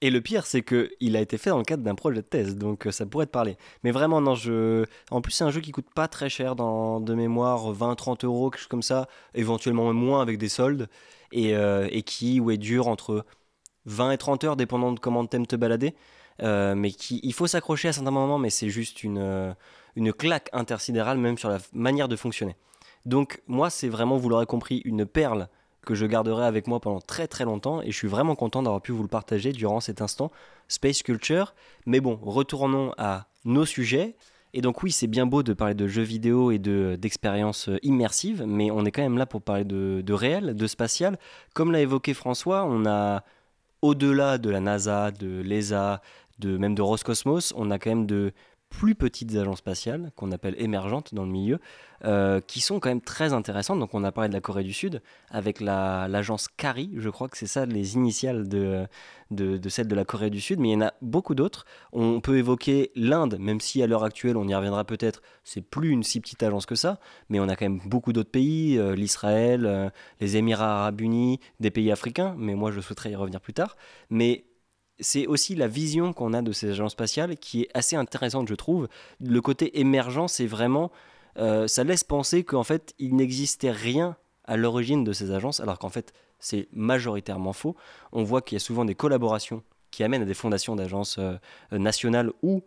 Et 0.00 0.10
le 0.10 0.20
pire, 0.20 0.46
c'est 0.46 0.62
que 0.62 0.90
il 1.00 1.16
a 1.16 1.20
été 1.20 1.38
fait 1.38 1.50
dans 1.50 1.58
le 1.58 1.64
cadre 1.64 1.82
d'un 1.82 1.94
projet 1.94 2.16
de 2.16 2.20
thèse, 2.22 2.56
donc 2.56 2.86
euh, 2.86 2.90
ça 2.90 3.06
pourrait 3.06 3.26
te 3.26 3.30
parler. 3.30 3.56
Mais 3.84 3.90
vraiment, 3.90 4.20
non, 4.20 4.34
je. 4.34 4.84
En 5.10 5.20
plus, 5.20 5.32
c'est 5.32 5.44
un 5.44 5.50
jeu 5.50 5.60
qui 5.60 5.70
coûte 5.70 5.88
pas 5.94 6.08
très 6.08 6.28
cher, 6.28 6.56
dans 6.56 7.00
de 7.00 7.14
mémoire 7.14 7.72
20-30 7.72 8.24
euros, 8.24 8.50
quelque 8.50 8.60
chose 8.60 8.68
comme 8.68 8.82
ça, 8.82 9.06
éventuellement 9.34 9.92
moins 9.92 10.20
avec 10.20 10.38
des 10.38 10.48
soldes, 10.48 10.88
et, 11.32 11.54
euh, 11.56 11.88
qui 12.04 12.40
ouais, 12.40 12.56
dure 12.56 12.88
entre 12.88 13.24
20 13.86 14.12
et 14.12 14.18
30 14.18 14.44
heures, 14.44 14.56
dépendant 14.56 14.92
de 14.92 15.00
comment 15.00 15.24
t'aimes 15.26 15.46
te 15.46 15.56
balader. 15.56 15.94
Euh, 16.42 16.74
mais 16.74 16.90
qui, 16.90 17.20
il 17.22 17.32
faut 17.32 17.46
s'accrocher 17.46 17.88
à 17.88 17.92
certains 17.92 18.10
moments, 18.10 18.38
mais 18.38 18.50
c'est 18.50 18.70
juste 18.70 19.04
une, 19.04 19.54
une 19.94 20.12
claque 20.12 20.48
intersidérale, 20.52 21.18
même 21.18 21.38
sur 21.38 21.48
la 21.48 21.58
manière 21.72 22.08
de 22.08 22.16
fonctionner. 22.16 22.56
Donc, 23.06 23.42
moi, 23.46 23.70
c'est 23.70 23.88
vraiment, 23.88 24.16
vous 24.16 24.28
l'aurez 24.28 24.46
compris, 24.46 24.82
une 24.84 25.06
perle 25.06 25.48
que 25.84 25.94
je 25.94 26.06
garderai 26.06 26.46
avec 26.46 26.66
moi 26.66 26.80
pendant 26.80 27.00
très 27.00 27.26
très 27.26 27.44
longtemps 27.44 27.82
et 27.82 27.90
je 27.90 27.96
suis 27.96 28.08
vraiment 28.08 28.34
content 28.34 28.62
d'avoir 28.62 28.80
pu 28.80 28.92
vous 28.92 29.02
le 29.02 29.08
partager 29.08 29.52
durant 29.52 29.80
cet 29.80 30.00
instant 30.00 30.30
Space 30.68 31.02
Culture. 31.02 31.54
Mais 31.86 32.00
bon, 32.00 32.18
retournons 32.22 32.92
à 32.96 33.26
nos 33.44 33.66
sujets. 33.66 34.16
Et 34.54 34.60
donc 34.60 34.82
oui, 34.82 34.92
c'est 34.92 35.08
bien 35.08 35.26
beau 35.26 35.42
de 35.42 35.52
parler 35.52 35.74
de 35.74 35.86
jeux 35.86 36.02
vidéo 36.02 36.52
et 36.52 36.58
de- 36.58 36.96
d'expériences 36.98 37.68
immersives, 37.82 38.44
mais 38.46 38.70
on 38.70 38.84
est 38.84 38.92
quand 38.92 39.02
même 39.02 39.18
là 39.18 39.26
pour 39.26 39.42
parler 39.42 39.64
de, 39.64 40.00
de 40.00 40.12
réel, 40.12 40.54
de 40.54 40.66
spatial. 40.66 41.18
Comme 41.54 41.72
l'a 41.72 41.80
évoqué 41.80 42.14
François, 42.14 42.64
on 42.64 42.86
a, 42.86 43.24
au-delà 43.82 44.38
de 44.38 44.50
la 44.50 44.60
NASA, 44.60 45.10
de 45.10 45.42
l'ESA, 45.42 46.00
de, 46.38 46.56
même 46.56 46.74
de 46.74 46.82
Roscosmos, 46.82 47.52
on 47.56 47.70
a 47.70 47.78
quand 47.78 47.90
même 47.90 48.06
de 48.06 48.32
plus 48.78 48.94
petites 48.94 49.34
agences 49.36 49.58
spatiales, 49.58 50.10
qu'on 50.16 50.32
appelle 50.32 50.54
émergentes 50.58 51.14
dans 51.14 51.24
le 51.24 51.30
milieu, 51.30 51.58
euh, 52.04 52.40
qui 52.40 52.60
sont 52.60 52.80
quand 52.80 52.88
même 52.88 53.00
très 53.00 53.32
intéressantes. 53.32 53.78
Donc 53.78 53.94
on 53.94 54.04
a 54.04 54.12
parlé 54.12 54.28
de 54.28 54.34
la 54.34 54.40
Corée 54.40 54.64
du 54.64 54.72
Sud, 54.72 55.00
avec 55.30 55.60
la- 55.60 56.08
l'agence 56.08 56.48
CARI, 56.48 56.90
je 56.96 57.08
crois 57.08 57.28
que 57.28 57.38
c'est 57.38 57.46
ça 57.46 57.66
les 57.66 57.94
initiales 57.94 58.48
de, 58.48 58.86
de, 59.30 59.56
de 59.56 59.68
celle 59.68 59.86
de 59.88 59.94
la 59.94 60.04
Corée 60.04 60.30
du 60.30 60.40
Sud, 60.40 60.58
mais 60.58 60.70
il 60.70 60.72
y 60.72 60.76
en 60.76 60.82
a 60.82 60.92
beaucoup 61.02 61.34
d'autres. 61.34 61.64
On 61.92 62.20
peut 62.20 62.36
évoquer 62.36 62.90
l'Inde, 62.96 63.36
même 63.38 63.60
si 63.60 63.82
à 63.82 63.86
l'heure 63.86 64.04
actuelle, 64.04 64.36
on 64.36 64.46
y 64.48 64.54
reviendra 64.54 64.84
peut-être, 64.84 65.22
c'est 65.44 65.62
plus 65.62 65.90
une 65.90 66.02
si 66.02 66.20
petite 66.20 66.42
agence 66.42 66.66
que 66.66 66.74
ça, 66.74 66.98
mais 67.28 67.40
on 67.40 67.48
a 67.48 67.56
quand 67.56 67.66
même 67.66 67.80
beaucoup 67.86 68.12
d'autres 68.12 68.30
pays, 68.30 68.76
euh, 68.76 68.94
l'Israël, 68.94 69.66
euh, 69.66 69.88
les 70.20 70.36
Émirats 70.36 70.80
arabes 70.80 71.00
unis, 71.00 71.38
des 71.60 71.70
pays 71.70 71.90
africains, 71.92 72.34
mais 72.36 72.54
moi 72.54 72.70
je 72.72 72.80
souhaiterais 72.80 73.12
y 73.12 73.16
revenir 73.16 73.40
plus 73.40 73.54
tard. 73.54 73.76
Mais 74.10 74.44
c'est 75.00 75.26
aussi 75.26 75.54
la 75.54 75.68
vision 75.68 76.12
qu'on 76.12 76.32
a 76.32 76.42
de 76.42 76.52
ces 76.52 76.70
agences 76.70 76.92
spatiales 76.92 77.36
qui 77.36 77.62
est 77.62 77.68
assez 77.74 77.96
intéressante, 77.96 78.48
je 78.48 78.54
trouve. 78.54 78.88
Le 79.20 79.40
côté 79.40 79.80
émergent, 79.80 80.28
c'est 80.28 80.46
vraiment. 80.46 80.90
euh, 81.36 81.66
ça 81.66 81.84
laisse 81.84 82.04
penser 82.04 82.44
qu'en 82.44 82.62
fait, 82.62 82.94
il 82.98 83.16
n'existait 83.16 83.72
rien 83.72 84.16
à 84.44 84.56
l'origine 84.56 85.04
de 85.04 85.12
ces 85.12 85.32
agences, 85.32 85.60
alors 85.60 85.78
qu'en 85.78 85.88
fait, 85.88 86.12
c'est 86.38 86.68
majoritairement 86.72 87.52
faux. 87.52 87.74
On 88.12 88.22
voit 88.22 88.42
qu'il 88.42 88.56
y 88.56 88.60
a 88.60 88.60
souvent 88.60 88.84
des 88.84 88.94
collaborations 88.94 89.62
qui 89.90 90.04
amènent 90.04 90.22
à 90.22 90.26
des 90.26 90.34
fondations 90.34 90.76
d'agences 90.76 91.16
euh, 91.18 91.38
nationales 91.72 92.30
ou 92.42 92.62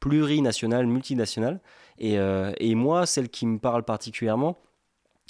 plurinationales, 0.00 0.86
multinationales. 0.86 1.60
Et, 1.98 2.18
euh, 2.18 2.52
et 2.58 2.74
moi, 2.74 3.06
celle 3.06 3.28
qui 3.28 3.46
me 3.46 3.58
parle 3.58 3.82
particulièrement, 3.84 4.58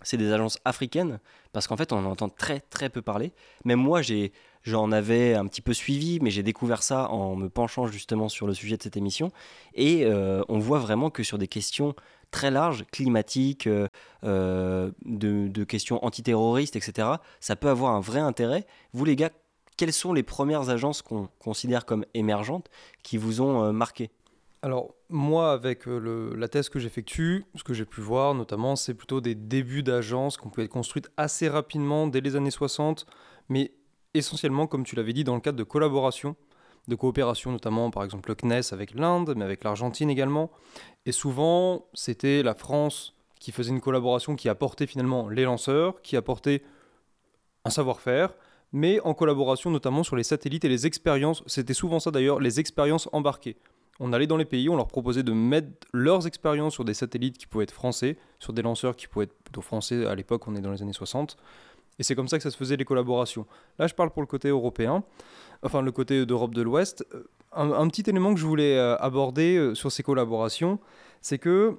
c'est 0.03 0.17
des 0.17 0.33
agences 0.33 0.59
africaines, 0.65 1.21
parce 1.53 1.67
qu'en 1.67 1.77
fait, 1.77 1.93
on 1.93 1.99
en 1.99 2.07
entend 2.07 2.29
très 2.29 2.61
très 2.61 2.89
peu 2.89 3.03
parler. 3.03 3.33
Même 3.65 3.79
moi, 3.79 4.03
j'ai, 4.03 4.33
j'en 4.63 4.91
avais 4.91 5.35
un 5.35 5.47
petit 5.47 5.61
peu 5.61 5.75
suivi, 5.75 6.19
mais 6.21 6.31
j'ai 6.31 6.43
découvert 6.43 6.83
ça 6.83 7.11
en 7.11 7.37
me 7.37 7.49
penchant 7.49 7.87
justement 7.87 8.29
sur 8.29 8.47
le 8.47 8.55
sujet 8.55 8.77
de 8.77 8.83
cette 8.83 8.97
émission. 8.97 9.31
Et 9.75 10.05
euh, 10.05 10.43
on 10.49 10.59
voit 10.59 10.79
vraiment 10.79 11.11
que 11.11 11.23
sur 11.23 11.39
des 11.39 11.49
questions 11.49 11.95
très 12.33 12.51
larges, 12.51 12.85
climatiques, 12.91 13.69
euh, 13.69 13.87
euh, 14.25 14.91
de, 15.05 15.63
questions 15.63 16.05
antiterroristes, 16.05 16.75
etc., 16.75 17.09
ça 17.39 17.55
peut 17.55 17.69
avoir 17.69 17.95
un 17.95 18.01
vrai 18.01 18.19
intérêt. 18.19 18.67
Vous 18.93 19.05
les 19.05 19.15
gars, 19.15 19.31
quelles 19.77 19.93
sont 19.93 20.13
les 20.13 20.25
premières 20.25 20.69
agences 20.71 21.03
qu'on 21.03 21.29
considère 21.39 21.87
comme 21.87 22.05
émergentes 22.15 22.69
qui 23.05 23.17
vous 23.17 23.41
ont 23.41 23.63
euh, 23.63 23.73
marqué? 23.73 24.11
Alors, 24.65 24.95
moi, 25.09 25.53
avec 25.53 25.89
euh, 25.89 26.37
la 26.37 26.47
thèse 26.47 26.69
que 26.69 26.79
j'effectue, 26.79 27.45
ce 27.57 27.65
que 27.65 27.75
j'ai 27.75 27.85
pu 27.85 28.01
voir 28.01 28.33
notamment, 28.35 28.77
c'est 28.77 28.95
plutôt 28.95 29.21
des 29.21 29.35
débuts 29.35 29.83
d'agences 29.83 30.37
qui 30.37 30.47
ont 30.47 30.51
pu 30.51 30.63
être 30.63 30.71
construites 30.71 31.11
assez 31.17 31.49
rapidement 31.49 32.07
dès 32.07 32.21
les 32.21 32.37
années 32.37 32.53
60, 32.53 33.05
mais 33.49 33.73
essentiellement, 34.15 34.69
comme 34.69 34.85
tu 34.85 34.95
l'avais 34.95 35.13
dit, 35.13 35.25
dans 35.25 35.35
le 35.35 35.41
cadre 35.41 35.59
de 35.59 35.65
collaboration, 35.65 36.37
de 36.87 36.95
coopération, 36.95 37.51
notamment 37.51 37.91
par 37.91 38.05
exemple 38.05 38.29
le 38.29 38.37
CNES 38.37 38.73
avec 38.73 38.95
l'Inde, 38.95 39.35
mais 39.37 39.45
avec 39.45 39.65
l'Argentine 39.65 40.11
également. 40.11 40.53
Et 41.07 41.13
souvent, 41.13 41.87
c'était 41.93 42.45
la 42.45 42.55
France 42.55 43.17
qui 43.41 43.51
faisait 43.51 43.71
une 43.71 43.81
collaboration 43.81 44.37
qui 44.37 44.49
apportait 44.49 44.87
finalement 44.87 45.29
les 45.29 45.43
lanceurs, 45.43 46.01
qui 46.03 46.17
apportait 46.17 46.63
un 47.65 47.71
savoir-faire, 47.71 48.35
mais 48.71 49.01
en 49.01 49.13
collaboration 49.15 49.71
notamment 49.71 50.05
sur 50.05 50.15
les 50.15 50.23
satellites 50.23 50.65
et 50.65 50.69
les 50.69 50.87
expériences. 50.87 51.43
C'était 51.47 51.75
souvent 51.75 51.99
ça 51.99 52.13
d'ailleurs, 52.13 52.39
les 52.39 52.61
expériences 52.61 53.09
embarquées. 53.13 53.57
On 54.01 54.13
allait 54.13 54.27
dans 54.27 54.37
les 54.37 54.45
pays, 54.45 54.69
on 54.69 54.77
leur 54.77 54.89
proposait 54.89 55.23
de 55.23 55.33
mettre 55.33 55.69
leurs 55.93 56.27
expériences 56.27 56.73
sur 56.75 56.85
des 56.85 56.95
satellites 56.95 57.39
qui 57.39 57.47
pouvaient 57.47 57.65
être 57.65 57.73
français, 57.73 58.17
sur 58.39 58.53
des 58.53 58.63
lanceurs 58.63 58.97
qui 58.97 59.07
pouvaient 59.07 59.27
être 59.27 59.35
plutôt 59.45 59.61
français. 59.61 60.07
À 60.07 60.15
l'époque, 60.15 60.49
on 60.49 60.57
est 60.57 60.61
dans 60.61 60.73
les 60.73 60.83
années 60.83 60.93
60. 60.93 61.37
Et 61.99 62.03
c'est 62.03 62.15
comme 62.15 62.29
ça 62.29 62.39
que 62.39 62.43
ça 62.43 62.51
se 62.51 62.57
faisait 62.57 62.77
les 62.77 62.85
collaborations. 62.85 63.47
Là, 63.79 63.87
je 63.87 63.95
parle 63.95 64.11
pour 64.11 64.23
le 64.23 64.27
côté 64.27 64.49
européen, 64.49 65.05
enfin 65.63 65.83
le 65.83 65.93
côté 65.93 66.25
d'Europe 66.27 66.55
de 66.55 66.63
l'Ouest. 66.63 67.07
Euh, 67.15 67.25
Un, 67.53 67.87
petit 67.89 68.09
élément 68.09 68.33
que 68.33 68.41
je 68.41 68.47
voulais 68.47 68.79
euh, 68.79 68.97
aborder 68.97 69.57
euh, 69.57 69.75
sur 69.75 69.93
ces 69.93 70.03
collaborations, 70.03 70.79
c'est 71.21 71.39
que, 71.39 71.79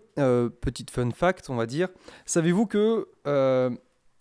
petite 0.62 0.92
fun 0.92 1.10
fact, 1.12 1.50
on 1.50 1.56
va 1.56 1.66
dire, 1.66 1.90
savez-vous 2.26 2.68
que 2.68 3.08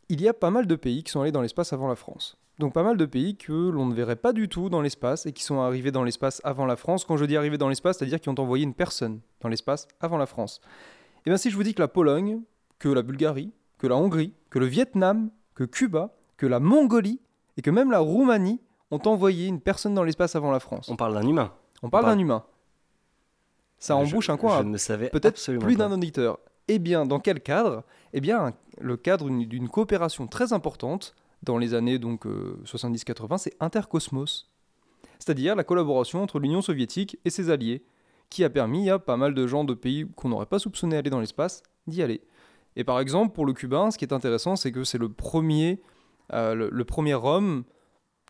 il 0.09 0.21
y 0.21 0.29
a 0.29 0.35
pas 0.35 0.51
mal 0.51 0.67
de 0.67 0.75
pays 0.75 1.05
qui 1.05 1.13
sont 1.13 1.21
allés 1.21 1.33
dans 1.33 1.43
l'espace 1.43 1.73
avant 1.73 1.89
la 1.89 1.95
France? 1.95 2.37
Donc 2.59 2.73
pas 2.75 2.83
mal 2.83 2.97
de 2.97 3.07
pays 3.07 3.37
que 3.37 3.53
l'on 3.71 3.87
ne 3.87 3.95
verrait 3.95 4.17
pas 4.17 4.33
du 4.33 4.49
tout 4.49 4.69
dans 4.69 4.83
l'espace 4.83 5.27
et 5.27 5.33
qui 5.33 5.43
sont 5.43 5.61
arrivés 5.61 5.91
dans 5.91 6.05
l'espace 6.05 6.41
avant 6.45 6.67
la 6.67 6.77
France. 6.77 7.05
Quand 7.05 7.17
je 7.17 7.25
dis 7.25 7.37
arrivés 7.37 7.59
dans 7.59 7.69
l'espace, 7.69 7.99
c'est-à-dire 7.99 8.21
qu'ils 8.21 8.31
ont 8.31 8.39
envoyé 8.39 8.65
une 8.65 8.75
personne 8.75 9.21
dans 9.41 9.49
l'espace 9.49 9.89
avant 10.01 10.19
la 10.19 10.27
France. 10.27 10.61
Et 11.27 11.31
bien 11.31 11.37
si 11.39 11.51
je 11.51 11.57
vous 11.57 11.63
dis 11.63 11.75
que 11.75 11.81
la 11.83 11.89
Pologne, 11.89 12.41
que 12.79 12.89
la 12.89 13.03
Bulgarie, 13.03 13.53
que 13.79 13.87
la 13.87 13.97
Hongrie, 13.97 14.33
que 14.51 14.59
le 14.59 14.67
Vietnam, 14.67 15.31
que 15.55 15.65
Cuba, 15.65 16.15
que 16.37 16.47
la 16.47 16.61
Mongolie 16.61 17.21
et 17.57 17.63
que 17.63 17.71
même 17.71 17.91
la 17.91 17.99
Roumanie 18.01 18.61
ont 18.91 19.01
envoyé 19.07 19.47
une 19.49 19.61
personne 19.61 19.95
dans 19.95 20.05
l'espace 20.05 20.37
avant 20.37 20.51
la 20.51 20.61
France. 20.61 20.89
On 20.89 20.97
parle 20.97 21.15
d'un 21.15 21.27
humain. 21.27 21.53
On 21.83 21.91
parle 21.91 22.05
parle- 22.05 22.17
d'un 22.17 22.21
humain. 22.23 22.45
Ça 23.79 23.97
embouche 23.97 24.31
un 24.31 24.37
coin 24.37 24.59
Je 24.59 24.67
ne 24.69 24.77
savais 24.77 25.09
peut-être 25.09 25.41
plus 25.59 25.77
d'un 25.77 25.91
auditeur. 25.91 26.39
Eh 26.69 26.79
bien, 26.79 27.05
dans 27.07 27.19
quel 27.19 27.41
cadre? 27.41 27.83
Eh 28.13 28.21
bien, 28.21 28.47
un- 28.47 28.53
le 28.81 28.97
cadre 28.97 29.29
d'une 29.29 29.69
coopération 29.69 30.27
très 30.29 30.53
importante 30.53 31.15
dans 31.43 31.59
les 31.59 31.75
années 31.75 31.99
donc 31.99 32.27
euh, 32.27 32.57
70-80, 32.65 33.39
c'est 33.39 33.55
Intercosmos, 33.61 34.51
c'est-à-dire 35.19 35.55
la 35.57 35.65
collaboration 35.65 36.23
entre 36.23 36.39
l'Union 36.39 36.63
soviétique 36.63 37.19
et 37.25 37.31
ses 37.31 37.51
alliés, 37.51 37.83
qui 38.31 38.45
a 38.45 38.51
permis 38.51 38.89
à 38.91 38.99
pas 38.99 39.17
mal 39.17 39.35
de 39.35 39.47
gens 39.47 39.65
de 39.65 39.75
pays 39.75 40.07
qu'on 40.17 40.29
n'aurait 40.31 40.47
pas 40.47 40.59
soupçonné 40.59 40.97
aller 40.97 41.11
dans 41.11 41.21
l'espace 41.21 41.63
d'y 41.87 42.03
aller. 42.03 42.23
Et 42.77 42.85
par 42.85 42.99
exemple, 43.01 43.35
pour 43.35 43.45
le 43.45 43.53
cubain, 43.53 43.91
ce 43.91 43.99
qui 43.99 44.05
est 44.07 44.13
intéressant, 44.15 44.57
c'est 44.57 44.73
que 44.73 44.85
c'est 44.85 44.97
le 44.99 45.11
premier, 45.11 45.83
euh, 46.33 46.55
le, 46.55 46.71
le 46.71 46.85
premier 46.85 47.15
homme 47.15 47.65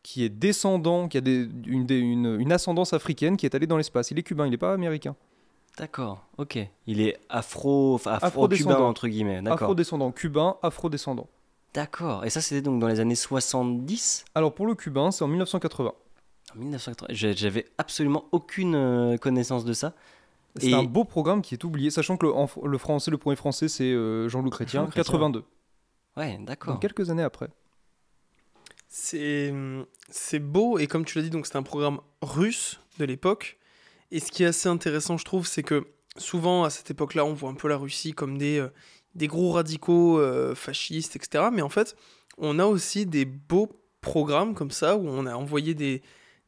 qui 0.03 0.23
est 0.25 0.29
descendant, 0.29 1.07
qui 1.07 1.17
a 1.17 1.21
des- 1.21 1.47
une, 1.65 1.85
des- 1.85 1.99
une- 1.99 2.37
une 2.39 2.51
ascendance 2.51 2.91
africaine, 2.91 3.37
qui 3.37 3.45
est 3.45 3.55
allé 3.55 3.67
dans 3.67 3.77
l'espace. 3.77 4.11
Il 4.11 4.19
est 4.19 4.23
cubain, 4.23 4.45
il 4.45 4.49
n'est 4.49 4.57
pas 4.57 4.73
américain. 4.73 5.15
D'accord, 5.77 6.25
ok. 6.37 6.59
Il 6.87 6.99
est 6.99 7.17
afro, 7.29 7.95
afro-cubain 7.95 8.27
Afro-descendant. 8.27 8.87
entre 8.89 9.07
guillemets. 9.07 9.41
Afro-descendant, 9.63 10.11
cubain, 10.11 10.57
afro-descendant. 10.61 11.29
D'accord. 11.73 12.23
Et 12.25 12.29
ça, 12.29 12.41
c'était 12.41 12.61
donc 12.61 12.79
dans 12.79 12.87
les 12.87 12.99
années 12.99 13.15
70 13.15 14.25
Alors 14.35 14.53
pour 14.53 14.65
le 14.67 14.75
cubain, 14.75 15.11
c'est 15.11 15.23
en 15.23 15.27
1980. 15.27 15.91
En 16.55 16.59
1980. 16.59 17.07
J'ai- 17.13 17.33
J'avais 17.35 17.65
absolument 17.77 18.25
aucune 18.31 18.75
euh, 18.75 19.17
connaissance 19.17 19.65
de 19.65 19.73
ça. 19.73 19.93
C'est 20.57 20.67
Et- 20.69 20.73
un 20.75 20.83
beau 20.83 21.03
programme 21.03 21.41
qui 21.41 21.55
est 21.55 21.63
oublié, 21.63 21.89
sachant 21.89 22.15
que 22.17 22.27
le, 22.27 22.33
en- 22.33 22.47
le 22.63 22.77
français, 22.77 23.09
le 23.09 23.17
premier 23.17 23.35
français, 23.35 23.67
c'est 23.67 23.91
euh, 23.91 24.29
Jean-Loup 24.29 24.51
Chrétien, 24.51 24.81
Jean 24.81 24.87
Chrétien. 24.91 25.03
82. 25.03 25.43
Ouais, 26.15 26.37
d'accord. 26.41 26.79
quelques 26.79 27.09
années 27.09 27.23
après. 27.23 27.49
C'est 28.87 29.51
c'est 30.09 30.37
beau 30.39 30.77
et 30.77 30.85
comme 30.87 31.05
tu 31.05 31.17
l'as 31.17 31.23
dit, 31.23 31.31
donc 31.31 31.47
c'était 31.47 31.57
un 31.57 31.63
programme 31.63 31.99
russe 32.21 32.79
de 32.99 33.05
l'époque. 33.05 33.57
Et 34.11 34.19
ce 34.19 34.31
qui 34.31 34.43
est 34.43 34.47
assez 34.47 34.69
intéressant, 34.69 35.17
je 35.17 35.25
trouve, 35.25 35.47
c'est 35.47 35.63
que 35.63 35.87
souvent 36.17 36.63
à 36.63 36.69
cette 36.69 36.91
époque-là, 36.91 37.25
on 37.25 37.33
voit 37.33 37.49
un 37.49 37.55
peu 37.55 37.67
la 37.67 37.77
Russie 37.77 38.13
comme 38.13 38.37
des, 38.37 38.59
euh, 38.59 38.69
des 39.15 39.27
gros 39.27 39.51
radicaux 39.51 40.19
euh, 40.19 40.55
fascistes, 40.55 41.15
etc. 41.15 41.45
Mais 41.51 41.61
en 41.61 41.69
fait, 41.69 41.95
on 42.37 42.59
a 42.59 42.65
aussi 42.65 43.05
des 43.05 43.25
beaux 43.25 43.69
programmes 44.01 44.53
comme 44.55 44.71
ça 44.71 44.97
où 44.97 45.07
on 45.07 45.25
a 45.25 45.35
envoyé 45.35 45.75
des, 45.75 46.01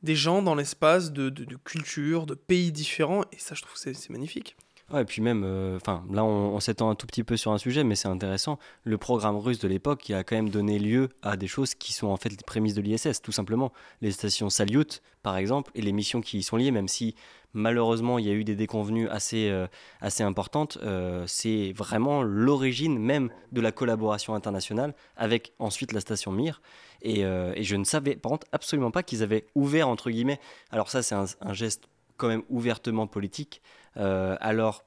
des 0.04 0.15
gens 0.15 0.41
dans 0.41 0.56
l'espace 0.56 1.12
de, 1.12 1.30
de, 1.30 1.45
de 1.45 1.56
cultures, 1.56 2.25
de 2.25 2.34
pays 2.34 2.71
différents. 2.71 3.23
Et 3.32 3.38
ça, 3.38 3.56
je 3.56 3.62
trouve, 3.62 3.78
c'est 3.78 3.93
c'est 3.93 4.10
magnifique. 4.10 4.56
Ouais, 4.91 5.02
et 5.02 5.06
puis 5.06 5.19
même, 5.19 5.43
euh, 5.43 5.78
enfin, 5.78 6.04
là, 6.12 6.24
on, 6.24 6.60
s'étend 6.60 6.91
un 6.91 6.95
tout 6.95 7.08
petit 7.08 7.24
peu 7.24 7.38
sur 7.38 7.52
un 7.52 7.58
sujet, 7.58 7.84
mais 7.84 7.95
c'est 7.95 8.08
intéressant. 8.08 8.60
Le 8.84 9.00
programme 9.00 9.36
russe 9.36 9.58
de 9.58 9.67
l'époque, 9.67 10.12
a 10.12 10.24
quand 10.24 10.36
même 10.36 10.50
donné 10.50 10.78
lieu 10.78 11.10
à 11.24 11.38
des 11.38 11.48
choses 11.48 11.74
qui 11.74 11.91
sont 11.91 12.08
en 12.08 12.17
fait 12.17 12.30
les 12.30 12.38
prémices 12.45 12.76
de 12.76 12.82
l'ISS, 12.82 13.19
tout 13.24 13.32
simplement. 13.32 13.74
Les 14.02 14.12
stations 14.12 14.52
Salyut, 14.52 15.02
par 15.24 15.38
exemple, 15.38 15.71
et 15.74 15.82
les 15.82 15.91
missions 15.91 16.21
qui 16.21 16.38
y 16.38 16.43
sont 16.43 16.58
liées, 16.58 16.69
même 16.69 16.88
si 16.88 17.15
malheureusement 17.54 18.19
il 18.19 18.26
y 18.26 18.30
a 18.30 18.34
eu 18.34 18.43
des 18.43 18.56
déconvenues 18.56 19.08
assez, 19.10 19.50
euh, 19.50 19.65
assez 20.02 20.21
importantes, 20.21 20.78
euh, 20.84 21.24
c'est 21.26 21.74
vraiment 21.76 22.21
l'origine 22.21 23.00
même 23.00 23.32
de 23.52 23.62
la 23.62 23.71
collaboration 23.71 24.36
internationale 24.36 24.93
avec 25.15 25.54
ensuite 25.58 25.93
la 25.93 26.02
station 26.02 26.32
Mir. 26.32 26.62
Et, 27.02 27.24
je 27.24 27.76
ne 27.76 27.84
savais 27.84 28.15
par 28.15 28.32
contre 28.32 28.48
absolument 28.52 28.91
pas 28.91 29.04
qu'ils 29.04 29.24
avaient 29.24 29.48
ouvert, 29.56 29.88
entre 29.89 30.12
guillemets, 30.12 30.39
alors 30.69 30.89
ça 30.89 31.02
c'est 31.02 31.15
un, 31.15 31.54
geste 31.54 31.88
quand 32.17 32.28
même 32.28 32.43
ouvertement 32.50 33.08
politique, 33.08 33.62
à 33.95 34.53
leurs 34.53 34.84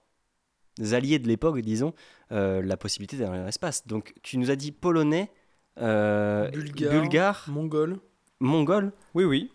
alliés 0.92 1.18
de 1.18 1.28
l'époque, 1.28 1.60
disons, 1.60 1.92
euh, 2.32 2.62
la 2.62 2.76
possibilité 2.76 3.16
d'aller 3.16 3.38
dans 3.38 3.44
l'espace. 3.44 3.86
Donc 3.86 4.14
tu 4.22 4.38
nous 4.38 4.50
as 4.50 4.56
dit 4.56 4.72
polonais, 4.72 5.30
euh, 5.80 6.48
Bulgare. 6.50 6.92
bulgare, 7.00 7.44
Mongol. 7.48 7.98
mongol. 8.40 8.92
Oui, 9.14 9.24
oui. 9.24 9.50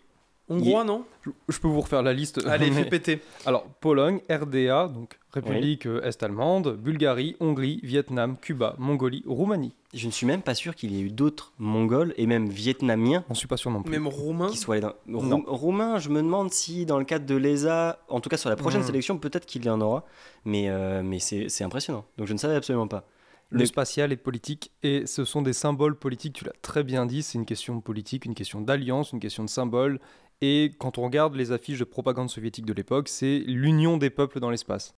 Hongrois, 0.48 0.84
non 0.84 1.04
Je, 1.22 1.30
je 1.48 1.58
peux 1.58 1.68
vous 1.68 1.80
refaire 1.80 2.02
la 2.02 2.12
liste. 2.12 2.44
Allez, 2.46 2.70
fais 2.72 2.84
péter. 2.84 3.20
Alors, 3.46 3.64
Pologne, 3.80 4.20
RDA, 4.30 4.88
donc 4.88 5.18
République 5.32 5.86
euh, 5.86 6.02
Est-Allemande, 6.02 6.76
Bulgarie, 6.76 7.34
Hongrie, 7.40 7.80
Vietnam, 7.82 8.36
Cuba, 8.38 8.74
Mongolie, 8.78 9.22
Roumanie. 9.26 9.72
Je 9.94 10.06
ne 10.06 10.12
suis 10.12 10.26
même 10.26 10.42
pas 10.42 10.54
sûr 10.54 10.74
qu'il 10.74 10.92
y 10.92 10.98
ait 10.98 11.02
eu 11.04 11.10
d'autres 11.10 11.52
mongols 11.58 12.12
et 12.18 12.26
même 12.26 12.48
vietnamiens 12.48 13.24
J'en 13.28 13.34
suis 13.34 13.46
pas 13.46 13.56
sûr 13.56 13.70
non 13.70 13.82
plus. 13.82 13.90
Même 13.92 14.06
roumain. 14.08 14.48
qui 14.50 14.58
soient 14.58 14.74
allés 14.76 14.82
dans. 15.06 15.18
Rou- 15.18 15.24
Non. 15.26 15.42
Roumain, 15.46 15.98
je 15.98 16.08
me 16.10 16.20
demande 16.20 16.52
si 16.52 16.84
dans 16.84 16.98
le 16.98 17.04
cadre 17.04 17.24
de 17.26 17.36
l'ESA, 17.36 17.98
en 18.08 18.20
tout 18.20 18.28
cas 18.28 18.36
sur 18.36 18.50
la 18.50 18.56
prochaine 18.56 18.82
Hmm. 18.82 18.86
sélection, 18.86 19.18
peut-être 19.18 19.46
qu'il 19.46 19.64
y 19.64 19.70
en 19.70 19.80
aura. 19.80 20.04
Mais, 20.44 20.68
euh, 20.68 21.02
mais 21.02 21.20
c'est 21.20 21.48
c'est 21.48 21.64
impressionnant. 21.64 22.04
Donc 22.18 22.26
je 22.26 22.32
ne 22.32 22.38
savais 22.38 22.56
absolument 22.56 22.88
pas. 22.88 23.04
Le 23.50 23.60
Le- 23.60 23.66
spatial 23.66 24.10
est 24.10 24.16
politique 24.16 24.72
et 24.82 25.06
ce 25.06 25.24
sont 25.24 25.42
des 25.42 25.52
symboles 25.52 25.94
politiques, 25.96 26.32
tu 26.32 26.44
l'as 26.44 26.52
très 26.62 26.82
bien 26.82 27.06
dit, 27.06 27.22
c'est 27.22 27.38
une 27.38 27.44
question 27.44 27.80
politique, 27.80 28.24
une 28.24 28.34
question 28.34 28.60
d'alliance, 28.60 29.12
une 29.12 29.20
question 29.20 29.44
de 29.44 29.48
symbole. 29.50 30.00
Et 30.46 30.72
quand 30.78 30.98
on 30.98 31.02
regarde 31.04 31.34
les 31.36 31.52
affiches 31.52 31.78
de 31.78 31.84
propagande 31.84 32.28
soviétique 32.28 32.66
de 32.66 32.74
l'époque, 32.74 33.08
c'est 33.08 33.38
l'union 33.46 33.96
des 33.96 34.10
peuples 34.10 34.40
dans 34.40 34.50
l'espace. 34.50 34.94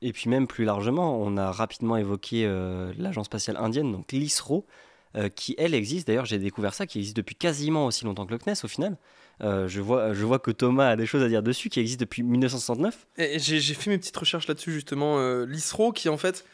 Et 0.00 0.14
puis 0.14 0.30
même 0.30 0.46
plus 0.46 0.64
largement, 0.64 1.20
on 1.20 1.36
a 1.36 1.52
rapidement 1.52 1.98
évoqué 1.98 2.46
euh, 2.46 2.90
l'agence 2.96 3.26
spatiale 3.26 3.58
indienne, 3.58 3.92
donc 3.92 4.10
l'ISRO, 4.12 4.66
euh, 5.14 5.28
qui 5.28 5.54
elle 5.58 5.74
existe. 5.74 6.06
D'ailleurs, 6.06 6.24
j'ai 6.24 6.38
découvert 6.38 6.72
ça, 6.72 6.86
qui 6.86 7.00
existe 7.00 7.18
depuis 7.18 7.34
quasiment 7.34 7.84
aussi 7.84 8.06
longtemps 8.06 8.24
que 8.24 8.32
le 8.32 8.38
CNES 8.38 8.64
au 8.64 8.68
final. 8.68 8.96
Euh, 9.42 9.68
je, 9.68 9.82
vois, 9.82 10.14
je 10.14 10.24
vois 10.24 10.38
que 10.38 10.50
Thomas 10.50 10.88
a 10.88 10.96
des 10.96 11.04
choses 11.04 11.22
à 11.22 11.28
dire 11.28 11.42
dessus, 11.42 11.68
qui 11.68 11.80
existe 11.80 12.00
depuis 12.00 12.22
1969. 12.22 13.08
Et 13.18 13.38
J'ai 13.38 13.74
fait 13.74 13.90
mes 13.90 13.98
petites 13.98 14.16
recherches 14.16 14.48
là-dessus, 14.48 14.72
justement. 14.72 15.18
euh, 15.18 15.44
L'ISRO, 15.44 15.92
qui 15.92 16.08
en 16.08 16.16
fait 16.16 16.46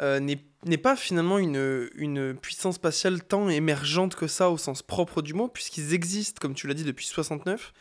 euh, 0.00 0.18
n'est 0.20 0.76
pas 0.78 0.96
finalement 0.96 1.38
une, 1.38 1.88
une 1.94 2.34
puissance 2.34 2.76
spatiale 2.76 3.22
tant 3.22 3.48
émergente 3.48 4.14
que 4.16 4.26
ça 4.26 4.50
au 4.50 4.56
sens 4.58 4.82
propre 4.82 5.22
du 5.22 5.34
mot, 5.34 5.48
puisqu'ils 5.48 5.94
existent, 5.94 6.38
comme 6.40 6.54
tu 6.54 6.66
l'as 6.66 6.74
dit, 6.74 6.84
depuis 6.84 7.06
69, 7.06 7.72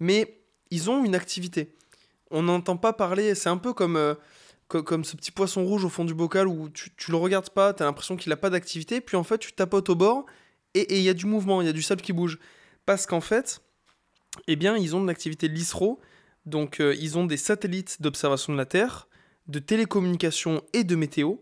mais 0.00 0.40
ils 0.70 0.90
ont 0.90 1.04
une 1.04 1.14
activité. 1.14 1.74
On 2.30 2.42
n'entend 2.42 2.76
pas 2.76 2.92
parler, 2.92 3.34
c'est 3.34 3.48
un 3.48 3.58
peu 3.58 3.72
comme, 3.74 3.96
euh, 3.96 4.14
co- 4.68 4.82
comme 4.82 5.04
ce 5.04 5.16
petit 5.16 5.30
poisson 5.30 5.64
rouge 5.64 5.84
au 5.84 5.88
fond 5.88 6.04
du 6.04 6.14
bocal 6.14 6.48
où 6.48 6.68
tu, 6.70 6.90
tu 6.96 7.10
le 7.10 7.16
regardes 7.18 7.50
pas, 7.50 7.74
tu 7.74 7.82
as 7.82 7.86
l'impression 7.86 8.16
qu'il 8.16 8.30
n'a 8.30 8.36
pas 8.36 8.50
d'activité, 8.50 9.00
puis 9.00 9.16
en 9.16 9.24
fait 9.24 9.38
tu 9.38 9.52
tapotes 9.52 9.88
au 9.90 9.94
bord 9.94 10.24
et 10.74 10.96
il 10.96 11.02
y 11.02 11.08
a 11.10 11.14
du 11.14 11.26
mouvement, 11.26 11.60
il 11.60 11.66
y 11.66 11.70
a 11.70 11.74
du 11.74 11.82
sable 11.82 12.00
qui 12.00 12.12
bouge. 12.14 12.38
Parce 12.86 13.04
qu'en 13.06 13.20
fait, 13.20 13.60
eh 14.48 14.56
bien, 14.56 14.76
ils 14.76 14.96
ont 14.96 15.02
de 15.02 15.06
l'activité 15.06 15.46
l'ISRO, 15.46 16.00
donc 16.46 16.80
euh, 16.80 16.96
ils 16.98 17.18
ont 17.18 17.26
des 17.26 17.36
satellites 17.36 18.00
d'observation 18.00 18.52
de 18.54 18.58
la 18.58 18.64
Terre, 18.64 19.06
de 19.46 19.58
télécommunications 19.58 20.62
et 20.72 20.82
de 20.84 20.96
météo. 20.96 21.34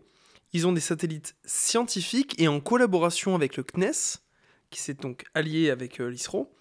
Ils 0.53 0.67
ont 0.67 0.73
des 0.73 0.81
satellites 0.81 1.35
scientifiques 1.45 2.35
et 2.41 2.47
en 2.47 2.59
collaboration 2.59 3.35
avec 3.35 3.57
le 3.57 3.63
CNES, 3.63 4.19
qui 4.69 4.79
s'est 4.81 4.93
donc 4.95 5.23
allié 5.33 5.69
avec 5.69 5.99
euh, 5.99 6.09
l'ISRO. 6.09 6.53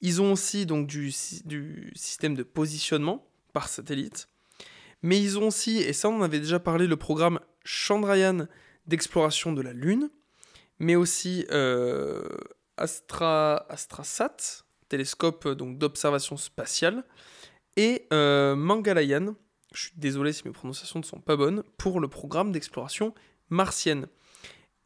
Ils 0.00 0.20
ont 0.22 0.32
aussi 0.32 0.66
donc 0.66 0.86
du, 0.86 1.12
sy- 1.12 1.42
du 1.44 1.92
système 1.94 2.34
de 2.34 2.42
positionnement 2.42 3.26
par 3.52 3.68
satellite. 3.68 4.28
Mais 5.02 5.20
ils 5.20 5.38
ont 5.38 5.48
aussi, 5.48 5.78
et 5.78 5.92
ça 5.92 6.08
on 6.08 6.18
en 6.18 6.22
avait 6.22 6.40
déjà 6.40 6.58
parlé, 6.60 6.86
le 6.86 6.96
programme 6.96 7.40
Chandrayaan 7.64 8.46
d'exploration 8.86 9.52
de 9.52 9.62
la 9.62 9.72
Lune, 9.72 10.10
mais 10.78 10.96
aussi 10.96 11.46
euh, 11.50 12.22
Astra, 12.76 13.66
AstraSat, 13.68 14.64
télescope 14.88 15.46
donc 15.48 15.78
d'observation 15.78 16.36
spatiale, 16.36 17.04
et 17.76 18.06
euh, 18.12 18.56
Mangalyaan, 18.56 19.34
je 19.72 19.82
suis 19.82 19.92
désolé 19.96 20.32
si 20.32 20.42
mes 20.46 20.52
prononciations 20.52 21.00
ne 21.00 21.04
sont 21.04 21.20
pas 21.20 21.36
bonnes, 21.36 21.62
pour 21.78 22.00
le 22.00 22.08
programme 22.08 22.52
d'exploration 22.52 23.14
martienne. 23.48 24.06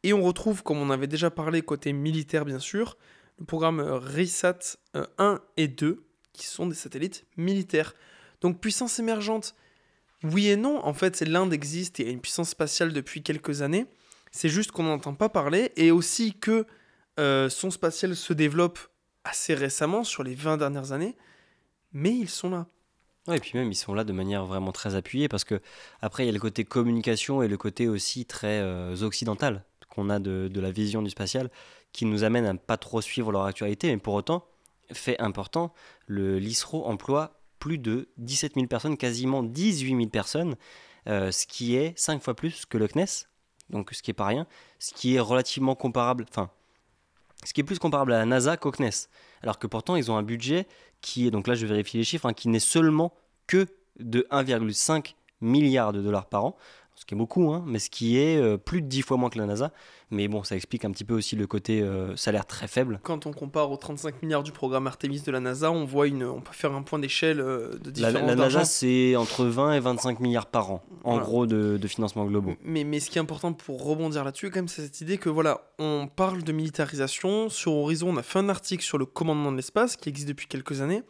Et 0.03 0.13
on 0.13 0.23
retrouve, 0.23 0.63
comme 0.63 0.79
on 0.79 0.91
avait 0.91 1.07
déjà 1.07 1.31
parlé 1.31 1.63
côté 1.63 1.93
militaire 1.93 2.45
bien 2.45 2.59
sûr, 2.59 2.97
le 3.39 3.45
programme 3.45 3.81
euh, 3.81 3.99
RISAT 3.99 4.77
euh, 4.97 5.07
1 5.19 5.41
et 5.57 5.69
2, 5.69 6.05
qui 6.33 6.47
sont 6.47 6.67
des 6.67 6.75
satellites 6.75 7.25
militaires. 7.37 7.95
Donc 8.41 8.61
puissance 8.61 8.99
émergente, 8.99 9.55
oui 10.23 10.49
et 10.49 10.57
non, 10.57 10.85
en 10.85 10.93
fait 10.93 11.21
l'Inde 11.21 11.53
existe 11.53 12.01
et 12.01 12.07
a 12.07 12.11
une 12.11 12.21
puissance 12.21 12.51
spatiale 12.51 12.93
depuis 12.93 13.23
quelques 13.23 13.63
années, 13.63 13.87
c'est 14.31 14.49
juste 14.49 14.73
qu'on 14.73 14.83
n'entend 14.83 15.15
pas 15.15 15.29
parler, 15.29 15.73
et 15.77 15.91
aussi 15.91 16.35
que 16.35 16.67
euh, 17.21 17.49
son 17.49 17.71
spatial 17.71 18.17
se 18.17 18.33
développe 18.33 18.79
assez 19.23 19.55
récemment, 19.55 20.05
sur 20.05 20.23
les 20.23 20.35
20 20.35 20.59
dernières 20.59 20.93
années, 20.93 21.17
mais 21.93 22.11
ils 22.11 22.29
sont 22.29 22.51
là. 22.51 22.67
Ouais, 23.27 23.39
et 23.39 23.41
puis 23.41 23.53
même, 23.55 23.73
ils 23.73 23.77
sont 23.77 23.95
là 23.95 24.05
de 24.05 24.13
manière 24.13 24.45
vraiment 24.45 24.73
très 24.73 24.97
appuyée 24.97 25.29
parce 25.29 25.45
que 25.45 25.61
après, 26.03 26.25
il 26.25 26.27
y 26.27 26.29
a 26.31 26.33
le 26.33 26.41
côté 26.41 26.65
communication 26.65 27.43
et 27.43 27.49
le 27.49 27.57
côté 27.57 27.89
aussi 27.89 28.27
très 28.27 28.61
euh, 28.61 28.95
occidental 29.03 29.65
qu'on 29.89 30.11
a 30.11 30.19
de, 30.19 30.51
la 30.61 30.71
vision 30.71 31.03
du 31.03 31.11
spatial 31.11 31.51
qui 31.93 32.05
nous 32.05 32.25
amène 32.25 32.45
à 32.45 32.53
ne 32.53 32.59
pas 32.59 32.77
trop 32.77 33.01
suivre 33.01 33.33
leur 33.33 33.45
actualité. 33.45 33.89
Mais 33.89 33.97
pour 33.97 34.15
autant, 34.15 34.45
fait 34.93 35.19
important, 35.21 35.73
le 36.07 36.39
l'ISRO 36.39 36.85
emploie 36.87 37.41
plus 37.59 37.79
de 37.79 38.09
17 38.19 38.55
000 38.55 38.67
personnes, 38.67 38.97
quasiment 38.99 39.43
18 39.43 39.97
000 39.97 40.09
personnes, 40.09 40.57
euh, 41.09 41.31
ce 41.31 41.47
qui 41.47 41.77
est 41.77 41.99
5 41.99 42.23
fois 42.23 42.35
plus 42.35 42.67
que 42.67 42.77
le 42.77 42.89
CNES, 42.89 43.27
donc 43.71 43.91
ce 43.93 44.03
qui 44.03 44.11
est 44.11 44.15
pas 44.15 44.27
rien, 44.27 44.47
ce 44.79 44.93
qui 44.93 45.15
est 45.15 45.21
relativement 45.21 45.75
comparable, 45.75 46.27
enfin, 46.29 46.51
ce 47.45 47.55
qui 47.55 47.61
est 47.61 47.65
plus 47.65 47.79
comparable 47.79 48.13
à 48.13 48.19
la 48.19 48.27
NASA 48.27 48.57
qu'au 48.59 48.71
CNES. 48.71 49.09
Alors 49.43 49.59
que 49.59 49.67
pourtant, 49.67 49.97
ils 49.97 50.11
ont 50.11 50.17
un 50.17 50.23
budget 50.23 50.67
qui 51.05 51.27
est, 51.27 51.31
donc 51.31 51.47
là 51.47 51.55
je 51.55 51.67
vérifie 51.67 51.99
les 51.99 52.05
chiffres, 52.05 52.27
hein, 52.27 52.33
qui 52.33 52.49
n'est 52.49 52.59
seulement 52.59 53.13
que 53.47 53.67
de 54.01 54.27
1,5 54.31 55.15
milliard 55.43 55.93
de 55.93 56.01
dollars 56.01 56.27
par 56.27 56.47
an, 56.47 56.57
ce 56.97 57.05
qui 57.05 57.15
est 57.15 57.17
beaucoup, 57.17 57.53
hein, 57.53 57.65
mais 57.67 57.81
ce 57.81 57.91
qui 57.91 58.19
est 58.19 58.37
euh, 58.37 58.57
plus 58.57 58.81
de 58.81 58.87
10 58.87 59.03
fois 59.03 59.17
moins 59.17 59.29
que 59.29 59.37
la 59.39 59.47
NASA. 59.47 59.73
Mais 60.11 60.29
bon, 60.29 60.45
ça 60.45 60.55
explique 60.55 60.85
un 60.85 60.93
petit 60.93 61.03
peu 61.03 61.15
aussi 61.15 61.35
le 61.35 61.47
côté 61.49 61.81
euh, 61.83 62.15
salaire 62.15 62.47
très 62.47 62.69
faible. 62.69 63.01
Quand 63.03 63.27
on 63.27 63.33
compare 63.33 63.71
aux 63.73 63.77
35 63.77 64.23
milliards 64.23 64.45
du 64.45 64.53
programme 64.53 64.87
Artemis 64.87 65.21
de 65.23 65.33
la 65.33 65.41
NASA, 65.41 65.73
on 65.73 65.85
voit 65.85 66.07
une, 66.07 66.23
on 66.25 66.41
peut 66.41 66.53
faire 66.53 66.73
un 66.73 66.83
point 66.83 67.01
d'échelle 67.01 67.41
euh, 67.41 67.71
de 67.81 67.87
La, 68.01 68.13
différence 68.13 68.29
la 68.29 68.37
d'argent. 68.37 68.59
NASA, 68.61 68.65
c'est 68.71 69.17
entre 69.17 69.45
20 69.45 69.73
et 69.75 69.81
25 69.81 70.21
milliards 70.21 70.47
par 70.47 70.71
an, 70.71 70.85
en 71.03 71.13
Voilà. 71.15 71.27
gros, 71.27 71.47
de, 71.47 71.79
de 71.79 71.89
financement 71.89 72.27
globaux. 72.27 72.55
Mais, 72.63 72.85
mais 72.85 73.01
ce 73.01 73.11
qui 73.11 73.19
est 73.19 73.21
important 73.23 73.53
pour 73.53 73.83
rebondir 73.85 74.23
là-dessus, 74.23 74.51
quand 74.51 74.59
même, 74.59 74.69
c'est 74.69 74.83
cette 74.83 75.01
idée 75.01 75.19
que 75.19 75.29
voilà, 75.29 75.63
on 75.81 76.07
parle 76.07 76.45
de 76.45 76.53
militarisation. 76.53 77.49
Sur 77.49 77.73
Horizon, 77.75 78.11
on 78.11 78.17
a 78.19 78.23
fait 78.23 78.39
un 78.39 78.49
article 78.49 78.85
sur 78.85 78.99
le 78.99 79.07
commandement 79.07 79.51
de 79.51 79.57
l'espace 79.57 79.97
qui 79.97 80.09
existe 80.11 80.29
depuis 80.29 80.47
quelques 80.47 80.81
années, 80.81 81.03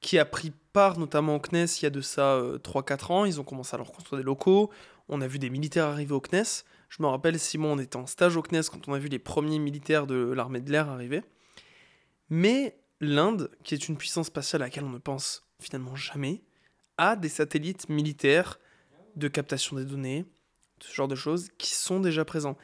qui 0.00 0.18
a 0.18 0.24
pris 0.24 0.52
part 0.72 0.98
notamment 0.98 1.34
au 1.36 1.40
CNES 1.40 1.66
il 1.80 1.82
y 1.82 1.86
a 1.86 1.90
de 1.90 2.00
ça 2.00 2.34
euh, 2.36 2.56
3-4 2.58 3.12
ans. 3.12 3.24
Ils 3.24 3.40
ont 3.40 3.44
commencé 3.44 3.74
à 3.74 3.78
leur 3.78 3.90
construire 3.92 4.18
des 4.20 4.24
locaux. 4.24 4.70
On 5.08 5.20
a 5.20 5.26
vu 5.26 5.38
des 5.38 5.50
militaires 5.50 5.86
arriver 5.86 6.12
au 6.12 6.20
CNES. 6.20 6.64
Je 6.88 7.02
me 7.02 7.06
rappelle, 7.06 7.38
Simon, 7.38 7.72
on 7.72 7.78
était 7.78 7.96
en 7.96 8.06
stage 8.06 8.36
au 8.36 8.42
CNES 8.42 8.64
quand 8.70 8.88
on 8.88 8.94
a 8.94 8.98
vu 8.98 9.08
les 9.08 9.18
premiers 9.18 9.58
militaires 9.58 10.06
de 10.06 10.16
l'armée 10.16 10.60
de 10.60 10.70
l'air 10.70 10.88
arriver. 10.88 11.22
Mais 12.30 12.78
l'Inde, 13.00 13.50
qui 13.64 13.74
est 13.74 13.88
une 13.88 13.96
puissance 13.96 14.26
spatiale 14.26 14.62
à 14.62 14.66
laquelle 14.66 14.84
on 14.84 14.90
ne 14.90 14.98
pense 14.98 15.48
finalement 15.60 15.96
jamais, 15.96 16.42
a 16.98 17.16
des 17.16 17.28
satellites 17.28 17.88
militaires 17.88 18.58
de 19.16 19.28
captation 19.28 19.76
des 19.76 19.84
données, 19.84 20.26
ce 20.80 20.92
genre 20.92 21.08
de 21.08 21.14
choses, 21.14 21.48
qui 21.58 21.74
sont 21.74 22.00
déjà 22.00 22.24
présents. 22.24 22.56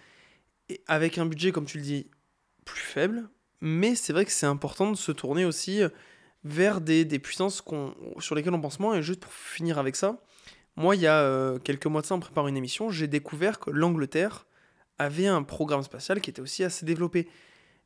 Avec 0.86 1.18
un 1.18 1.26
budget, 1.26 1.52
comme 1.52 1.66
tu 1.66 1.78
le 1.78 1.84
dis, 1.84 2.10
plus 2.64 2.80
faible, 2.80 3.28
mais 3.60 3.94
c'est 3.94 4.12
vrai 4.12 4.24
que 4.24 4.32
c'est 4.32 4.46
important 4.46 4.90
de 4.90 4.96
se 4.96 5.12
tourner 5.12 5.44
aussi 5.44 5.80
vers 6.44 6.80
des, 6.80 7.04
des 7.04 7.18
puissances 7.18 7.62
sur 8.18 8.34
lesquelles 8.34 8.54
on 8.54 8.60
pense 8.60 8.80
moins. 8.80 8.94
Et 8.94 9.02
juste 9.02 9.20
pour 9.20 9.32
finir 9.32 9.78
avec 9.78 9.96
ça, 9.96 10.20
moi, 10.76 10.96
il 10.96 11.02
y 11.02 11.06
a 11.06 11.20
euh, 11.20 11.58
quelques 11.58 11.86
mois 11.86 12.00
de 12.00 12.06
ça, 12.06 12.14
en 12.14 12.20
préparant 12.20 12.48
une 12.48 12.56
émission, 12.56 12.90
j'ai 12.90 13.06
découvert 13.06 13.60
que 13.60 13.70
l'Angleterre 13.70 14.46
avait 14.98 15.26
un 15.26 15.42
programme 15.42 15.82
spatial 15.82 16.20
qui 16.20 16.30
était 16.30 16.42
aussi 16.42 16.64
assez 16.64 16.84
développé. 16.84 17.28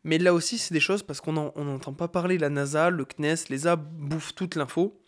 Mais 0.05 0.19
là 0.19 0.33
aussi, 0.33 0.59
c'est 0.59 0.73
des 0.73 0.81
choses 0.81 1.03
parce 1.03 1.21
qu'on 1.21 1.33
n'en- 1.33 1.53
on 1.55 1.65
n'entend 1.65 1.93
pas 1.93 2.09
parler. 2.09 2.39
La 2.39 2.49
NASA, 2.49 2.91
le 2.91 3.05
CNES, 3.05 3.49
l'ESA 3.51 3.77
bouffent 3.77 4.35
toute 4.35 4.55
l'info. 4.55 5.01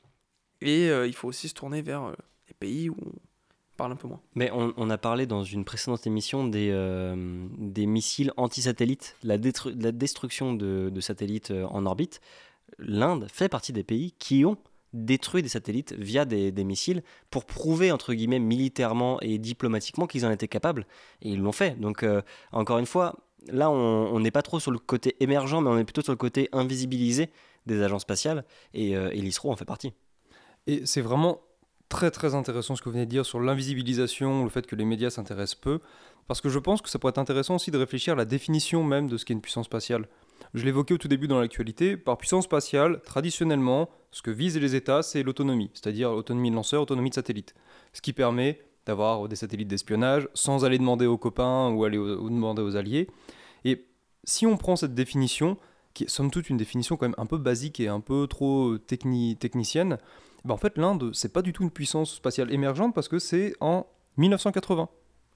Et 0.61 0.91
euh, 0.91 1.07
il 1.07 1.15
faut 1.15 1.29
aussi 1.29 1.49
se 1.49 1.55
tourner 1.55 1.81
vers 1.81 2.03
euh, 2.03 2.15
les 2.49 2.55
pays 2.55 2.91
où 2.91 2.97
on 3.01 3.13
parle 3.79 3.93
un 3.93 3.97
peu 3.97 4.09
moins. 4.09 4.21
Mais 4.35 4.51
on, 4.53 4.91
a 4.91 4.99
parlé 4.99 5.25
dans 5.25 5.43
une 5.43 5.65
précédente 5.65 6.07
émission 6.07 6.47
des, 6.47 7.87
missiles 7.87 8.31
anti-satellites, 8.37 9.17
la, 9.23 9.39
destruction 9.39 10.53
de, 10.53 11.01
satellites 11.01 11.51
en 11.51 11.87
orbite. 11.87 12.21
L'Inde 12.79 13.27
fait 13.33 13.49
partie 13.49 13.73
des 13.73 13.83
pays 13.83 14.13
qui 14.19 14.45
ont 14.45 14.59
détruit 14.93 15.43
des 15.43 15.49
satellites 15.49 15.93
via 15.93 16.25
des, 16.25 16.53
missiles 16.65 17.03
pour 17.31 17.45
prouver, 17.45 17.93
entre 17.93 18.15
guillemets, 18.15 18.39
militairement 18.39 19.21
et 19.21 19.39
diplomatiquement 19.39 20.07
qu'ils 20.07 20.27
en 20.27 20.31
étaient 20.31 20.49
capables. 20.49 20.87
Et 21.23 21.31
ils 21.31 21.41
l'ont 21.41 21.53
fait. 21.53 21.79
Donc, 21.81 22.03
euh, 22.03 22.23
encore 22.53 22.79
une 22.79 22.87
fois, 22.87 23.17
là, 23.49 23.71
on 23.71 24.11
on 24.13 24.21
n'est 24.21 24.31
pas 24.31 24.43
trop 24.43 24.61
sur 24.61 24.71
le 24.71 24.79
côté 24.79 25.17
émergent, 25.21 25.61
mais 25.63 25.71
on 25.71 25.79
est 25.79 25.85
plutôt 25.85 26.03
sur 26.03 26.13
le 26.13 26.19
côté 26.19 26.49
invisibilisé 26.53 27.31
des 27.67 27.83
agences 27.83 28.03
spatiales. 28.03 28.45
Et, 28.75 28.97
euh, 28.97 29.11
et 29.11 29.21
l'ISRO 29.21 29.51
en 29.51 29.57
fait 29.57 29.65
partie. 29.65 29.93
Et 30.67 30.85
c'est 30.87 31.01
vraiment 31.01 31.41
très 31.91 32.11
très 32.11 32.35
intéressant 32.35 32.77
ce 32.77 32.83
que 32.83 32.89
vous 32.89 32.93
venez 32.93 33.05
de 33.05 33.11
dire 33.11 33.27
sur 33.27 33.41
l'invisibilisation, 33.41 34.45
le 34.45 34.51
fait 34.51 34.67
que 34.67 34.77
les 34.77 34.85
médias 34.85 35.11
s'intéressent 35.11 35.61
peu, 35.61 35.81
parce 36.29 36.41
que 36.41 36.49
je 36.49 36.59
pense 36.59 36.81
que 36.81 36.89
ça 36.89 36.99
pourrait 36.99 37.11
être 37.11 37.19
intéressant 37.19 37.57
aussi 37.57 37.71
de 37.71 37.79
réfléchir 37.79 38.15
à 38.15 38.17
la 38.17 38.25
définition 38.25 38.85
même 38.85 39.09
de 39.09 39.17
ce 39.17 39.25
qu'est 39.25 39.35
une 39.35 39.41
puissance 39.41 39.67
spatiale. 39.67 40.09
Je 40.55 40.65
l'évoquais 40.65 40.95
au 40.95 40.99
tout 40.99 41.09
début 41.09 41.29
dans 41.29 41.41
l'actualité, 41.41 41.97
par 41.97 42.17
puissance 42.17 42.45
spatiale, 42.45 43.01
traditionnellement, 43.05 43.91
ce 44.13 44.23
que 44.23 44.31
visent 44.31 44.59
les 44.59 44.75
États, 44.75 45.03
c'est 45.03 45.23
l'autonomie, 45.23 45.71
c'est-à-dire 45.75 46.11
autonomie 46.11 46.51
de 46.51 46.57
lanceur, 46.57 46.83
autonomie 46.83 47.11
de 47.11 47.15
satellite, 47.15 47.55
ce 47.93 48.01
qui 48.01 48.13
permet 48.13 48.61
d'avoir 48.87 49.29
des 49.29 49.37
satellites 49.37 49.69
d'espionnage 49.69 50.29
sans 50.35 50.65
aller 50.65 50.79
demander 50.79 51.07
aux 51.07 51.19
copains 51.19 51.71
ou 51.71 51.85
aller 51.85 51.99
au- 51.99 52.19
ou 52.19 52.29
demander 52.31 52.63
aux 52.63 52.77
alliés. 52.77 53.09
Et 53.65 53.87
si 54.25 54.47
on 54.47 54.57
prend 54.57 54.75
cette 54.77 54.95
définition, 54.95 55.57
qui 55.95 56.05
est 56.05 56.09
somme 56.09 56.31
toute 56.31 56.49
une 56.51 56.57
définition 56.57 56.97
quand 56.97 57.07
même 57.07 57.15
un 57.19 57.27
peu 57.27 57.37
basique 57.39 57.79
et 57.81 57.89
un 57.89 58.01
peu 58.01 58.27
trop 58.27 58.77
techni- 58.79 59.37
technicienne, 59.37 59.99
ben 60.45 60.55
en 60.55 60.57
fait, 60.57 60.79
l'Inde, 60.79 61.11
c'est 61.13 61.33
pas 61.33 61.43
du 61.43 61.53
tout 61.53 61.63
une 61.63 61.71
puissance 61.71 62.15
spatiale 62.15 62.53
émergente 62.53 62.95
parce 62.95 63.09
que 63.09 63.19
c'est 63.19 63.55
en 63.61 63.87
1980 64.17 64.89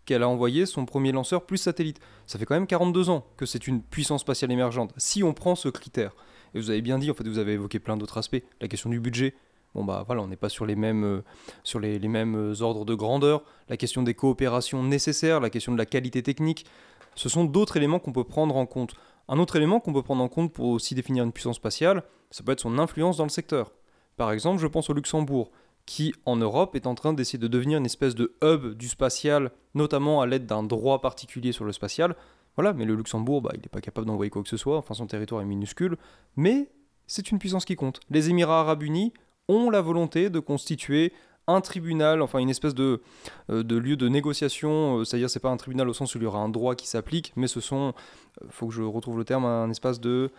qu'elle 0.06 0.22
a 0.22 0.28
envoyé 0.28 0.66
son 0.66 0.84
premier 0.86 1.12
lanceur 1.12 1.44
plus 1.46 1.56
satellite. 1.58 1.98
Ça 2.26 2.38
fait 2.38 2.44
quand 2.44 2.54
même 2.54 2.66
42 2.66 3.08
ans 3.10 3.26
que 3.36 3.46
c'est 3.46 3.66
une 3.66 3.82
puissance 3.82 4.20
spatiale 4.22 4.52
émergente, 4.52 4.92
si 4.96 5.22
on 5.22 5.32
prend 5.32 5.54
ce 5.54 5.68
critère. 5.68 6.14
Et 6.54 6.60
vous 6.60 6.70
avez 6.70 6.82
bien 6.82 6.98
dit, 6.98 7.10
en 7.10 7.14
fait, 7.14 7.26
vous 7.26 7.38
avez 7.38 7.52
évoqué 7.52 7.78
plein 7.78 7.96
d'autres 7.96 8.18
aspects. 8.18 8.42
La 8.60 8.68
question 8.68 8.90
du 8.90 9.00
budget. 9.00 9.34
Bon, 9.74 9.84
bah 9.84 10.04
voilà, 10.06 10.22
on 10.22 10.28
n'est 10.28 10.36
pas 10.36 10.48
sur 10.48 10.66
les 10.66 10.76
mêmes, 10.76 11.04
euh, 11.04 11.24
sur 11.64 11.80
les, 11.80 11.98
les 11.98 12.08
mêmes 12.08 12.36
euh, 12.36 12.62
ordres 12.62 12.84
de 12.84 12.94
grandeur. 12.94 13.42
La 13.68 13.76
question 13.76 14.04
des 14.04 14.14
coopérations 14.14 14.84
nécessaires, 14.84 15.40
la 15.40 15.50
question 15.50 15.72
de 15.72 15.78
la 15.78 15.86
qualité 15.86 16.22
technique. 16.22 16.64
Ce 17.16 17.28
sont 17.28 17.44
d'autres 17.44 17.76
éléments 17.76 17.98
qu'on 17.98 18.12
peut 18.12 18.24
prendre 18.24 18.56
en 18.56 18.66
compte. 18.66 18.94
Un 19.28 19.38
autre 19.38 19.56
élément 19.56 19.80
qu'on 19.80 19.92
peut 19.92 20.02
prendre 20.02 20.22
en 20.22 20.28
compte 20.28 20.52
pour 20.52 20.66
aussi 20.68 20.94
définir 20.94 21.24
une 21.24 21.32
puissance 21.32 21.56
spatiale, 21.56 22.04
ça 22.30 22.44
peut 22.44 22.52
être 22.52 22.60
son 22.60 22.78
influence 22.78 23.16
dans 23.16 23.24
le 23.24 23.30
secteur. 23.30 23.72
Par 24.16 24.30
exemple, 24.30 24.60
je 24.60 24.66
pense 24.66 24.90
au 24.90 24.92
Luxembourg, 24.92 25.50
qui 25.86 26.14
en 26.24 26.36
Europe 26.36 26.76
est 26.76 26.86
en 26.86 26.94
train 26.94 27.12
d'essayer 27.12 27.38
de 27.38 27.48
devenir 27.48 27.78
une 27.78 27.86
espèce 27.86 28.14
de 28.14 28.34
hub 28.42 28.74
du 28.74 28.88
spatial, 28.88 29.50
notamment 29.74 30.20
à 30.20 30.26
l'aide 30.26 30.46
d'un 30.46 30.62
droit 30.62 31.00
particulier 31.00 31.52
sur 31.52 31.64
le 31.64 31.72
spatial. 31.72 32.16
Voilà, 32.56 32.72
mais 32.72 32.84
le 32.84 32.94
Luxembourg, 32.94 33.42
bah, 33.42 33.50
il 33.54 33.60
n'est 33.60 33.68
pas 33.68 33.80
capable 33.80 34.06
d'envoyer 34.06 34.30
quoi 34.30 34.42
que 34.42 34.48
ce 34.48 34.56
soit, 34.56 34.78
enfin 34.78 34.94
son 34.94 35.06
territoire 35.06 35.42
est 35.42 35.46
minuscule, 35.46 35.96
mais 36.36 36.70
c'est 37.06 37.30
une 37.30 37.38
puissance 37.38 37.64
qui 37.64 37.76
compte. 37.76 38.00
Les 38.10 38.30
Émirats 38.30 38.60
arabes 38.60 38.82
unis 38.82 39.12
ont 39.48 39.70
la 39.70 39.80
volonté 39.80 40.30
de 40.30 40.38
constituer 40.38 41.12
un 41.46 41.60
tribunal, 41.60 42.22
enfin 42.22 42.38
une 42.38 42.48
espèce 42.48 42.74
de, 42.74 43.02
euh, 43.50 43.62
de 43.62 43.76
lieu 43.76 43.96
de 43.96 44.08
négociation, 44.08 44.98
euh, 44.98 45.04
c'est-à-dire 45.04 45.28
c'est 45.28 45.40
pas 45.40 45.50
un 45.50 45.56
tribunal 45.56 45.88
au 45.88 45.92
sens 45.92 46.14
où 46.14 46.18
il 46.18 46.24
y 46.24 46.26
aura 46.26 46.38
un 46.38 46.48
droit 46.48 46.74
qui 46.74 46.86
s'applique, 46.86 47.32
mais 47.36 47.46
ce 47.48 47.60
sont, 47.60 47.92
euh, 48.42 48.46
faut 48.48 48.68
que 48.68 48.72
je 48.72 48.82
retrouve 48.82 49.18
le 49.18 49.24
terme, 49.24 49.44
un 49.44 49.70
espace 49.70 50.00
de 50.00 50.30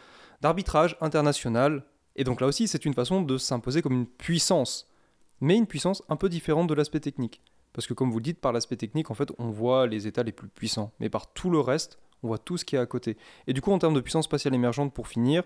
d'arbitrage 0.41 0.97
international. 1.01 1.83
Et 2.15 2.23
donc 2.23 2.41
là 2.41 2.47
aussi, 2.47 2.67
c'est 2.67 2.85
une 2.85 2.93
façon 2.93 3.21
de 3.21 3.37
s'imposer 3.37 3.81
comme 3.81 3.93
une 3.93 4.07
puissance, 4.07 4.87
mais 5.41 5.55
une 5.55 5.67
puissance 5.67 6.03
un 6.09 6.15
peu 6.15 6.29
différente 6.29 6.67
de 6.67 6.73
l'aspect 6.73 6.99
technique. 6.99 7.41
Parce 7.73 7.87
que 7.87 7.93
comme 7.93 8.09
vous 8.09 8.19
le 8.19 8.23
dites, 8.23 8.39
par 8.39 8.53
l'aspect 8.53 8.77
technique, 8.77 9.11
en 9.11 9.13
fait, 9.15 9.31
on 9.37 9.49
voit 9.49 9.85
les 9.85 10.07
États 10.07 10.23
les 10.23 10.31
plus 10.31 10.47
puissants, 10.47 10.91
mais 10.99 11.09
par 11.09 11.33
tout 11.33 11.49
le 11.49 11.59
reste, 11.59 11.99
on 12.25 12.27
voit 12.27 12.37
tout 12.37 12.57
ce 12.57 12.65
qui 12.65 12.75
est 12.75 12.79
à 12.79 12.85
côté. 12.85 13.17
Et 13.47 13.53
du 13.53 13.61
coup, 13.61 13.71
en 13.71 13.79
termes 13.79 13.93
de 13.93 14.01
puissance 14.01 14.25
spatiale 14.25 14.53
émergente, 14.53 14.93
pour 14.93 15.07
finir, 15.07 15.43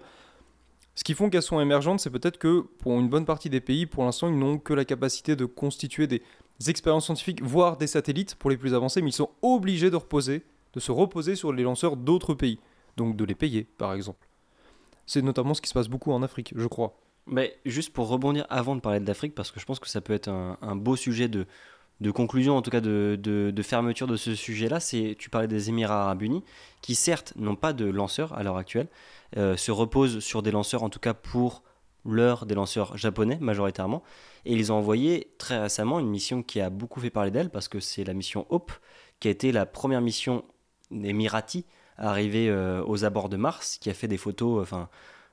ce 0.96 1.04
qui 1.04 1.14
font 1.14 1.30
qu'elles 1.30 1.44
sont 1.44 1.60
émergentes, 1.60 2.00
c'est 2.00 2.10
peut-être 2.10 2.38
que 2.38 2.62
pour 2.80 2.94
une 3.00 3.10
bonne 3.10 3.26
partie 3.26 3.50
des 3.50 3.62
pays, 3.62 3.86
pour 3.86 4.06
l'instant, 4.06 4.28
ils 4.30 4.38
n'ont 4.38 4.58
que 4.58 4.74
la 4.74 4.86
capacité 4.86 5.36
de 5.36 5.46
constituer 5.46 6.08
des 6.08 6.22
expériences 6.68 7.06
scientifiques, 7.06 7.44
voire 7.44 7.78
des 7.78 7.88
satellites 7.88 8.36
pour 8.36 8.50
les 8.50 8.58
plus 8.58 8.74
avancés, 8.74 9.02
mais 9.02 9.10
ils 9.10 9.14
sont 9.14 9.30
obligés 9.42 9.92
de 9.92 9.96
reposer, 9.96 10.44
de 10.74 10.80
se 10.80 10.92
reposer 10.92 11.36
sur 11.36 11.54
les 11.54 11.64
lanceurs 11.64 11.96
d'autres 11.96 12.34
pays, 12.34 12.60
donc 12.98 13.16
de 13.16 13.26
les 13.26 13.36
payer, 13.36 13.64
par 13.78 13.94
exemple. 13.94 14.28
C'est 15.06 15.22
notamment 15.22 15.54
ce 15.54 15.62
qui 15.62 15.70
se 15.70 15.74
passe 15.74 15.88
beaucoup 15.88 16.12
en 16.12 16.24
Afrique, 16.24 16.54
je 16.56 16.68
crois. 16.68 16.98
Mais 17.26 17.58
juste 17.66 17.94
pour 17.94 18.08
rebondir 18.08 18.46
avant 18.50 18.76
de 18.76 18.82
parler 18.82 19.00
de 19.00 19.06
l'Afrique, 19.06 19.36
parce 19.36 19.52
que 19.52 19.60
je 19.60 19.66
pense 19.66 19.80
que 19.80 19.88
ça 19.88 20.02
peut 20.02 20.14
être 20.14 20.30
un 20.30 20.76
beau 20.76 20.96
sujet 20.96 21.28
de, 21.28 21.46
de 22.02 22.12
conclusion, 22.12 22.56
en 22.56 22.62
tout 22.62 22.72
cas 22.72 22.82
de, 22.82 23.62
fermeture 23.62 24.08
de 24.08 24.16
ce 24.16 24.36
sujet-là, 24.36 24.80
c'est 24.80 25.16
tu 25.20 25.30
parlais 25.30 25.47
des 25.47 25.70
Émirats 25.70 26.04
arabes 26.04 26.22
unis, 26.22 26.43
qui 26.82 26.95
certes 26.95 27.34
n'ont 27.36 27.56
pas 27.56 27.74
de 27.74 27.86
lanceurs 27.86 28.34
à 28.34 28.43
l'heure 28.43 28.58
actuelle, 28.58 28.88
euh, 29.38 29.58
se 29.58 29.72
reposent 29.72 30.20
sur 30.20 30.41
des 30.41 30.52
lanceurs, 30.52 30.84
en 30.84 30.89
tout 30.89 31.00
cas 31.00 31.14
pour 31.14 31.64
l'heure 32.06 32.45
des 32.45 32.56
lanceurs 32.56 32.97
japonais 32.97 33.38
majoritairement, 33.41 34.02
et 34.45 34.54
ils 34.54 34.72
ont 34.72 34.76
envoyé 34.76 35.34
très 35.38 35.60
récemment 35.60 36.00
une 36.00 36.08
mission 36.08 36.41
qui 36.41 36.62
a 36.62 36.70
beaucoup 36.70 37.02
fait 37.02 37.10
parler 37.10 37.32
d'elle, 37.32 37.50
parce 37.50 37.68
que 37.68 37.80
c'est 37.80 38.06
la 38.06 38.14
mission 38.14 38.45
Hope, 38.50 38.72
qui 39.20 39.28
a 39.28 39.32
été 39.32 39.52
la 39.52 39.66
première 39.66 40.02
mission 40.02 40.45
émirati 40.91 41.66
à 41.97 42.10
arriver 42.10 42.50
euh, 42.50 42.82
aux 42.86 43.04
abords 43.04 43.28
de 43.28 43.36
Mars, 43.36 43.78
qui 43.78 43.89
a 43.89 43.93
fait 43.93 44.08
des 44.08 44.18
photos, 44.18 44.62
enfin 44.62 44.88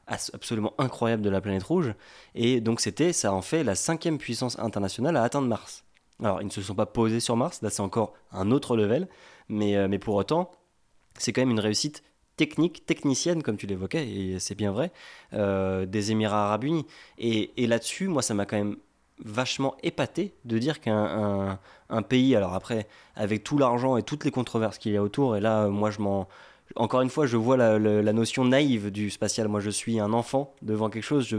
absolument 0.08 0.72
incroyables 0.78 1.22
de 1.22 1.30
la 1.30 1.40
planète 1.40 1.64
rouge. 1.64 1.94
Et 2.34 2.60
donc 2.60 2.80
c'était, 2.80 3.12
ça 3.12 3.32
en 3.32 3.42
fait 3.42 3.64
la 3.64 3.74
cinquième 3.74 4.18
puissance 4.18 4.58
internationale 4.58 5.16
à 5.16 5.22
atteindre 5.22 5.48
Mars. 5.48 5.86
Alors 6.22 6.40
ils 6.40 6.46
ne 6.46 6.50
se 6.50 6.62
sont 6.62 6.74
pas 6.74 6.86
posés 6.86 7.20
sur 7.20 7.36
Mars, 7.36 7.62
là 7.62 7.70
c'est 7.70 7.82
encore 7.82 8.14
un 8.32 8.50
autre 8.50 8.76
level, 8.76 9.08
mais, 9.48 9.76
euh, 9.76 9.88
mais 9.88 9.98
pour 9.98 10.14
autant, 10.14 10.50
c'est 11.18 11.32
quand 11.32 11.42
même 11.42 11.50
une 11.50 11.60
réussite 11.60 12.02
technique, 12.36 12.84
technicienne, 12.86 13.42
comme 13.42 13.56
tu 13.56 13.66
l'évoquais, 13.66 14.08
et 14.08 14.38
c'est 14.38 14.54
bien 14.54 14.72
vrai, 14.72 14.92
euh, 15.32 15.86
des 15.86 16.12
Émirats 16.12 16.46
arabes 16.46 16.64
unis. 16.64 16.86
Et, 17.18 17.66
là-dessus, 17.66 18.08
moi 18.08 18.22
ça 18.22 18.34
m'a 18.34 18.46
quand 18.46 18.56
même 18.56 18.76
vachement 19.24 19.74
épaté 19.82 20.34
de 20.44 20.58
dire 20.58 20.80
qu'un 20.80 21.58
un, 21.88 22.02
pays, 22.02 22.36
alors 22.36 22.54
après, 22.54 22.86
avec 23.14 23.44
tout 23.44 23.56
l'argent 23.58 23.96
et 23.96 24.02
toutes 24.02 24.24
les 24.24 24.30
controverses 24.30 24.78
qu'il 24.78 24.92
y 24.92 24.96
a 24.96 25.02
autour, 25.02 25.36
et 25.36 25.40
là, 25.40 25.68
moi 25.68 25.90
je 25.90 26.00
m'en... 26.00 26.28
Encore 26.74 27.00
une 27.00 27.10
fois, 27.10 27.26
je 27.26 27.36
vois 27.36 27.56
la- 27.56 27.78
la 27.78 28.12
notion 28.12 28.44
naïve 28.44 28.90
du 28.90 29.08
spatial. 29.10 29.46
Moi, 29.46 29.60
je 29.60 29.70
suis 29.70 30.00
un 30.00 30.12
enfant 30.12 30.52
devant 30.62 30.90
quelque 30.90 31.04
chose. 31.04 31.24
Je, 31.26 31.36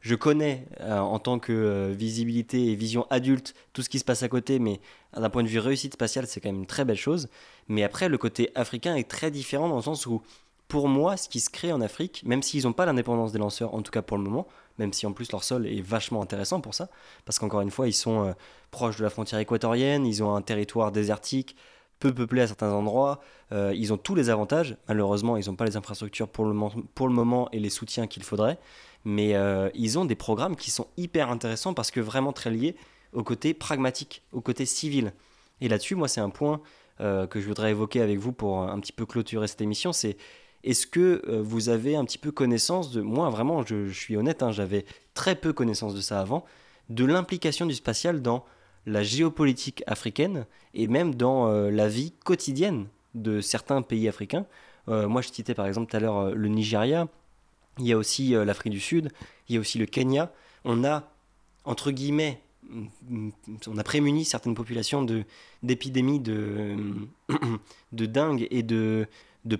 je 0.00 0.14
connais 0.14 0.64
euh, 0.80 0.98
en 0.98 1.18
tant 1.18 1.38
que 1.38 1.52
euh, 1.52 1.92
visibilité 1.92 2.70
et 2.70 2.74
vision 2.74 3.06
adulte 3.10 3.54
tout 3.72 3.82
ce 3.82 3.88
qui 3.88 3.98
se 3.98 4.04
passe 4.04 4.22
à 4.22 4.28
côté, 4.28 4.58
mais 4.58 4.80
d'un 5.16 5.30
point 5.30 5.42
de 5.42 5.48
vue 5.48 5.58
réussite 5.58 5.94
spatiale, 5.94 6.26
c'est 6.26 6.40
quand 6.40 6.50
même 6.50 6.60
une 6.60 6.66
très 6.66 6.84
belle 6.84 6.96
chose. 6.96 7.28
Mais 7.68 7.82
après, 7.82 8.08
le 8.08 8.18
côté 8.18 8.50
africain 8.54 8.94
est 8.94 9.08
très 9.08 9.30
différent 9.30 9.68
dans 9.68 9.76
le 9.76 9.82
sens 9.82 10.06
où, 10.06 10.22
pour 10.68 10.88
moi, 10.88 11.16
ce 11.16 11.28
qui 11.28 11.40
se 11.40 11.50
crée 11.50 11.72
en 11.72 11.80
Afrique, 11.80 12.22
même 12.24 12.42
s'ils 12.42 12.64
n'ont 12.64 12.72
pas 12.72 12.86
l'indépendance 12.86 13.32
des 13.32 13.38
lanceurs, 13.38 13.74
en 13.74 13.82
tout 13.82 13.90
cas 13.90 14.02
pour 14.02 14.18
le 14.18 14.22
moment, 14.22 14.46
même 14.78 14.92
si 14.92 15.06
en 15.06 15.12
plus 15.12 15.32
leur 15.32 15.42
sol 15.42 15.66
est 15.66 15.80
vachement 15.80 16.22
intéressant 16.22 16.60
pour 16.60 16.74
ça, 16.74 16.88
parce 17.24 17.38
qu'encore 17.38 17.62
une 17.62 17.70
fois, 17.70 17.88
ils 17.88 17.94
sont 17.94 18.26
euh, 18.26 18.32
proches 18.70 18.98
de 18.98 19.02
la 19.02 19.10
frontière 19.10 19.40
équatorienne, 19.40 20.06
ils 20.06 20.22
ont 20.22 20.34
un 20.34 20.42
territoire 20.42 20.92
désertique, 20.92 21.56
peu 21.98 22.14
peuplé 22.14 22.42
à 22.42 22.46
certains 22.46 22.70
endroits, 22.70 23.18
ils 23.50 23.92
ont 23.92 23.96
tous 23.96 24.14
les 24.14 24.30
avantages. 24.30 24.76
Malheureusement, 24.86 25.36
ils 25.36 25.48
n'ont 25.48 25.56
pas 25.56 25.64
les 25.64 25.76
infrastructures 25.76 26.28
pour 26.28 26.44
le 26.44 26.54
moment 27.12 27.48
et 27.50 27.58
les 27.58 27.70
soutiens 27.70 28.06
qu'il 28.06 28.22
faudrait. 28.22 28.56
Mais 29.04 29.34
euh, 29.34 29.70
ils 29.74 29.98
ont 29.98 30.04
des 30.04 30.14
programmes 30.14 30.56
qui 30.56 30.70
sont 30.70 30.86
hyper 30.96 31.30
intéressants 31.30 31.74
parce 31.74 31.90
que 31.90 32.00
vraiment 32.00 32.32
très 32.32 32.50
liés 32.50 32.76
au 33.12 33.22
côté 33.22 33.54
pragmatique, 33.54 34.22
au 34.32 34.40
côté 34.40 34.66
civil. 34.66 35.12
Et 35.60 35.68
là-dessus, 35.68 35.94
moi, 35.94 36.08
c'est 36.08 36.20
un 36.20 36.30
point 36.30 36.60
euh, 37.00 37.26
que 37.26 37.40
je 37.40 37.46
voudrais 37.46 37.70
évoquer 37.70 38.00
avec 38.00 38.18
vous 38.18 38.32
pour 38.32 38.62
un 38.62 38.78
petit 38.80 38.92
peu 38.92 39.06
clôturer 39.06 39.48
cette 39.48 39.60
émission. 39.60 39.92
C'est 39.92 40.16
est-ce 40.64 40.86
que 40.86 41.22
euh, 41.28 41.40
vous 41.42 41.68
avez 41.68 41.96
un 41.96 42.04
petit 42.04 42.18
peu 42.18 42.32
connaissance 42.32 42.90
de... 42.90 43.00
Moi, 43.00 43.30
vraiment, 43.30 43.64
je, 43.64 43.88
suis 43.90 44.16
honnête, 44.16 44.42
hein, 44.42 44.52
j'avais 44.52 44.84
très 45.14 45.36
peu 45.36 45.52
connaissance 45.52 45.94
de 45.94 46.00
ça 46.00 46.20
avant, 46.20 46.44
de 46.90 47.04
l'implication 47.04 47.66
du 47.66 47.74
spatial 47.74 48.20
dans 48.20 48.44
la 48.86 49.02
géopolitique 49.02 49.82
africaine 49.86 50.46
et 50.74 50.86
même 50.86 51.14
dans 51.14 51.50
la 51.50 51.88
vie 51.88 52.12
quotidienne 52.24 52.86
de 53.14 53.40
certains 53.42 53.82
pays 53.82 54.08
africains. 54.08 54.46
Moi, 54.86 55.20
je 55.20 55.28
citais 55.28 55.52
par 55.52 55.66
exemple 55.66 55.90
tout 55.90 55.96
à 55.98 56.00
l'heure 56.00 56.34
le 56.34 56.48
Nigeria, 56.48 57.06
il 57.78 57.86
y 57.86 57.92
a 57.92 57.96
aussi 57.96 58.34
euh, 58.34 58.44
l'Afrique 58.44 58.72
du 58.72 58.80
Sud, 58.80 59.10
il 59.48 59.54
y 59.54 59.58
a 59.58 59.60
aussi 59.60 59.78
le 59.78 59.86
Kenya. 59.86 60.32
On 60.64 60.84
a, 60.84 61.10
entre 61.64 61.90
guillemets, 61.90 62.40
on 63.66 63.78
a 63.78 63.82
prémuni 63.82 64.24
certaines 64.24 64.54
populations 64.54 65.06
d'épidémies 65.62 66.20
de, 66.20 68.06
dingue 68.06 68.46
et 68.50 68.62
de, 68.62 69.06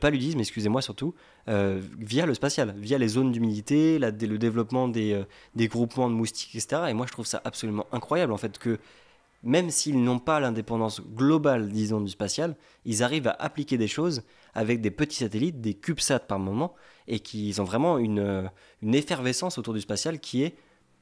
paludisme, 0.00 0.40
excusez-moi 0.40 0.82
surtout, 0.82 1.14
euh, 1.48 1.80
via 1.98 2.26
le 2.26 2.34
spatial, 2.34 2.74
via 2.76 2.98
les 2.98 3.08
zones 3.08 3.32
d'humidité, 3.32 3.98
le 3.98 4.38
développement 4.38 4.88
des, 4.88 5.12
euh, 5.12 5.24
des 5.54 5.68
groupements 5.68 6.10
de 6.10 6.14
moustiques, 6.14 6.54
etc. 6.54 6.82
Et 6.90 6.94
moi, 6.94 7.06
je 7.06 7.12
trouve 7.12 7.26
ça 7.26 7.40
absolument 7.44 7.86
incroyable, 7.92 8.32
en 8.32 8.36
fait, 8.36 8.58
que 8.58 8.78
même 9.42 9.70
s'ils 9.70 10.02
n'ont 10.02 10.18
pas 10.18 10.40
l'indépendance 10.40 11.00
globale, 11.00 11.68
disons, 11.68 12.00
du 12.00 12.10
spatial, 12.10 12.56
ils 12.84 13.02
arrivent 13.02 13.28
à 13.28 13.36
appliquer 13.38 13.78
des 13.78 13.88
choses 13.88 14.22
avec 14.54 14.80
des 14.80 14.90
petits 14.90 15.18
satellites, 15.18 15.60
des 15.60 15.74
CubeSats 15.74 16.20
par 16.20 16.38
moment, 16.38 16.74
et 17.06 17.20
qu'ils 17.20 17.60
ont 17.60 17.64
vraiment 17.64 17.98
une, 17.98 18.18
euh, 18.18 18.48
effervescence 18.82 19.58
autour 19.58 19.74
du 19.74 19.80
spatial 19.80 20.18
qui 20.18 20.42
est, 20.42 20.56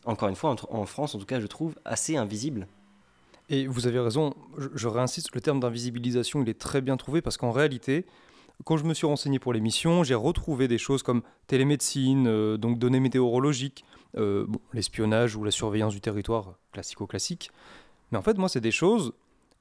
encore 0.05 0.29
une 0.29 0.37
fois, 0.37 0.55
en, 0.69 0.85
France 0.85 1.15
en 1.15 1.19
tout 1.19 1.27
cas, 1.27 1.41
je 1.41 1.47
trouve, 1.47 1.75
assez 1.85 2.17
invisible. 2.17 2.67
Et 3.49 3.67
vous 3.67 3.87
avez 3.87 4.01
raison, 4.01 4.35
je, 4.59 4.89
réinsiste, 4.89 5.35
le 5.35 5.41
terme 5.41 5.61
d'invisibilisation, 5.61 6.43
il 6.43 6.49
est 6.49 6.59
très 6.59 6.81
bien 6.81 6.97
trouvé 6.97 7.23
parce 7.23 7.37
qu'en 7.37 7.53
réalité, 7.53 8.05
quand 8.65 8.77
je 8.77 8.85
me 8.85 8.95
suis 8.95 9.07
renseigné 9.07 9.39
pour 9.39 9.53
l'émission, 9.53 10.03
j'ai 10.03 10.15
retrouvé 10.15 10.69
des 10.69 10.79
choses 10.79 11.03
comme 11.03 11.23
télémédecine, 11.47 12.27
euh, 12.27 12.57
donc 12.57 12.79
données 12.79 13.01
météorologiques, 13.01 13.85
euh, 14.17 14.47
l'espionnage 14.73 15.37
ou 15.37 15.45
la 15.45 15.51
surveillance 15.51 15.93
du 15.93 16.01
territoire, 16.01 16.55
classico-classique. 16.73 17.51
Mais 18.11 18.19
en 18.19 18.23
fait, 18.23 18.39
moi, 18.39 18.49
c'est 18.49 18.61
des 18.61 18.71
choses, 18.71 19.13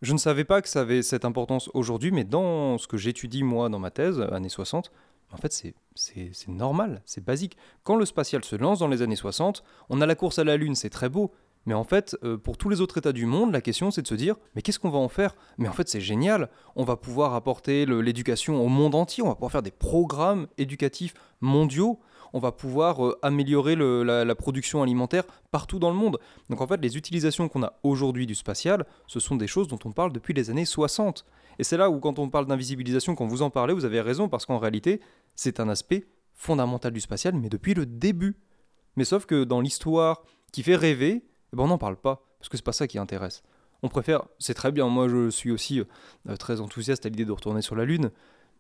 je 0.02 0.14
ne 0.14 0.18
savais 0.18 0.44
pas 0.44 0.62
que 0.62 0.70
ça 0.70 0.82
avait 0.82 1.02
cette 1.02 1.26
importance 1.26 1.70
aujourd'hui, 1.74 2.12
mais 2.12 2.24
dans 2.24 2.78
ce 2.78 2.88
que 2.88 2.98
j'étudie, 2.98 3.44
moi, 3.44 3.70
dans 3.70 3.80
ma 3.80 3.92
thèse, 3.92 4.20
années 4.32 4.50
60, 4.50 4.92
en 5.32 5.38
fait, 5.38 5.52
c'est- 5.52 6.48
normal, 6.48 7.02
c'est 7.06 7.24
basique. 7.24 7.58
Quand 7.84 7.96
le 7.96 8.06
spatial 8.06 8.44
se 8.44 8.56
lance 8.56 8.80
dans 8.80 8.88
les 8.88 9.02
années 9.02 9.16
60, 9.16 9.64
on 9.90 10.00
a 10.02 10.06
la 10.06 10.16
course 10.16 10.40
à 10.40 10.44
la 10.44 10.58
Lune, 10.58 10.76
c'est 10.76 10.90
très 10.90 11.10
beau. 11.10 11.32
Mais 11.66 11.74
en 11.74 11.84
fait, 11.84 12.16
euh, 12.24 12.38
pour 12.38 12.58
tous 12.58 12.70
les 12.70 12.82
autres 12.82 12.98
États 12.98 13.12
du 13.12 13.26
monde, 13.26 13.52
la 13.52 13.62
question 13.62 13.92
c'est 13.92 14.02
de 14.02 14.08
se 14.08 14.16
dire, 14.16 14.36
mais 14.56 14.62
qu'est-ce 14.62 14.80
qu'on 14.80 14.90
va 14.90 15.00
en 15.00 15.10
faire? 15.10 15.36
Mais 15.58 15.68
en 15.68 15.74
fait, 15.74 15.90
c'est 15.90 16.02
génial. 16.02 16.50
On 16.76 16.84
va 16.84 16.96
pouvoir 16.96 17.34
apporter 17.34 17.86
l'éducation 17.86 18.64
au 18.64 18.68
monde 18.68 18.96
entier. 18.96 19.24
On 19.24 19.28
va 19.28 19.36
pouvoir 19.36 19.52
faire 19.52 19.64
des 19.64 19.72
programmes 19.72 20.48
éducatifs 20.58 21.14
mondiaux. 21.42 22.00
On 22.34 22.40
va 22.40 22.52
pouvoir 22.52 23.06
euh, 23.06 23.18
améliorer 23.22 23.76
la, 23.76 24.26
la 24.26 24.36
production 24.36 24.84
alimentaire 24.84 25.24
partout 25.52 25.80
dans 25.80 25.90
le 25.90 25.96
monde. 25.96 26.20
Donc 26.50 26.62
en 26.62 26.68
fait, 26.68 26.82
les 26.82 26.98
utilisations 26.98 27.48
qu'on 27.48 27.64
a 27.64 27.74
aujourd'hui 27.84 28.26
du 28.26 28.36
spatial, 28.36 28.86
ce 29.08 29.20
sont 29.20 29.36
des 29.36 29.48
choses 29.48 29.68
dont 29.68 29.80
on 29.86 29.92
parle 29.92 30.12
depuis 30.12 30.34
les 30.34 30.50
années 30.50 30.66
60. 30.66 31.26
Et 31.58 31.64
c'est 31.64 31.78
là 31.78 31.90
où, 31.90 32.00
quand 32.00 32.20
on 32.20 32.30
parle 32.30 32.46
d'invisibilisation, 32.46 33.16
quand 33.16 33.26
vous 33.26 33.42
en 33.42 33.50
parlez, 33.50 33.74
vous 33.74 33.86
avez 33.86 34.02
raison, 34.02 34.28
parce 34.28 34.46
qu'en 34.46 34.58
réalité, 34.58 35.00
c'est 35.36 35.60
un 35.60 35.70
aspect 35.70 36.06
fondamental 36.34 36.92
du 36.92 37.00
spatial, 37.00 37.34
mais 37.36 37.50
depuis 37.50 37.74
le 37.74 37.86
début. 37.86 38.38
Mais 38.98 39.06
sauf 39.06 39.26
que 39.26 39.44
dans 39.44 39.62
l'histoire 39.62 40.24
qui 40.52 40.64
fait 40.64 40.76
rêver, 40.76 41.24
eh 41.56 41.58
ben 41.58 41.64
on 41.64 41.68
n'en 41.68 41.78
parle 41.78 41.96
pas, 41.96 42.22
parce 42.38 42.50
que 42.50 42.58
c'est 42.58 42.66
pas 42.66 42.74
ça 42.74 42.86
qui 42.86 42.98
intéresse. 43.00 43.44
On 43.82 43.88
préfère, 43.88 44.24
c'est 44.40 44.54
très 44.54 44.74
bien, 44.74 44.88
moi 44.88 45.08
je 45.08 45.30
suis 45.30 45.52
aussi 45.52 45.80
euh, 45.80 46.36
très 46.36 46.60
enthousiaste 46.60 47.06
à 47.06 47.10
l'idée 47.10 47.24
de 47.24 47.32
retourner 47.32 47.62
sur 47.62 47.76
la 47.76 47.86
Lune, 47.86 48.12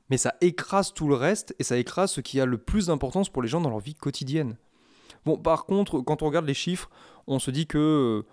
mais 0.09 0.17
ça 0.17 0.35
écrase 0.39 0.93
tout 0.93 1.09
le 1.09 1.15
reste, 1.15 1.53
et 1.59 1.63
ça 1.63 1.77
écrase 1.77 2.11
ce 2.11 2.21
qui 2.21 2.39
a 2.39 2.45
le 2.45 2.57
plus 2.57 2.87
d'importance 2.87 3.29
pour 3.29 3.41
les 3.41 3.49
gens 3.49 3.59
dans 3.59 3.69
leur 3.69 3.79
vie 3.79 3.95
quotidienne. 3.95 4.55
Bon, 5.25 5.37
par 5.37 5.65
contre, 5.65 5.99
quand 5.99 6.21
on 6.21 6.27
regarde 6.27 6.45
les 6.45 6.53
chiffres, 6.53 6.89
on 7.27 7.39
se 7.39 7.51
dit 7.51 7.67
que... 7.67 7.77
euh, 7.77 8.25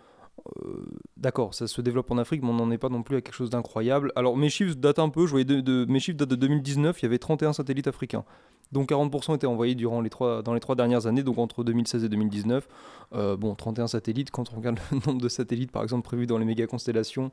D'accord, 1.16 1.54
ça 1.54 1.68
se 1.68 1.80
développe 1.80 2.10
en 2.10 2.18
Afrique, 2.18 2.42
mais 2.42 2.48
on 2.48 2.54
n'en 2.54 2.70
est 2.70 2.78
pas 2.78 2.88
non 2.88 3.02
plus 3.02 3.16
à 3.16 3.20
quelque 3.20 3.34
chose 3.34 3.50
d'incroyable. 3.50 4.12
Alors 4.16 4.36
mes 4.36 4.48
chiffres 4.48 4.74
datent 4.74 4.98
un 4.98 5.08
peu, 5.08 5.26
je 5.26 5.30
voyais 5.30 5.44
de, 5.44 5.84
mes 5.88 6.00
chiffres 6.00 6.16
datent 6.16 6.30
de 6.30 6.36
2019, 6.36 7.00
il 7.00 7.04
y 7.04 7.06
avait 7.06 7.18
31 7.18 7.52
satellites 7.52 7.86
africains. 7.86 8.24
Donc 8.72 8.90
40% 8.90 9.36
étaient 9.36 9.46
envoyés 9.46 9.74
durant 9.74 10.00
les 10.00 10.10
trois, 10.10 10.42
dans 10.42 10.54
les 10.54 10.60
trois 10.60 10.74
dernières 10.74 11.06
années, 11.06 11.22
donc 11.22 11.38
entre 11.38 11.62
2016 11.62 12.04
et 12.04 12.08
2019. 12.08 12.66
Euh, 13.14 13.36
bon, 13.36 13.54
31 13.54 13.86
satellites, 13.86 14.30
quand 14.30 14.52
on 14.52 14.56
regarde 14.56 14.80
le 14.90 14.98
nombre 15.06 15.20
de 15.20 15.28
satellites 15.28 15.70
par 15.70 15.82
exemple 15.82 16.04
prévus 16.04 16.26
dans 16.26 16.38
les 16.38 16.46
méga 16.46 16.66
constellations, 16.66 17.30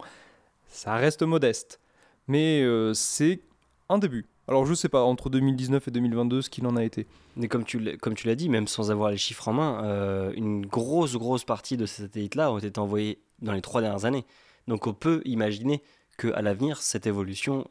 ça 0.68 0.96
reste 0.96 1.24
modeste. 1.24 1.80
Mais 2.28 2.62
euh, 2.62 2.94
c'est 2.94 3.42
un 3.88 3.98
début. 3.98 4.28
Alors 4.50 4.66
je 4.66 4.74
sais 4.74 4.90
pas, 4.90 5.04
entre 5.04 5.30
2019 5.30 5.88
et 5.88 5.92
2022, 5.92 6.42
ce 6.42 6.50
qu'il 6.50 6.66
en 6.66 6.76
a 6.76 6.84
été. 6.84 7.06
Mais 7.36 7.48
comme 7.48 7.66
tu 7.66 7.80
l'as- 7.80 8.36
dit, 8.36 8.50
même 8.50 8.68
sans 8.68 8.90
avoir 8.90 9.12
les 9.12 9.18
chiffres 9.18 9.48
en 9.48 9.54
main, 9.54 9.84
euh, 9.84 10.32
une 10.36 10.66
grosse, 10.66 11.16
grosse 11.18 11.44
partie 11.44 11.78
de 11.78 11.86
ces 11.86 12.02
satellites-là 12.02 12.52
ont 12.52 12.58
été 12.58 12.80
envoyés 12.80 13.20
dans 13.44 13.54
les 13.54 13.62
trois 13.62 13.80
dernières 13.82 14.06
années. 14.06 14.26
Donc 14.68 14.88
on 14.88 14.94
peut 14.96 15.22
imaginer 15.26 15.84
qu'à 16.18 16.42
l'avenir, 16.42 16.82
cette 16.82 17.06
évolution 17.06 17.68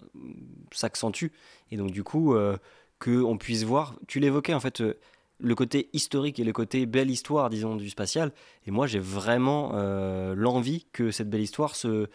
s'accentue. 0.71 1.33
Et 1.73 1.77
donc 1.77 1.91
du 1.91 2.05
coup, 2.05 2.35
euh, 2.35 2.57
qu'on 3.01 3.37
puisse 3.39 3.65
voir, 3.65 3.97
tu 4.07 4.21
l'évoquais 4.21 4.55
en 4.55 4.61
fait, 4.61 4.81
euh, 4.81 4.95
le 5.41 5.57
côté 5.57 5.89
historique 5.93 6.39
et 6.39 6.45
le 6.45 6.53
côté 6.53 6.87
belle 6.87 7.11
histoire, 7.11 7.51
disons, 7.51 7.75
du 7.75 7.91
spatial. 7.91 8.31
Et 8.69 8.71
moi, 8.71 8.87
j'ai 8.87 9.01
vraiment 9.01 9.73
euh, 9.75 10.33
l'envie 10.37 10.87
que 10.93 11.11
cette 11.11 11.29
belle 11.29 11.43
histoire 11.43 11.75
se, 11.75 12.09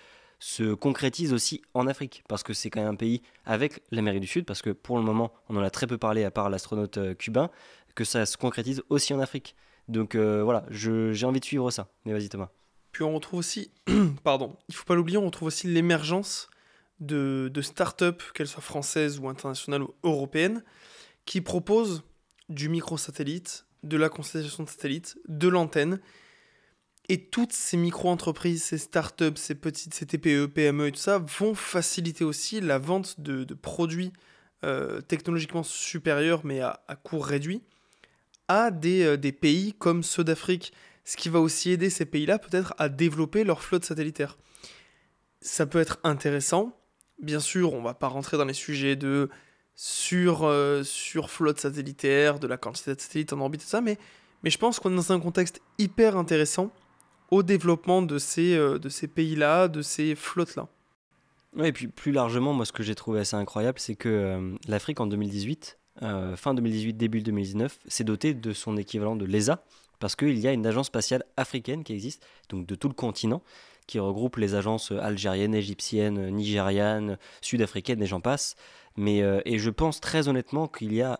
se 0.43 0.73
concrétise 0.73 1.31
aussi 1.31 1.61
en 1.73 1.87
Afrique. 1.87 2.21
Parce 2.27 2.43
que 2.43 2.53
c'est 2.53 2.69
quand 2.69 2.81
même 2.81 2.89
un 2.89 2.95
pays 2.95 3.21
avec 3.45 3.81
l'Amérique 3.91 4.19
du 4.19 4.27
Sud, 4.27 4.45
parce 4.45 4.61
que 4.61 4.71
pour 4.71 4.97
le 4.97 5.03
moment, 5.03 5.31
on 5.47 5.55
en 5.55 5.61
a 5.61 5.69
très 5.69 5.87
peu 5.87 5.97
parlé 5.97 6.25
à 6.25 6.31
part 6.31 6.49
l'astronaute 6.49 6.97
euh, 6.97 7.13
cubain, 7.13 7.49
que 7.95 8.03
ça 8.03 8.25
se 8.25 8.35
concrétise 8.35 8.83
aussi 8.89 9.13
en 9.13 9.21
Afrique. 9.21 9.55
Donc 9.87 10.15
euh, 10.15 10.43
voilà, 10.43 10.65
j'ai 10.69 11.25
envie 11.25 11.39
de 11.39 11.45
suivre 11.45 11.71
ça. 11.71 11.87
Mais 12.03 12.11
vas-y 12.11 12.27
Thomas. 12.27 12.49
Puis 12.91 13.03
on 13.03 13.13
retrouve 13.13 13.39
aussi, 13.39 13.71
pardon, 14.23 14.57
il 14.67 14.75
faut 14.75 14.83
pas 14.83 14.95
l'oublier, 14.95 15.17
on 15.17 15.25
retrouve 15.25 15.47
aussi 15.47 15.67
l'émergence 15.67 16.49
de, 16.99 17.49
de 17.51 17.61
start-up, 17.61 18.21
qu'elles 18.33 18.47
soient 18.47 18.61
françaises 18.61 19.19
ou 19.19 19.29
internationales 19.29 19.83
ou 19.83 19.95
européennes, 20.03 20.61
qui 21.25 21.39
proposent 21.39 22.03
du 22.49 22.67
microsatellite, 22.67 23.65
de 23.83 23.95
la 23.95 24.09
constellation 24.09 24.63
de 24.63 24.69
satellites, 24.69 25.17
de 25.29 25.47
l'antenne. 25.47 26.01
Et 27.09 27.25
toutes 27.25 27.51
ces 27.51 27.75
micro-entreprises, 27.75 28.63
ces 28.63 28.77
start-up, 28.77 29.37
ces 29.37 29.55
petites, 29.55 29.93
ces 29.93 30.05
TPE, 30.05 30.47
PME 30.47 30.87
et 30.87 30.91
tout 30.91 30.99
ça, 30.99 31.17
vont 31.39 31.53
faciliter 31.53 32.23
aussi 32.23 32.61
la 32.61 32.77
vente 32.77 33.19
de, 33.19 33.53
produits 33.53 34.13
euh, 34.63 35.01
technologiquement 35.01 35.63
supérieurs, 35.63 36.41
mais 36.45 36.61
à, 36.61 36.81
à 36.87 36.95
coût 36.95 37.19
réduit, 37.19 37.61
à 38.47 38.71
des, 38.71 39.03
euh, 39.03 39.17
des 39.17 39.33
pays 39.33 39.73
comme 39.73 40.03
ceux 40.03 40.23
d'Afrique 40.23 40.73
ce 41.05 41.17
qui 41.17 41.29
va 41.29 41.39
aussi 41.39 41.71
aider 41.71 41.89
ces 41.89 42.05
pays-là 42.05 42.39
peut-être 42.39 42.73
à 42.77 42.89
développer 42.89 43.43
leur 43.43 43.61
flotte 43.61 43.85
satellitaire. 43.85 44.37
Ça 45.41 45.65
peut 45.65 45.79
être 45.79 45.99
intéressant. 46.03 46.77
Bien 47.21 47.39
sûr, 47.39 47.73
on 47.73 47.81
va 47.81 47.93
pas 47.93 48.07
rentrer 48.07 48.37
dans 48.37 48.45
les 48.45 48.53
sujets 48.53 48.95
de 48.95 49.29
sur, 49.75 50.43
euh, 50.43 50.83
sur 50.83 51.29
flotte 51.29 51.59
satellitaire, 51.59 52.39
de 52.39 52.47
la 52.47 52.57
quantité 52.57 52.95
de 52.95 53.01
satellites 53.01 53.33
en 53.33 53.39
orbite, 53.41 53.61
tout 53.61 53.67
ça, 53.67 53.81
mais 53.81 53.97
je 54.43 54.57
pense 54.57 54.79
qu'on 54.79 54.91
est 54.91 54.95
dans 54.95 55.11
un 55.11 55.19
contexte 55.19 55.61
hyper 55.79 56.15
intéressant 56.15 56.71
au 57.33 57.41
développement 57.41 58.03
de 58.03 58.19
ces, 58.19 58.55
euh, 58.55 58.77
de 58.77 58.89
ces 58.89 59.07
pays-là, 59.07 59.67
de 59.67 59.81
ces 59.81 60.13
flottes-là. 60.13 60.67
Et 61.63 61.71
puis 61.71 61.87
plus 61.87 62.11
largement, 62.11 62.53
moi 62.53 62.65
ce 62.65 62.71
que 62.71 62.83
j'ai 62.83 62.95
trouvé 62.95 63.19
assez 63.19 63.35
incroyable, 63.35 63.79
c'est 63.79 63.95
que 63.95 64.09
euh, 64.09 64.55
l'Afrique 64.67 64.99
en 64.99 65.07
2018, 65.07 65.79
euh, 66.03 66.35
fin 66.35 66.53
2018, 66.53 66.93
début 66.93 67.21
2019, 67.21 67.79
s'est 67.87 68.03
dotée 68.03 68.33
de 68.35 68.53
son 68.53 68.77
équivalent 68.77 69.15
de 69.15 69.25
l'ESA, 69.25 69.63
parce 69.99 70.15
qu'il 70.15 70.37
y 70.37 70.47
a 70.47 70.53
une 70.53 70.65
agence 70.65 70.87
spatiale 70.87 71.23
africaine 71.35 71.83
qui 71.83 71.93
existe, 71.93 72.25
donc 72.49 72.67
de 72.67 72.75
tout 72.75 72.87
le 72.87 72.93
continent, 72.93 73.41
qui 73.87 73.99
regroupe 73.99 74.37
les 74.37 74.53
agences 74.53 74.91
algériennes, 74.91 75.55
égyptiennes, 75.55 76.29
nigérianes, 76.29 77.17
sud-africaines 77.41 78.01
et 78.01 78.07
j'en 78.07 78.21
passe. 78.21 78.55
Mais, 78.95 79.19
et 79.45 79.59
je 79.59 79.69
pense 79.69 79.99
très 79.99 80.29
honnêtement 80.29 80.67
qu'il 80.67 80.93
y 80.93 81.01
a, 81.01 81.19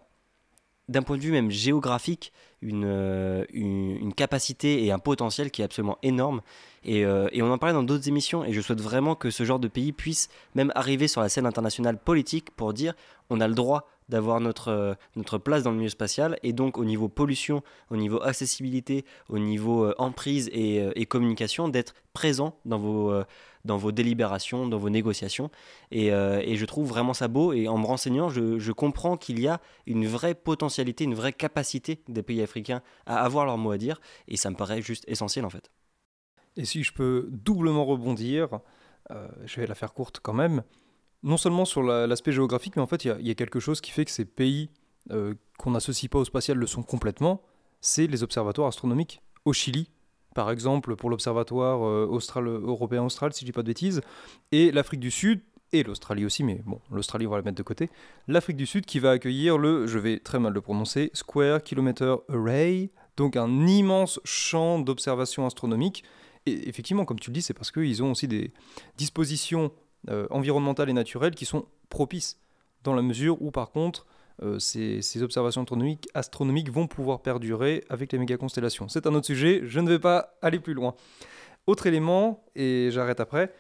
d'un 0.89 1.01
point 1.01 1.17
de 1.17 1.21
vue 1.21 1.31
même 1.31 1.49
géographique, 1.49 2.34
une, 2.61 2.86
euh, 2.86 3.45
une, 3.53 3.91
une 3.91 4.13
capacité 4.13 4.86
et 4.86 4.91
un 4.91 4.99
potentiel 4.99 5.51
qui 5.51 5.61
est 5.61 5.65
absolument 5.65 5.97
énorme. 6.03 6.41
Et, 6.84 7.05
euh, 7.05 7.27
et 7.31 7.41
on 7.41 7.51
en 7.51 7.57
parlait 7.57 7.73
dans 7.73 7.84
d'autres 7.84 8.07
émissions, 8.07 8.43
et 8.43 8.53
je 8.53 8.61
souhaite 8.61 8.81
vraiment 8.81 9.15
que 9.15 9.31
ce 9.31 9.43
genre 9.43 9.59
de 9.59 9.67
pays 9.67 9.93
puisse 9.93 10.29
même 10.55 10.71
arriver 10.75 11.07
sur 11.07 11.21
la 11.21 11.29
scène 11.29 11.45
internationale 11.45 11.97
politique 11.97 12.51
pour 12.51 12.73
dire 12.73 12.93
on 13.29 13.39
a 13.39 13.47
le 13.47 13.53
droit 13.53 13.88
d'avoir 14.09 14.41
notre, 14.41 14.67
euh, 14.67 14.93
notre 15.15 15.38
place 15.38 15.63
dans 15.63 15.71
le 15.71 15.77
milieu 15.77 15.89
spatial, 15.89 16.38
et 16.43 16.51
donc 16.51 16.77
au 16.77 16.84
niveau 16.84 17.07
pollution, 17.07 17.63
au 17.89 17.95
niveau 17.95 18.21
accessibilité, 18.21 19.05
au 19.29 19.39
niveau 19.39 19.93
emprise 19.97 20.49
et, 20.51 20.86
et 20.95 21.05
communication, 21.05 21.69
d'être 21.69 21.95
présent 22.13 22.57
dans 22.65 22.79
vos, 22.79 23.23
dans 23.66 23.78
vos 23.78 23.91
délibérations, 23.91 24.68
dans 24.68 24.78
vos 24.78 24.89
négociations. 24.89 25.49
Et, 25.91 26.11
euh, 26.11 26.41
et 26.43 26.55
je 26.57 26.66
trouve 26.66 26.88
vraiment 26.88 27.14
ça 27.14 27.28
beau, 27.28 27.53
et 27.53 27.68
en 27.68 27.78
me 27.78 27.86
renseignant, 27.86 28.30
je, 28.30 28.72
comprends 28.72 29.18
qu'il 29.18 29.39
y 29.39 29.47
a 29.47 29.61
une 29.86 30.05
vraie 30.05 30.36
potentialité, 30.36 31.03
une 31.03 31.14
vraie 31.14 31.34
capacité 31.34 32.03
des 32.07 32.24
pays 32.24 32.41
africains 32.41 32.82
à 33.05 33.24
avoir 33.24 33.45
leur 33.45 33.57
mot 33.57 33.72
à 33.72 33.78
dire, 33.78 34.01
et 34.28 34.38
ça 34.38 34.49
me 34.49 34.55
paraît 34.55 34.82
juste 34.82 35.05
essentiel 35.07 35.45
en 35.45 35.49
fait. 35.49 35.72
Et 36.57 36.66
si 36.66 36.84
je 36.84 36.93
peux 36.93 37.30
doublement 37.32 37.86
rebondir, 37.86 38.59
euh, 39.11 39.28
je 39.45 39.59
vais 39.59 39.68
la 39.68 39.76
faire 39.76 39.93
courte 39.93 40.20
quand 40.22 40.34
même, 40.34 40.64
non 41.24 41.38
seulement 41.38 41.66
sur 41.66 41.82
la- 41.84 42.05
l'aspect 42.05 42.32
géographique, 42.32 42.76
mais 42.76 42.82
en 42.82 42.88
fait, 42.88 43.05
il 43.05 43.07
y 43.07 43.11
a- 43.11 43.18
il 43.20 43.28
y, 43.28 43.32
a 43.32 43.36
quelque 43.36 43.59
chose 43.59 43.82
qui 43.82 43.91
fait 43.91 44.05
que 44.05 44.11
ces 44.11 44.26
pays 44.26 44.70
euh, 45.11 45.34
qu'on 45.57 45.72
n'associe 45.72 46.09
pas 46.09 46.20
au 46.20 46.24
spatial 46.24 46.57
le 46.57 46.66
sont 46.66 46.82
complètement, 46.82 47.41
c'est 47.82 48.07
les 48.07 48.24
observatoires 48.24 48.70
astronomiques. 48.70 49.22
Au 49.43 49.51
Chili, 49.51 49.89
par 50.34 50.51
exemple, 50.51 50.95
pour 50.95 51.09
l'observatoire 51.09 51.86
euh, 51.86 52.07
austral, 52.09 52.47
européen 52.47 53.03
austral, 53.03 53.34
si 53.34 53.41
je 53.41 53.45
dis 53.45 53.51
pas 53.51 53.61
de 53.61 53.67
bêtises, 53.67 54.01
et 54.51 54.71
l'Afrique 54.71 54.99
du 54.99 55.11
Sud, 55.11 55.41
et 55.71 55.84
l'Australie 55.84 56.25
aussi, 56.25 56.43
mais 56.43 56.61
bon, 56.65 56.79
l'Australie, 56.91 57.25
on 57.25 57.31
va 57.31 57.38
la 57.38 57.43
mettre 57.43 57.57
de 57.57 57.63
côté, 57.63 57.89
l'Afrique 58.27 58.57
du 58.57 58.65
Sud 58.65 58.86
qui 58.86 58.99
va 58.99 59.11
accueillir 59.11 59.57
le, 59.57 59.88
je 59.88 59.97
vais 59.97 60.19
très 60.19 60.39
mal 60.39 60.53
le 60.53 60.61
prononcer, 60.61 61.09
Square 61.13 61.63
Kilometer 61.63 62.15
Array, 62.29 62.91
donc 63.17 63.36
un 63.36 63.67
immense 63.67 64.19
champ 64.23 64.79
d'observation 64.79 65.45
astronomique. 65.45 66.03
Et 66.45 66.69
effectivement, 66.69 67.05
comme 67.05 67.19
tu 67.19 67.31
le 67.31 67.34
dis, 67.34 67.41
c'est 67.41 67.53
parce 67.53 67.71
qu'ils 67.71 68.03
ont 68.03 68.11
aussi 68.11 68.27
des 68.27 68.51
dispositions 68.97 69.71
euh, 70.09 70.27
environnementales 70.29 70.89
et 70.89 70.93
naturelles 70.93 71.36
qui 71.36 71.45
sont 71.45 71.65
propices, 71.89 72.39
dans 72.84 72.93
la 72.93 73.01
mesure 73.01 73.41
où, 73.41 73.49
par 73.49 73.71
contre, 73.71 74.05
euh, 74.41 74.59
ces, 74.59 75.21
observations 75.21 75.61
astronomiques, 75.61 76.09
astronomiques 76.13 76.71
vont 76.71 76.88
pouvoir 76.88 77.21
perdurer 77.21 77.84
avec 77.89 78.11
les 78.11 78.17
méga-constellations. 78.17 78.88
C'est 78.88 79.05
un 79.05 79.13
autre 79.13 79.27
sujet, 79.27 79.61
je 79.63 79.79
ne 79.79 79.89
vais 79.89 79.99
pas 79.99 80.36
aller 80.41 80.59
plus 80.59 80.73
loin. 80.73 80.95
Autre 81.67 81.88
élément, 81.88 82.43
et 82.55 82.89
j'arrête 82.91 83.19
après, 83.19 83.53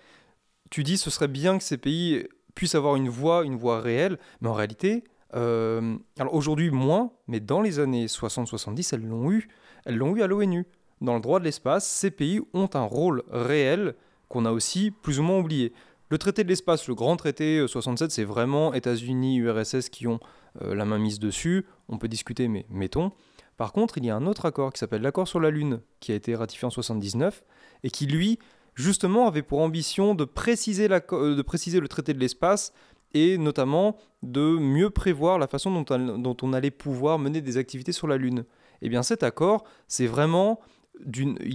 tu 0.69 0.83
dis 0.83 0.97
ce 0.97 1.09
serait 1.09 1.27
bien 1.27 1.57
que 1.57 1.63
ces 1.63 1.77
pays 1.77 2.27
puissent 2.55 2.75
avoir 2.75 2.95
une 2.95 3.09
voix, 3.09 3.45
une 3.45 3.55
voix 3.55 3.79
réelle, 3.79 4.17
mais 4.41 4.49
en 4.49 4.53
réalité, 4.53 5.03
euh, 5.35 5.95
alors 6.19 6.33
aujourd'hui 6.33 6.69
moins, 6.69 7.11
mais 7.27 7.39
dans 7.39 7.61
les 7.61 7.79
années 7.79 8.07
60-70, 8.07 8.93
elles 8.93 9.07
l'ont 9.07 9.31
eu. 9.31 9.47
Elles 9.85 9.97
l'ont 9.97 10.15
eu 10.15 10.21
à 10.21 10.27
l'ONU. 10.27 10.65
Dans 11.01 11.15
le 11.15 11.21
droit 11.21 11.39
de 11.39 11.43
l'espace, 11.43 11.87
ces 11.87 12.11
pays 12.11 12.39
ont 12.53 12.69
un 12.73 12.83
rôle 12.83 13.23
réel 13.29 13.95
qu'on 14.29 14.45
a 14.45 14.51
aussi 14.51 14.91
plus 14.91 15.19
ou 15.19 15.23
moins 15.23 15.39
oublié. 15.39 15.73
Le 16.13 16.19
traité 16.19 16.43
de 16.43 16.49
l'espace, 16.49 16.87
le 16.87 16.93
grand 16.93 17.17
traité 17.17 17.57
euh, 17.57 17.67
67, 17.67 18.11
c'est 18.11 18.23
vraiment 18.23 18.75
États-Unis, 18.75 19.37
URSS 19.37 19.89
qui 19.89 20.05
ont 20.05 20.19
euh, 20.61 20.75
la 20.75 20.85
main 20.85 20.99
mise 20.99 21.17
dessus. 21.17 21.65
On 21.89 21.97
peut 21.97 22.07
discuter, 22.07 22.47
mais 22.47 22.67
mettons. 22.69 23.13
Par 23.57 23.73
contre, 23.73 23.97
il 23.97 24.05
y 24.05 24.11
a 24.11 24.15
un 24.15 24.27
autre 24.27 24.45
accord 24.45 24.71
qui 24.71 24.77
s'appelle 24.77 25.01
l'accord 25.01 25.27
sur 25.27 25.39
la 25.39 25.49
Lune, 25.49 25.81
qui 26.01 26.11
a 26.11 26.15
été 26.15 26.35
ratifié 26.35 26.67
en 26.67 26.69
79, 26.69 27.43
et 27.81 27.89
qui, 27.89 28.05
lui, 28.05 28.37
justement, 28.75 29.25
avait 29.25 29.41
pour 29.41 29.61
ambition 29.61 30.13
de 30.13 30.23
préciser, 30.23 30.87
de 30.87 31.41
préciser 31.41 31.79
le 31.79 31.87
traité 31.87 32.13
de 32.13 32.19
l'espace, 32.19 32.73
et 33.15 33.39
notamment 33.39 33.97
de 34.21 34.59
mieux 34.59 34.91
prévoir 34.91 35.39
la 35.39 35.47
façon 35.47 35.81
dont, 35.81 36.37
on 36.43 36.53
allait 36.53 36.69
pouvoir 36.69 37.17
mener 37.17 37.41
des 37.41 37.57
activités 37.57 37.91
sur 37.91 38.05
la 38.05 38.17
Lune. 38.17 38.45
Eh 38.83 38.89
bien 38.89 39.01
cet 39.01 39.23
accord, 39.23 39.63
il 39.97 40.03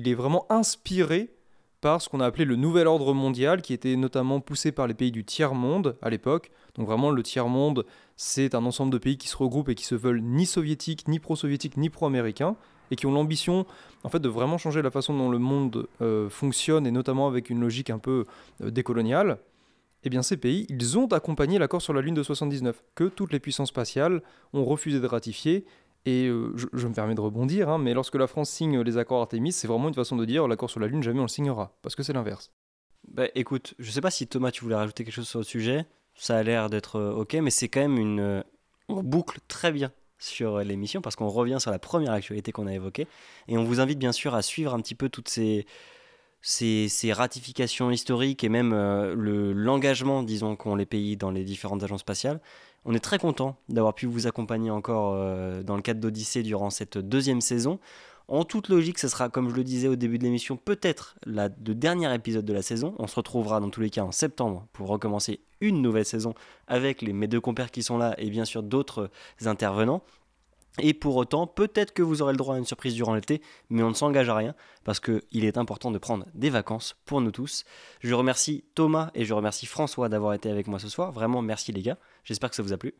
est 0.09 0.15
vraiment 0.15 0.47
inspiré 0.51 1.38
par 1.81 2.03
ce 2.03 2.09
qu'on 2.09 2.21
a 2.21 2.27
appelé 2.27 2.45
le 2.45 2.57
nouvel 2.57 2.87
ordre 2.87 3.15
mondial, 3.15 3.63
qui 3.63 3.73
était 3.73 3.97
notamment 3.97 4.41
poussé 4.41 4.73
par 4.73 4.87
les 4.87 4.95
pays 4.95 5.13
du 5.13 5.25
tiers-monde 5.25 5.97
à 6.03 6.11
l'époque. 6.11 6.51
Donc 6.75 6.87
vraiment, 6.87 7.11
le 7.11 7.23
tiers-monde, 7.23 7.85
c'est 8.17 8.55
un 8.55 8.65
ensemble 8.65 8.93
de 8.93 8.99
pays 8.99 9.17
qui 9.17 9.29
se 9.29 9.37
regroupent 9.37 9.69
et 9.69 9.75
qui 9.75 9.85
se 9.85 9.95
veulent 9.95 10.21
ni 10.21 10.47
soviétiques, 10.47 11.09
ni 11.09 11.19
pro-soviétiques, 11.19 11.77
ni 11.77 11.91
pro-américains, 11.91 12.57
et 12.91 12.97
qui 12.97 13.07
ont 13.07 13.13
l'ambition 13.13 13.67
en 14.05 14.09
fait, 14.09 14.21
de 14.21 14.29
vraiment 14.29 14.59
changer 14.59 14.83
la 14.83 14.91
façon 14.91 15.17
dont 15.17 15.31
le 15.31 15.39
monde 15.39 15.89
euh, 16.01 16.29
fonctionne, 16.29 16.87
et 16.87 16.91
notamment 16.91 17.27
avec 17.27 17.51
une 17.51 17.61
logique 17.61 17.91
un 17.91 17.99
peu 17.99 18.25
euh, 18.63 18.71
décoloniale. 18.71 19.39
Eh 20.05 20.11
bien, 20.11 20.23
ces 20.23 20.37
pays, 20.37 20.67
ils 20.69 20.97
ont 20.97 21.07
accompagné 21.09 21.59
l'accord 21.59 21.83
sur 21.83 21.93
la 21.93 22.01
Lune 22.01 22.15
de 22.15 22.23
79, 22.23 22.83
que 22.95 23.05
toutes 23.05 23.33
les 23.33 23.41
puissances 23.41 23.69
spatiales 23.69 24.23
ont 24.53 24.65
refusé 24.65 25.01
de 25.01 25.07
ratifier, 25.07 25.65
et 26.09 26.27
euh, 26.27 26.55
je, 26.73 26.87
me 26.89 26.95
permets 26.95 27.15
de 27.15 27.21
rebondir, 27.21 27.69
hein, 27.69 27.77
mais 27.77 27.93
lorsque 27.93 28.15
la 28.15 28.27
France 28.27 28.49
signe 28.49 28.81
les 28.81 28.97
accords 28.97 29.21
Artemis, 29.21 29.53
c'est 29.53 29.69
vraiment 29.69 29.89
une 29.89 29.95
façon 29.95 30.17
de 30.17 30.25
dire 30.25 30.49
l'accord 30.49 30.71
sur 30.71 30.81
la 30.81 30.87
Lune, 30.87 31.03
jamais 31.03 31.19
on 31.19 31.25
le 31.25 31.29
signera, 31.29 31.77
parce 31.83 31.95
que 31.95 32.03
c'est 32.03 32.15
l'inverse. 32.15 32.51
Bah 33.09 33.27
écoute, 33.35 33.75
je 33.79 33.91
sais 33.91 34.01
pas 34.01 34.11
si 34.11 34.27
Thomas, 34.27 34.51
tu 34.51 34.65
voulais 34.65 34.77
rajouter 34.77 35.05
quelque 35.05 35.15
chose 35.15 35.29
sur 35.29 35.39
le 35.39 35.45
sujet, 35.45 35.87
ça 36.15 36.39
a 36.39 36.43
l'air 36.43 36.71
d'être 36.71 36.97
euh, 36.97 37.13
ok, 37.13 37.35
mais 37.35 37.51
c'est 37.51 37.69
quand 37.69 37.81
même 37.81 37.99
une. 37.99 38.21
Euh, 38.21 38.43
on 38.89 39.03
boucle 39.03 39.39
très 39.49 39.71
bien 39.71 39.93
sur 40.19 40.59
l'émission 40.61 41.03
parce 41.03 41.15
qu'on 41.15 41.29
revient 41.29 41.59
sur 41.61 41.71
la 41.71 41.79
première 41.79 42.13
actualité 42.13 42.53
qu'on 42.53 42.67
a 42.67 42.73
évoquée 42.73 43.07
et 43.49 43.59
on 43.59 43.65
vous 43.65 43.81
invite 43.81 43.99
bien 43.99 44.13
sûr 44.13 44.35
à 44.35 44.41
suivre 44.41 44.73
un 44.75 44.81
petit 44.81 44.95
peu 44.95 45.11
toutes 45.11 45.29
ces, 45.29 45.67
ces, 46.41 47.13
ratifications 47.13 47.91
historiques 47.91 48.43
et 48.43 48.49
même 48.49 48.75
l'engagement, 48.75 50.23
disons, 50.23 50.57
qu'ont 50.57 50.75
les 50.75 50.87
pays 50.87 51.19
dans 51.19 51.31
les 51.31 51.45
différentes 51.45 51.83
agences 51.83 52.01
spatiales. 52.01 52.41
On 52.85 52.95
est 52.95 53.01
très 53.01 53.19
content 53.19 53.57
d'avoir 53.69 53.95
pu 53.95 54.07
vous 54.07 54.27
accompagner 54.27 54.71
encore 54.71 55.15
euh, 55.15 55.63
dans 55.63 55.77
le 55.77 55.83
cadre 55.83 56.01
d'Odyssée 56.01 56.43
durant 56.43 56.71
cette 56.71 56.99
deuxième 56.99 57.41
saison. 57.41 57.79
En 58.29 58.45
toute 58.45 58.69
logique, 58.69 58.99
ce 58.99 59.09
sera, 59.09 59.31
comme 59.31 59.49
je 59.49 59.55
le 59.55 59.65
disais 59.65 59.89
au 59.89 59.97
début 59.97 60.19
de 60.19 60.25
l'émission, 60.25 60.59
peut-être 60.59 61.17
le 61.25 61.49
dernier 61.49 62.15
épisode 62.15 62.45
de 62.45 62.53
la 62.53 62.61
saison. 62.61 62.95
On 62.99 63.07
se 63.07 63.17
retrouvera 63.17 63.59
dans 63.59 63.71
tous 63.71 63.81
les 63.81 63.89
cas 63.89 64.03
en 64.03 64.13
septembre 64.13 64.67
pour 64.75 64.89
recommencer 64.89 65.41
une 65.63 65.81
nouvelle 65.81 66.05
saison 66.05 66.35
avec 66.67 67.01
les, 67.01 67.15
mes 67.15 67.27
deux 67.27 67.41
compères 67.41 67.71
qui 67.71 67.83
sont 67.83 67.97
là 67.97 68.15
et 68.19 68.29
bien 68.29 68.45
sûr 68.45 68.63
d'autres 68.63 69.11
intervenants. 69.47 70.03
Et 70.81 70.95
pour 70.95 71.17
autant, 71.17 71.47
peut-être 71.47 71.93
que 71.93 72.03
vous 72.03 72.23
aurez 72.23 72.33
le 72.33 72.37
droit 72.37 72.55
à 72.55 72.59
une 72.59 72.65
surprise 72.65 72.95
durant 72.95 73.15
l'été, 73.15 73.43
mais 73.69 73.83
on 73.83 73.89
ne 73.89 73.95
s'engage 73.95 74.29
à 74.29 74.37
rien 74.37 74.55
parce 74.85 75.01
qu'il 75.01 75.45
est 75.45 75.59
important 75.59 75.91
de 75.91 75.99
prendre 75.99 76.27
des 76.35 76.51
vacances 76.51 76.97
pour 77.05 77.21
nous 77.21 77.33
tous. 77.33 77.65
Je 78.01 78.15
remercie 78.15 78.65
Thomas 78.75 79.11
et 79.15 79.25
je 79.25 79.35
remercie 79.35 79.67
François 79.67 80.09
d'avoir 80.09 80.35
été 80.35 80.51
avec 80.51 80.67
moi 80.67 80.79
ce 80.79 80.89
soir. 80.89 81.13
Vraiment, 81.13 81.43
merci 81.43 81.73
les 81.73 81.83
gars. 81.83 81.99
J'espère 82.25 82.51
que 82.51 82.57
ça 82.57 82.63
vous 82.63 82.73
a 82.73 82.77
plu. 82.77 82.95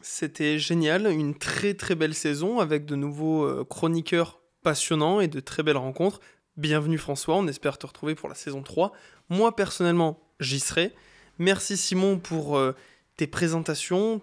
C'était 0.00 0.58
génial, 0.58 1.06
une 1.06 1.36
très 1.36 1.74
très 1.74 1.94
belle 1.94 2.14
saison 2.14 2.58
avec 2.58 2.86
de 2.86 2.96
nouveaux 2.96 3.44
euh, 3.44 3.64
chroniqueurs 3.64 4.40
passionnants 4.62 5.20
et 5.20 5.28
de 5.28 5.38
très 5.38 5.62
belles 5.62 5.76
rencontres. 5.76 6.20
Bienvenue 6.56 6.98
François, 6.98 7.36
on 7.36 7.46
espère 7.46 7.78
te 7.78 7.86
retrouver 7.86 8.16
pour 8.16 8.28
la 8.28 8.34
saison 8.34 8.62
3. 8.62 8.92
Moi 9.28 9.54
personnellement, 9.54 10.20
j'y 10.40 10.58
serai. 10.58 10.92
Merci 11.38 11.76
Simon 11.76 12.18
pour 12.18 12.56
euh, 12.56 12.74
tes 13.16 13.28
présentations, 13.28 14.18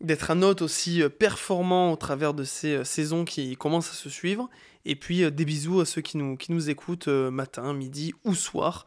d'être 0.00 0.30
un 0.30 0.42
hôte 0.42 0.62
aussi 0.62 1.02
euh, 1.02 1.08
performant 1.08 1.92
au 1.92 1.96
travers 1.96 2.34
de 2.34 2.44
ces 2.44 2.76
euh, 2.76 2.84
saisons 2.84 3.24
qui 3.24 3.56
commencent 3.56 3.90
à 3.90 3.94
se 3.94 4.10
suivre. 4.10 4.48
Et 4.84 4.96
puis 4.96 5.24
euh, 5.24 5.30
des 5.30 5.44
bisous 5.44 5.80
à 5.80 5.86
ceux 5.86 6.00
qui 6.00 6.16
nous, 6.16 6.36
qui 6.36 6.52
nous 6.52 6.70
écoutent 6.70 7.08
matin, 7.08 7.72
midi 7.72 8.14
ou 8.24 8.34
soir. 8.34 8.86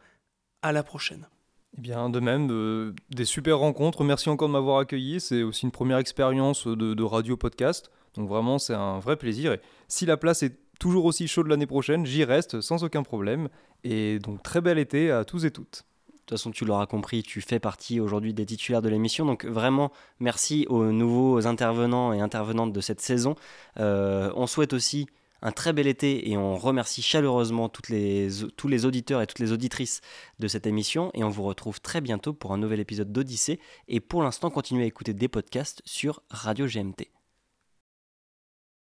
À 0.62 0.72
la 0.72 0.82
prochaine. 0.82 1.28
Eh 1.76 1.80
bien, 1.82 2.08
de 2.08 2.20
même, 2.20 2.94
des 3.10 3.26
super 3.26 3.58
rencontres. 3.58 4.02
Merci 4.02 4.30
encore 4.30 4.48
de 4.48 4.54
m'avoir 4.54 4.78
accueilli. 4.78 5.20
C'est 5.20 5.42
aussi 5.42 5.66
une 5.66 5.72
première 5.72 5.98
expérience 5.98 6.66
de, 6.66 6.94
de 6.94 7.02
radio 7.02 7.36
podcast. 7.36 7.90
Donc 8.16 8.30
vraiment, 8.30 8.58
c'est 8.58 8.72
un 8.72 8.98
vrai 8.98 9.16
plaisir. 9.16 9.52
Et 9.52 9.60
si 9.88 10.06
la 10.06 10.16
place 10.16 10.42
est 10.42 10.56
toujours 10.78 11.04
aussi 11.04 11.28
chaude 11.28 11.48
l'année 11.48 11.66
prochaine, 11.66 12.06
j'y 12.06 12.24
reste 12.24 12.62
sans 12.62 12.82
aucun 12.82 13.02
problème. 13.02 13.50
Et 13.82 14.20
donc, 14.20 14.42
très 14.42 14.62
bel 14.62 14.78
été 14.78 15.10
à 15.10 15.26
tous 15.26 15.44
et 15.44 15.50
toutes. 15.50 15.84
De 16.24 16.28
toute 16.30 16.38
façon, 16.38 16.52
tu 16.52 16.64
l'auras 16.64 16.86
compris, 16.86 17.22
tu 17.22 17.42
fais 17.42 17.60
partie 17.60 18.00
aujourd'hui 18.00 18.32
des 18.32 18.46
titulaires 18.46 18.80
de 18.80 18.88
l'émission. 18.88 19.26
Donc 19.26 19.44
vraiment, 19.44 19.92
merci 20.20 20.64
aux 20.70 20.90
nouveaux 20.90 21.46
intervenants 21.46 22.14
et 22.14 22.20
intervenantes 22.20 22.72
de 22.72 22.80
cette 22.80 23.02
saison. 23.02 23.34
Euh, 23.78 24.32
on 24.34 24.46
souhaite 24.46 24.72
aussi 24.72 25.06
un 25.42 25.52
très 25.52 25.74
bel 25.74 25.86
été 25.86 26.30
et 26.30 26.38
on 26.38 26.56
remercie 26.56 27.02
chaleureusement 27.02 27.68
tous 27.68 27.90
les 27.90 28.86
auditeurs 28.86 29.20
et 29.20 29.26
toutes 29.26 29.38
les 29.38 29.52
auditrices 29.52 30.00
de 30.38 30.48
cette 30.48 30.66
émission. 30.66 31.10
Et 31.12 31.24
on 31.24 31.28
vous 31.28 31.42
retrouve 31.42 31.82
très 31.82 32.00
bientôt 32.00 32.32
pour 32.32 32.52
un 32.54 32.58
nouvel 32.58 32.80
épisode 32.80 33.12
d'Odyssée. 33.12 33.60
Et 33.88 34.00
pour 34.00 34.22
l'instant, 34.22 34.48
continuez 34.48 34.84
à 34.84 34.86
écouter 34.86 35.12
des 35.12 35.28
podcasts 35.28 35.82
sur 35.84 36.22
Radio 36.30 36.66
GMT. 36.66 37.13